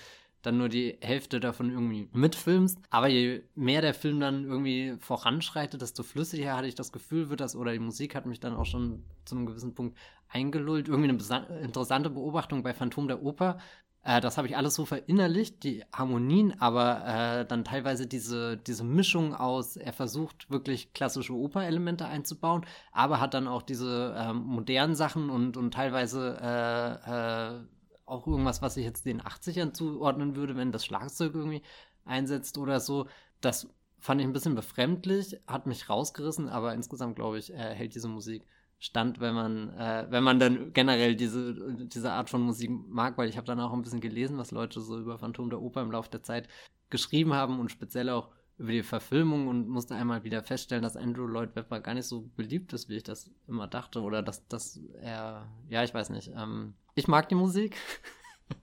[0.41, 2.77] dann nur die Hälfte davon irgendwie mitfilmst.
[2.89, 7.39] Aber je mehr der Film dann irgendwie voranschreitet, desto flüssiger hatte ich das Gefühl, wird
[7.39, 9.97] das, oder die Musik hat mich dann auch schon zu einem gewissen Punkt
[10.27, 10.89] eingelullt.
[10.89, 13.59] Irgendwie eine interessante Beobachtung bei Phantom der Oper.
[14.07, 18.85] Äh, das habe ich alles so verinnerlicht, die Harmonien, aber äh, dann teilweise diese, diese
[18.85, 24.95] Mischung aus, er versucht wirklich klassische Operelemente einzubauen, aber hat dann auch diese äh, modernen
[24.95, 27.59] Sachen und, und teilweise äh, äh,
[28.05, 31.61] auch irgendwas, was ich jetzt den 80ern zuordnen würde, wenn das Schlagzeug irgendwie
[32.05, 33.07] einsetzt oder so.
[33.41, 33.67] Das
[33.99, 38.07] fand ich ein bisschen befremdlich, hat mich rausgerissen, aber insgesamt glaube ich, äh, hält diese
[38.07, 38.45] Musik
[38.79, 41.55] stand, wenn man, äh, wenn man dann generell diese,
[41.87, 44.81] diese Art von Musik mag, weil ich habe dann auch ein bisschen gelesen, was Leute
[44.81, 46.47] so über Phantom der Oper im Laufe der Zeit
[46.89, 51.27] geschrieben haben und speziell auch über die Verfilmung und musste einmal wieder feststellen, dass Andrew
[51.27, 54.01] Lloyd Webber gar nicht so beliebt ist, wie ich das immer dachte.
[54.01, 56.31] Oder dass, dass er, ja, ich weiß nicht.
[56.35, 57.77] Ähm, ich mag die Musik.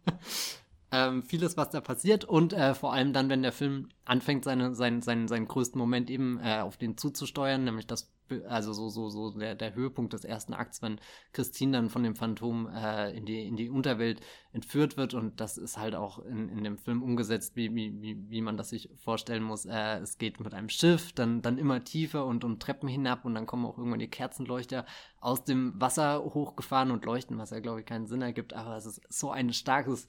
[0.95, 4.77] ähm, vieles, was da passiert und äh, vor allem dann, wenn der Film anfängt, seine,
[4.77, 8.13] seinen, seinen, seinen größten Moment eben äh, auf den zuzusteuern, nämlich das,
[8.49, 11.01] also so, so, so der, der Höhepunkt des ersten Akts, wenn
[11.33, 14.21] Christine dann von dem Phantom äh, in, die, in die Unterwelt
[14.53, 18.31] entführt wird und das ist halt auch in, in dem Film umgesetzt, wie, wie, wie,
[18.31, 19.67] wie man das sich vorstellen muss.
[19.67, 23.35] Äh, es geht mit einem Schiff, dann, dann immer tiefer und, und Treppen hinab und
[23.35, 24.87] dann kommen auch irgendwann die Kerzenleuchter
[25.21, 28.87] aus dem Wasser hochgefahren und leuchten, was ja, glaube ich, keinen Sinn ergibt, aber es
[28.87, 30.07] ist so ein starkes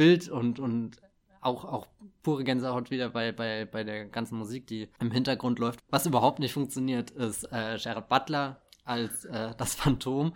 [0.00, 0.96] Bild und, und
[1.42, 1.86] auch, auch
[2.22, 5.78] pure Gänsehaut wieder bei, bei, bei der ganzen Musik, die im Hintergrund läuft.
[5.90, 10.32] Was überhaupt nicht funktioniert, ist äh, Jared Butler als äh, das Phantom.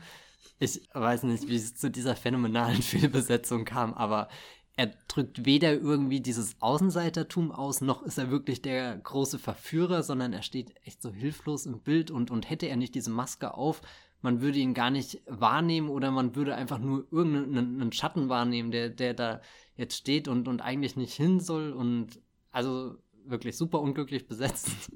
[0.58, 4.28] Ich weiß nicht, wie es zu dieser phänomenalen Fehlbesetzung kam, aber
[4.76, 10.34] er drückt weder irgendwie dieses Außenseitertum aus, noch ist er wirklich der große Verführer, sondern
[10.34, 13.80] er steht echt so hilflos im Bild und, und hätte er nicht diese Maske auf,
[14.24, 18.88] man würde ihn gar nicht wahrnehmen oder man würde einfach nur irgendeinen Schatten wahrnehmen, der,
[18.88, 19.42] der da
[19.76, 22.96] jetzt steht und, und eigentlich nicht hin soll und also
[23.26, 24.90] wirklich super unglücklich besetzt.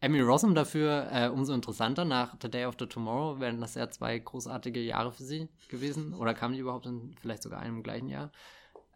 [0.00, 2.04] Emmy Rossum dafür äh, umso interessanter.
[2.04, 6.12] Nach The Day of the Tomorrow wären das ja zwei großartige Jahre für sie gewesen.
[6.12, 8.32] Oder kamen die überhaupt in vielleicht sogar einem gleichen Jahr?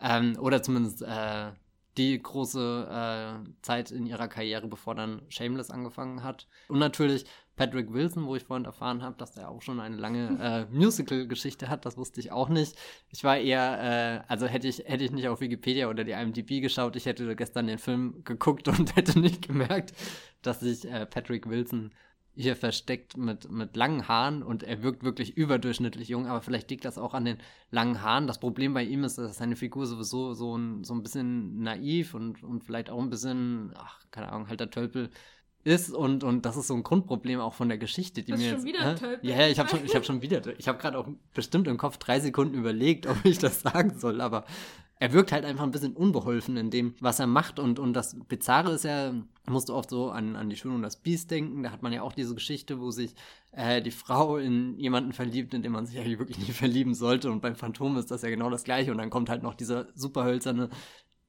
[0.00, 1.52] Ähm, oder zumindest äh,
[1.96, 6.48] die große äh, Zeit in ihrer Karriere, bevor dann Shameless angefangen hat.
[6.68, 7.24] Und natürlich
[7.56, 11.68] Patrick Wilson, wo ich vorhin erfahren habe, dass er auch schon eine lange äh, Musical-Geschichte
[11.68, 11.86] hat.
[11.86, 12.76] Das wusste ich auch nicht.
[13.10, 16.60] Ich war eher, äh, also hätte ich, hätte ich nicht auf Wikipedia oder die IMDb
[16.60, 19.92] geschaut, ich hätte gestern den Film geguckt und hätte nicht gemerkt,
[20.42, 21.92] dass sich äh, Patrick Wilson
[22.36, 26.84] hier versteckt mit, mit langen Haaren und er wirkt wirklich überdurchschnittlich jung, aber vielleicht liegt
[26.84, 27.38] das auch an den
[27.70, 28.26] langen Haaren.
[28.26, 32.14] Das Problem bei ihm ist, dass seine Figur sowieso so ein, so ein bisschen naiv
[32.14, 35.10] und, und vielleicht auch ein bisschen, ach, keine Ahnung, halt der Tölpel
[35.64, 38.50] ist und, und das ist so ein Grundproblem auch von der Geschichte, die das mir
[38.50, 39.00] schon jetzt.
[39.00, 41.08] Wieder äh, ja, ja, ich habe schon, ich habe schon wieder, ich habe gerade auch
[41.32, 44.44] bestimmt im Kopf drei Sekunden überlegt, ob ich das sagen soll, aber
[45.00, 48.16] er wirkt halt einfach ein bisschen unbeholfen in dem, was er macht und, und das
[48.28, 49.12] Bizarre ist ja,
[49.46, 51.92] musst du oft so an, an die Schöne und das Biest denken, da hat man
[51.92, 53.14] ja auch diese Geschichte, wo sich
[53.52, 57.30] äh, die Frau in jemanden verliebt, in den man sich eigentlich wirklich nicht verlieben sollte.
[57.30, 58.92] Und beim Phantom ist das ja genau das gleiche.
[58.92, 60.70] Und dann kommt halt noch dieser superhölzerne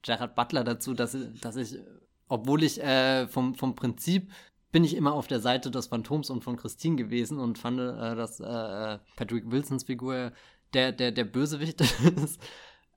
[0.04, 1.80] Gerard Butler dazu, dass, dass ich
[2.28, 4.32] obwohl ich äh, vom, vom Prinzip
[4.72, 8.16] bin ich immer auf der Seite des Phantoms und von Christine gewesen und fand, äh,
[8.16, 10.32] dass äh, Patrick Wilsons Figur
[10.74, 11.82] der, der, der Bösewicht
[12.24, 12.42] ist.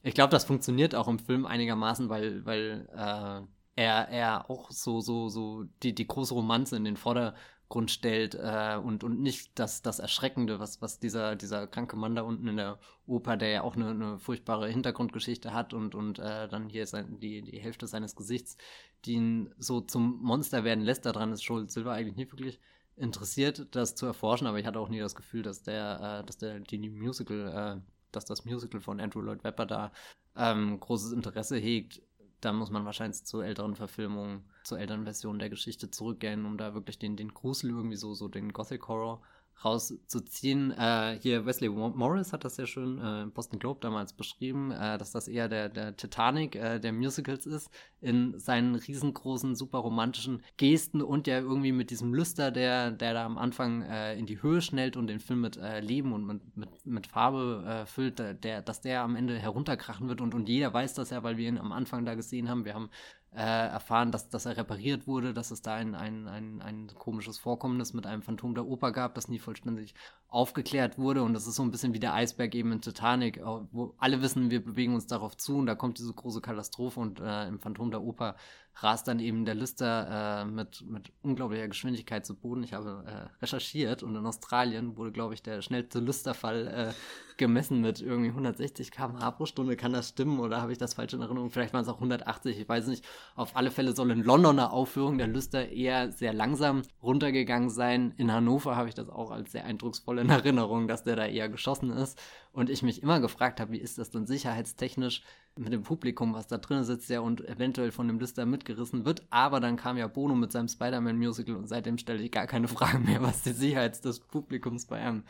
[0.08, 3.42] Ich glaube, das funktioniert auch im Film einigermaßen, weil, weil äh,
[3.76, 7.36] er, er auch so, so, so die, die große Romanze in den Vordergrund
[7.68, 12.14] Grund stellt äh, und, und nicht das, das Erschreckende, was, was dieser, dieser kranke Mann
[12.14, 16.18] da unten in der Oper, der ja auch eine, eine furchtbare Hintergrundgeschichte hat und, und
[16.18, 18.56] äh, dann hier sein, die, die Hälfte seines Gesichts,
[19.04, 21.04] die ihn so zum Monster werden lässt.
[21.04, 22.58] Daran ist Joel Silver eigentlich nicht wirklich
[22.96, 26.38] interessiert, das zu erforschen, aber ich hatte auch nie das Gefühl, dass der, äh, dass
[26.38, 29.92] der die Musical, äh, dass das Musical von Andrew Lloyd Webber da
[30.36, 32.02] ähm, großes Interesse hegt.
[32.40, 36.74] Da muss man wahrscheinlich zu älteren Verfilmungen, zu älteren Versionen der Geschichte zurückgehen, um da
[36.74, 39.22] wirklich den, den Grusel irgendwie so, so den Gothic Horror
[39.64, 40.72] rauszuziehen.
[40.72, 44.98] Äh, hier Wesley Morris hat das ja schön äh, im Boston Globe damals beschrieben, äh,
[44.98, 47.70] dass das eher der, der Titanic äh, der Musicals ist,
[48.00, 53.26] in seinen riesengroßen, super romantischen Gesten und ja irgendwie mit diesem Lüster, der, der da
[53.26, 56.56] am Anfang äh, in die Höhe schnellt und den Film mit äh, Leben und mit,
[56.56, 60.94] mit, mit Farbe füllt, der, dass der am Ende herunterkrachen wird und, und jeder weiß
[60.94, 62.64] das ja, weil wir ihn am Anfang da gesehen haben.
[62.64, 62.90] Wir haben
[63.34, 67.38] äh, erfahren, dass, dass er repariert wurde, dass es da ein, ein, ein, ein komisches
[67.38, 69.94] Vorkommnis mit einem Phantom der Oper gab, das nie vollständig
[70.28, 71.22] aufgeklärt wurde.
[71.22, 73.40] Und das ist so ein bisschen wie der Eisberg eben in Titanic,
[73.70, 77.20] wo alle wissen, wir bewegen uns darauf zu und da kommt diese große Katastrophe und
[77.20, 78.36] äh, im Phantom der Oper
[78.80, 82.62] rast dann eben der Lister äh, mit, mit unglaublicher Geschwindigkeit zu Boden.
[82.62, 86.92] Ich habe äh, recherchiert und in Australien wurde, glaube ich, der schnellste Listerfall äh,
[87.36, 89.76] gemessen mit irgendwie 160 km/h pro Stunde.
[89.76, 91.50] Kann das stimmen oder habe ich das falsch in Erinnerung?
[91.50, 93.04] Vielleicht waren es auch 180, ich weiß nicht.
[93.34, 98.14] Auf alle Fälle soll in Londoner Aufführung der Lister eher sehr langsam runtergegangen sein.
[98.16, 101.48] In Hannover habe ich das auch als sehr eindrucksvoll in Erinnerung, dass der da eher
[101.48, 102.20] geschossen ist.
[102.52, 105.22] Und ich mich immer gefragt habe, wie ist das denn sicherheitstechnisch
[105.56, 109.26] mit dem Publikum, was da drin sitzt, ja und eventuell von dem Lister mitgerissen wird.
[109.30, 113.04] Aber dann kam ja Bono mit seinem Spider-Man-Musical und seitdem stelle ich gar keine Fragen
[113.04, 115.24] mehr, was die Sicherheit des Publikums bei einem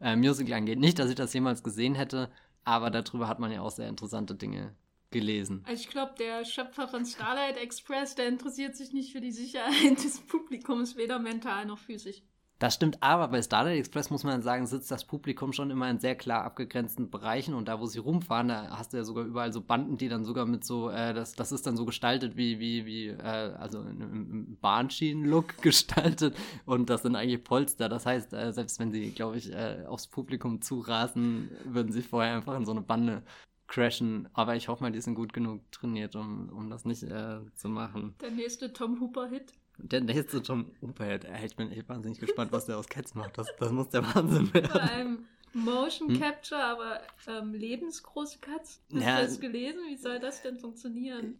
[0.00, 0.78] äh, Musical angeht.
[0.78, 2.30] Nicht, dass ich das jemals gesehen hätte,
[2.64, 4.74] aber darüber hat man ja auch sehr interessante Dinge
[5.10, 5.64] gelesen.
[5.66, 10.02] Also ich glaube, der Schöpfer von Starlight Express, der interessiert sich nicht für die Sicherheit
[10.04, 12.22] des Publikums, weder mental noch physisch.
[12.60, 15.98] Das stimmt, aber bei Starlight Express muss man sagen, sitzt das Publikum schon immer in
[15.98, 19.50] sehr klar abgegrenzten Bereichen und da, wo sie rumfahren, da hast du ja sogar überall
[19.50, 22.60] so Banden, die dann sogar mit so, äh, das, das ist dann so gestaltet wie,
[22.60, 27.88] wie, wie, äh, also im Bahnschienen-Look gestaltet und das sind eigentlich Polster.
[27.88, 32.36] Das heißt, äh, selbst wenn sie, glaube ich, äh, aufs Publikum zurasen, würden sie vorher
[32.36, 33.22] einfach in so eine Bande
[33.68, 34.28] crashen.
[34.34, 37.70] Aber ich hoffe mal, die sind gut genug trainiert, um, um das nicht äh, zu
[37.70, 38.16] machen.
[38.20, 39.54] Der nächste Tom Hooper-Hit.
[39.82, 41.26] Der nächste Tom Hooper-Hit.
[41.44, 43.38] Ich bin echt wahnsinnig gespannt, was der aus Cats macht.
[43.38, 44.70] Das, das muss der Wahnsinn werden.
[44.70, 46.20] Vor allem Motion hm?
[46.20, 48.80] Capture, aber ähm, lebensgroße Cuts.
[48.92, 49.80] Hast ja, du das gelesen?
[49.88, 51.38] Wie soll das denn funktionieren?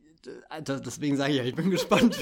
[0.66, 2.18] Deswegen sage ich ja, ich bin gespannt.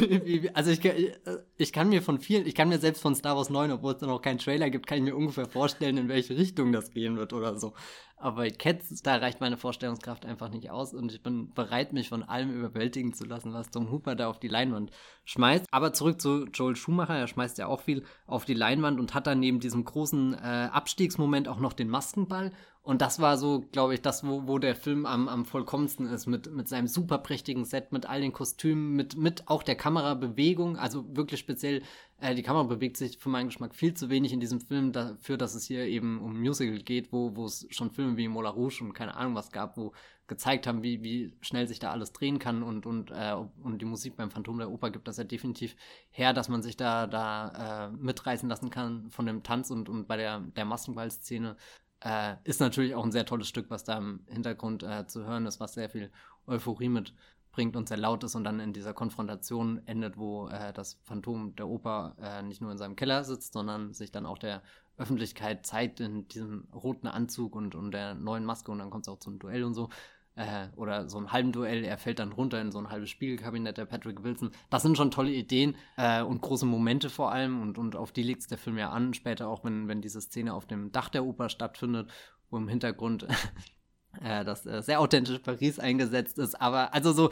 [0.54, 1.12] also ich, äh,
[1.56, 3.98] ich kann mir von vielen, ich kann mir selbst von Star Wars 9, obwohl es
[3.98, 7.16] da noch keinen Trailer gibt, kann ich mir ungefähr vorstellen, in welche Richtung das gehen
[7.16, 7.74] wird oder so.
[8.20, 12.08] Aber bei Cats, da reicht meine Vorstellungskraft einfach nicht aus und ich bin bereit, mich
[12.08, 14.90] von allem überwältigen zu lassen, was Tom Hooper da auf die Leinwand
[15.24, 15.66] schmeißt.
[15.70, 19.28] Aber zurück zu Joel Schumacher, er schmeißt ja auch viel auf die Leinwand und hat
[19.28, 22.52] dann neben diesem großen äh, Abstiegsmoment auch noch den Maskenball
[22.82, 26.26] und das war so, glaube ich, das, wo, wo der Film am, am vollkommensten ist,
[26.26, 30.78] mit, mit seinem super prächtigen Set, mit all den Kostümen, mit, mit auch der Kamerabewegung,
[30.78, 31.82] also wirklich speziell,
[32.20, 35.36] äh, die Kamera bewegt sich für meinen Geschmack viel zu wenig in diesem Film, dafür,
[35.36, 38.94] dass es hier eben um Musical geht, wo, es schon Filme wie Moulin Rouge und
[38.94, 39.92] keine Ahnung was gab, wo
[40.26, 43.86] gezeigt haben, wie, wie schnell sich da alles drehen kann und, und, äh, und die
[43.86, 45.74] Musik beim Phantom der Oper gibt das ja definitiv
[46.10, 50.06] her, dass man sich da, da äh, mitreißen lassen kann von dem Tanz und, und
[50.06, 51.56] bei der, der Maskenball-Szene
[52.00, 55.46] äh, ist natürlich auch ein sehr tolles Stück, was da im Hintergrund äh, zu hören
[55.46, 56.10] ist, was sehr viel
[56.46, 60.98] Euphorie mitbringt und sehr laut ist und dann in dieser Konfrontation endet, wo äh, das
[61.04, 64.62] Phantom der Oper äh, nicht nur in seinem Keller sitzt, sondern sich dann auch der
[64.96, 69.08] Öffentlichkeit zeigt in diesem roten Anzug und, und der neuen Maske und dann kommt es
[69.08, 69.90] auch zum Duell und so
[70.38, 73.76] äh, oder so ein halben Duell, er fällt dann runter in so ein halbes Spiegelkabinett
[73.76, 74.52] der Patrick Wilson.
[74.70, 78.22] Das sind schon tolle Ideen äh, und große Momente vor allem und, und auf die
[78.22, 81.08] legt es der Film ja an, später auch, wenn, wenn diese Szene auf dem Dach
[81.08, 82.08] der Oper stattfindet,
[82.50, 83.26] wo im Hintergrund
[84.22, 87.30] äh, das äh, sehr authentisch Paris eingesetzt ist, aber also so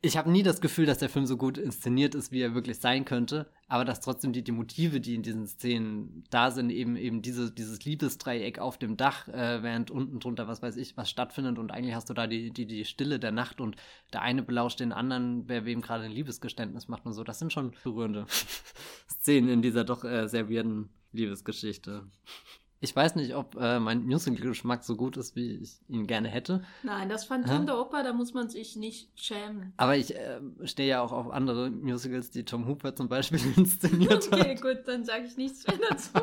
[0.00, 2.78] ich habe nie das Gefühl, dass der Film so gut inszeniert ist, wie er wirklich
[2.78, 6.94] sein könnte, aber dass trotzdem die, die Motive, die in diesen Szenen da sind, eben
[6.94, 11.10] eben diese, dieses Liebesdreieck auf dem Dach, äh, während unten drunter, was weiß ich, was
[11.10, 13.74] stattfindet und eigentlich hast du da die, die, die Stille der Nacht und
[14.12, 17.24] der eine belauscht den anderen, wer wem gerade ein Liebesgeständnis macht und so.
[17.24, 18.26] Das sind schon berührende
[19.08, 22.06] Szenen in dieser doch äh, sehr weirden Liebesgeschichte.
[22.80, 26.62] Ich weiß nicht, ob äh, mein Musical-Geschmack so gut ist, wie ich ihn gerne hätte.
[26.84, 29.72] Nein, das Phantom der Oper, da muss man sich nicht schämen.
[29.76, 34.28] Aber ich äh, stehe ja auch auf andere Musicals, die Tom Hooper zum Beispiel inszeniert
[34.28, 34.46] okay, hat.
[34.46, 36.10] Okay, gut, dann sage ich nichts mehr dazu.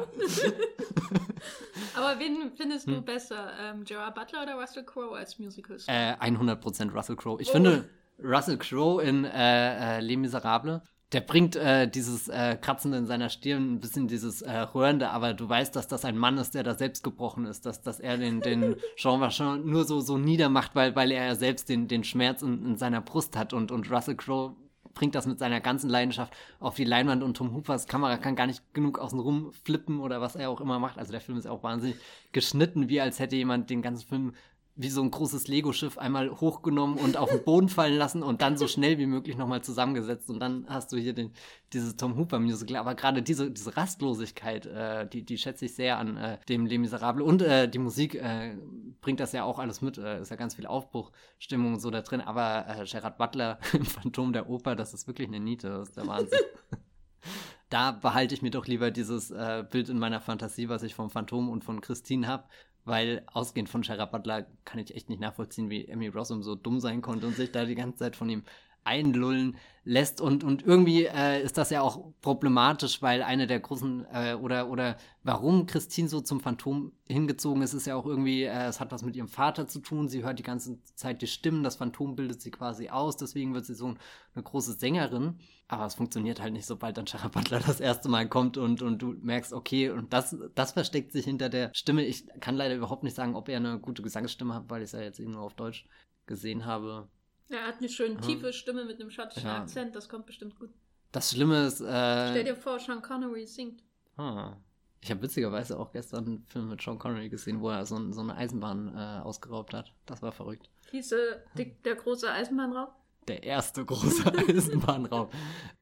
[1.95, 3.03] Aber wen findest du hm.
[3.05, 5.85] besser, ähm, Gerard Butler oder Russell Crowe als Musicals?
[5.87, 7.41] Äh, 100% Russell Crowe.
[7.41, 7.53] Ich oh.
[7.53, 7.89] finde
[8.23, 13.29] Russell Crowe in äh, äh, Les Miserables der bringt äh, dieses äh, Kratzen in seiner
[13.29, 16.63] Stirn, ein bisschen dieses äh, Rührende, aber du weißt, dass das ein Mann ist, der
[16.63, 20.75] da selbst gebrochen ist, dass, dass er den, den Jean Valjean nur so, so niedermacht,
[20.75, 24.15] weil, weil er selbst den, den Schmerz in, in seiner Brust hat und, und Russell
[24.15, 24.55] Crowe
[24.95, 28.47] bringt das mit seiner ganzen Leidenschaft auf die Leinwand und Tom Hoopers Kamera kann gar
[28.47, 30.97] nicht genug außen rum flippen oder was er auch immer macht.
[30.97, 31.97] Also der Film ist auch wahnsinnig
[32.31, 34.33] geschnitten, wie als hätte jemand den ganzen Film
[34.77, 38.57] wie so ein großes Lego-Schiff einmal hochgenommen und auf den Boden fallen lassen und dann
[38.57, 40.29] so schnell wie möglich nochmal zusammengesetzt.
[40.29, 41.31] Und dann hast du hier den,
[41.71, 42.75] dieses Tom Hooper-Musical.
[42.75, 46.77] Aber gerade diese, diese Rastlosigkeit, äh, die, die schätze ich sehr an äh, dem Les
[46.77, 47.25] Miserables.
[47.25, 48.57] Und äh, die Musik äh,
[48.99, 49.97] bringt das ja auch alles mit.
[49.97, 52.19] Äh, ist ja ganz viel Aufbruchstimmung so da drin.
[52.19, 55.69] Aber äh, Gerard Butler im Phantom der Oper, das ist wirklich eine Niete.
[55.69, 56.39] Das ist der Wahnsinn.
[57.69, 61.09] da behalte ich mir doch lieber dieses äh, Bild in meiner Fantasie, was ich vom
[61.09, 62.43] Phantom und von Christine habe,
[62.85, 66.79] weil ausgehend von Shara Butler kann ich echt nicht nachvollziehen, wie Emmy Rossum so dumm
[66.79, 68.43] sein konnte und sich da die ganze Zeit von ihm
[68.85, 74.05] einlullen lässt und, und irgendwie äh, ist das ja auch problematisch, weil eine der großen
[74.11, 78.65] äh, oder oder warum Christine so zum Phantom hingezogen ist, ist ja auch irgendwie, äh,
[78.65, 80.09] es hat was mit ihrem Vater zu tun.
[80.09, 83.65] Sie hört die ganze Zeit die Stimmen, das Phantom bildet sie quasi aus, deswegen wird
[83.65, 83.93] sie so
[84.33, 85.37] eine große Sängerin.
[85.67, 89.01] Aber es funktioniert halt nicht, sobald dann Shara Butler das erste Mal kommt und, und
[89.01, 92.05] du merkst, okay, und das, das versteckt sich hinter der Stimme.
[92.05, 94.91] Ich kann leider überhaupt nicht sagen, ob er eine gute Gesangsstimme hat, weil ich es
[94.93, 95.87] ja jetzt eben nur auf Deutsch
[96.25, 97.07] gesehen habe.
[97.49, 99.61] Er hat eine schön tiefe Stimme mit einem schottischen Ja.
[99.61, 100.71] Akzent, das kommt bestimmt gut.
[101.11, 103.83] Das Schlimme ist, äh, Stell dir vor, Sean Connery singt.
[104.17, 104.57] Ah.
[105.01, 108.21] Ich habe witzigerweise auch gestern einen Film mit Sean Connery gesehen, wo er so, so
[108.21, 109.93] eine Eisenbahn äh, ausgeraubt hat.
[110.07, 110.69] Das war verrückt.
[110.91, 112.91] Hieße Dick, der große Eisenbahnraub?
[113.27, 115.31] Der erste große Eisenbahnraub.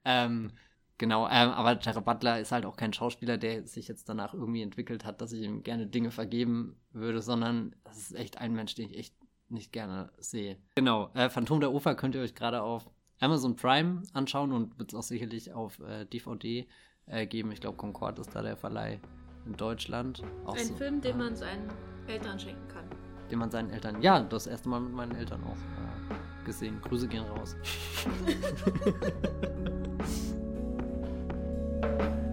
[0.04, 0.52] ähm,
[0.98, 4.62] genau, ähm, aber Jared Butler ist halt auch kein Schauspieler, der sich jetzt danach irgendwie
[4.62, 8.76] entwickelt hat, dass ich ihm gerne Dinge vergeben würde, sondern das ist echt ein Mensch,
[8.76, 9.16] den ich echt
[9.54, 10.58] nicht gerne sehe.
[10.76, 12.90] Genau, äh, Phantom der Oper könnt ihr euch gerade auf
[13.20, 16.68] Amazon Prime anschauen und wird es auch sicherlich auf äh, DVD
[17.06, 17.52] äh, geben.
[17.52, 19.00] Ich glaube, Concord ist da der Verleih
[19.46, 20.22] in Deutschland.
[20.46, 21.70] Auch Ein so, Film, den man seinen
[22.08, 22.86] Eltern schenken kann.
[23.32, 26.82] den man seinen Eltern, ja, das erste Mal mit meinen Eltern auch äh, gesehen.
[26.82, 27.56] Grüße gehen raus.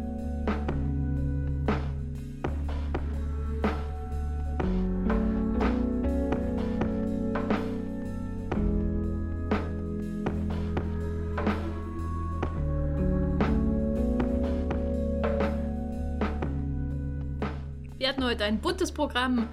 [18.30, 19.48] heute ein buntes Programm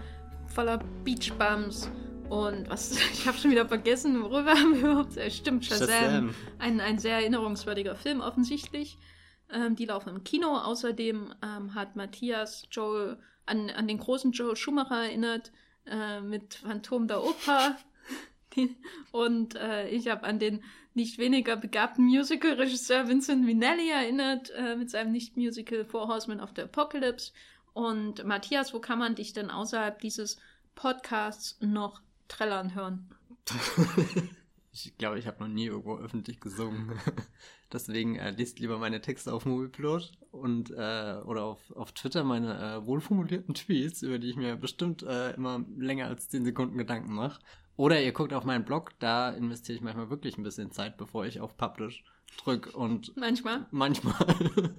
[0.46, 1.90] voller Beachbums
[2.30, 5.88] und was, ich habe schon wieder vergessen, worüber haben wir überhaupt, äh, stimmt, Shazam.
[5.88, 6.36] Shazam.
[6.60, 9.00] Ein, ein sehr erinnerungswürdiger Film offensichtlich.
[9.52, 10.56] Ähm, die laufen im Kino.
[10.56, 13.18] Außerdem ähm, hat Matthias Joel
[13.48, 15.52] an, an den großen Joel Schumacher erinnert
[15.88, 17.78] äh, mit Phantom der Oper.
[19.12, 20.64] Und äh, ich habe an den
[20.94, 26.62] nicht weniger begabten Musical-Regisseur Vincent Minnelli erinnert äh, mit seinem Nicht-Musical Four Horsemen of the
[26.62, 27.32] Apocalypse.
[27.78, 30.40] Und Matthias, wo kann man dich denn außerhalb dieses
[30.74, 33.08] Podcasts noch trällern hören?
[34.80, 37.00] Ich glaube, ich habe noch nie irgendwo öffentlich gesungen.
[37.74, 42.60] Deswegen äh, liest lieber meine Texte auf Moviepilot und äh, oder auf, auf Twitter meine
[42.60, 47.12] äh, wohlformulierten Tweets, über die ich mir bestimmt äh, immer länger als 10 Sekunden Gedanken
[47.16, 47.40] mache.
[47.76, 51.26] Oder ihr guckt auf meinen Blog, da investiere ich manchmal wirklich ein bisschen Zeit, bevor
[51.26, 52.04] ich auf Publish
[52.44, 53.66] drück und Manchmal.
[53.72, 54.14] manchmal.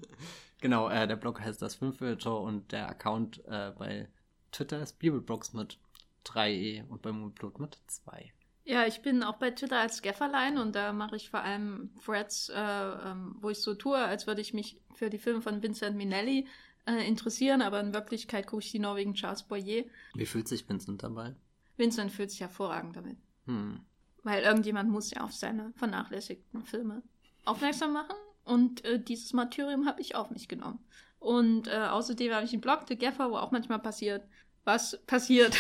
[0.60, 4.09] genau, äh, der Blog heißt das Filmfilter und der Account äh, bei
[4.52, 5.78] Twitter ist Bibelbrox mit
[6.26, 8.32] 3e und bei Moviepilot mit 2.
[8.64, 12.51] Ja, ich bin auch bei Twitter als Gafferlein und da mache ich vor allem Threads,
[12.51, 15.97] äh, ähm, wo ich so tue, als würde ich mich für die Filme von Vincent
[15.97, 16.47] Minnelli
[16.86, 19.85] äh, interessieren, aber in Wirklichkeit gucke ich die Norwegen Charles Boyer.
[20.14, 21.35] Wie fühlt sich Vincent dabei?
[21.78, 23.16] Vincent fühlt sich hervorragend damit,
[23.47, 23.80] Hm.
[24.22, 27.02] weil irgendjemand muss ja auf seine vernachlässigten Filme
[27.47, 28.16] aufmerksam machen
[28.49, 30.79] und äh, dieses Martyrium habe ich auf mich genommen.
[31.20, 34.23] Und äh, außerdem habe ich einen Blog, The Gaffer, wo auch manchmal passiert,
[34.65, 35.57] was passiert,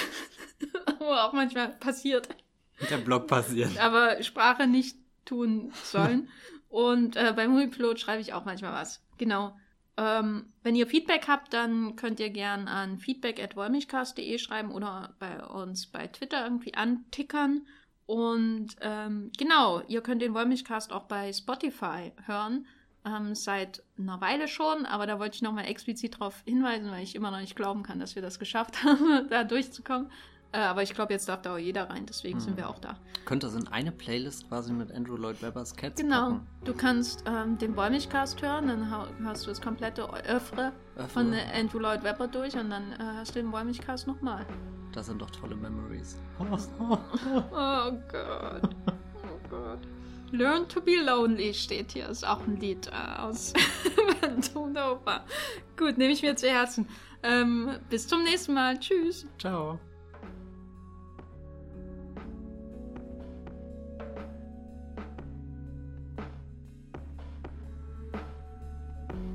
[0.98, 2.28] wo auch manchmal passiert,
[2.90, 3.76] Der Blog passiert.
[3.78, 6.28] aber Sprache nicht tun sollen.
[6.68, 9.02] Und äh, beim Moviepilot schreibe ich auch manchmal was.
[9.16, 9.56] Genau.
[9.96, 15.86] Ähm, wenn ihr Feedback habt, dann könnt ihr gern an feedback.wollmilchcast.de schreiben oder bei uns
[15.86, 17.66] bei Twitter irgendwie antickern.
[18.06, 22.66] Und ähm, genau, ihr könnt den Wollmilchcast auch bei Spotify hören.
[23.04, 27.14] Ähm, seit einer Weile schon, aber da wollte ich nochmal explizit darauf hinweisen, weil ich
[27.14, 30.10] immer noch nicht glauben kann, dass wir das geschafft haben, da durchzukommen.
[30.50, 32.40] Äh, aber ich glaube, jetzt darf da auch jeder rein, deswegen Hm.
[32.44, 32.96] sind wir auch da.
[33.26, 36.22] Könnte das in eine Playlist quasi mit Andrew Lloyd Webbers Cats Genau.
[36.30, 36.46] packen?
[36.64, 38.90] Du kannst ähm, den Bäumigcast hören, dann
[39.26, 41.08] hörst du das komplette Öffre Öffre.
[41.08, 44.46] von Andrew Lloyd Webber durch und dann äh, hörst du den Bäumigcast nochmal.
[44.92, 46.16] Das sind doch tolle Memories.
[46.40, 48.74] Oh Gott.
[49.16, 49.80] Oh Gott.
[50.30, 52.08] Learn to be lonely steht hier.
[52.08, 53.52] Ist auch ein Lied äh, aus
[54.54, 55.24] Oper.
[55.76, 56.88] Gut, nehme ich mir zu Herzen.
[57.22, 58.78] Ähm, bis zum nächsten Mal.
[58.78, 59.26] Tschüss.
[59.38, 59.78] Ciao.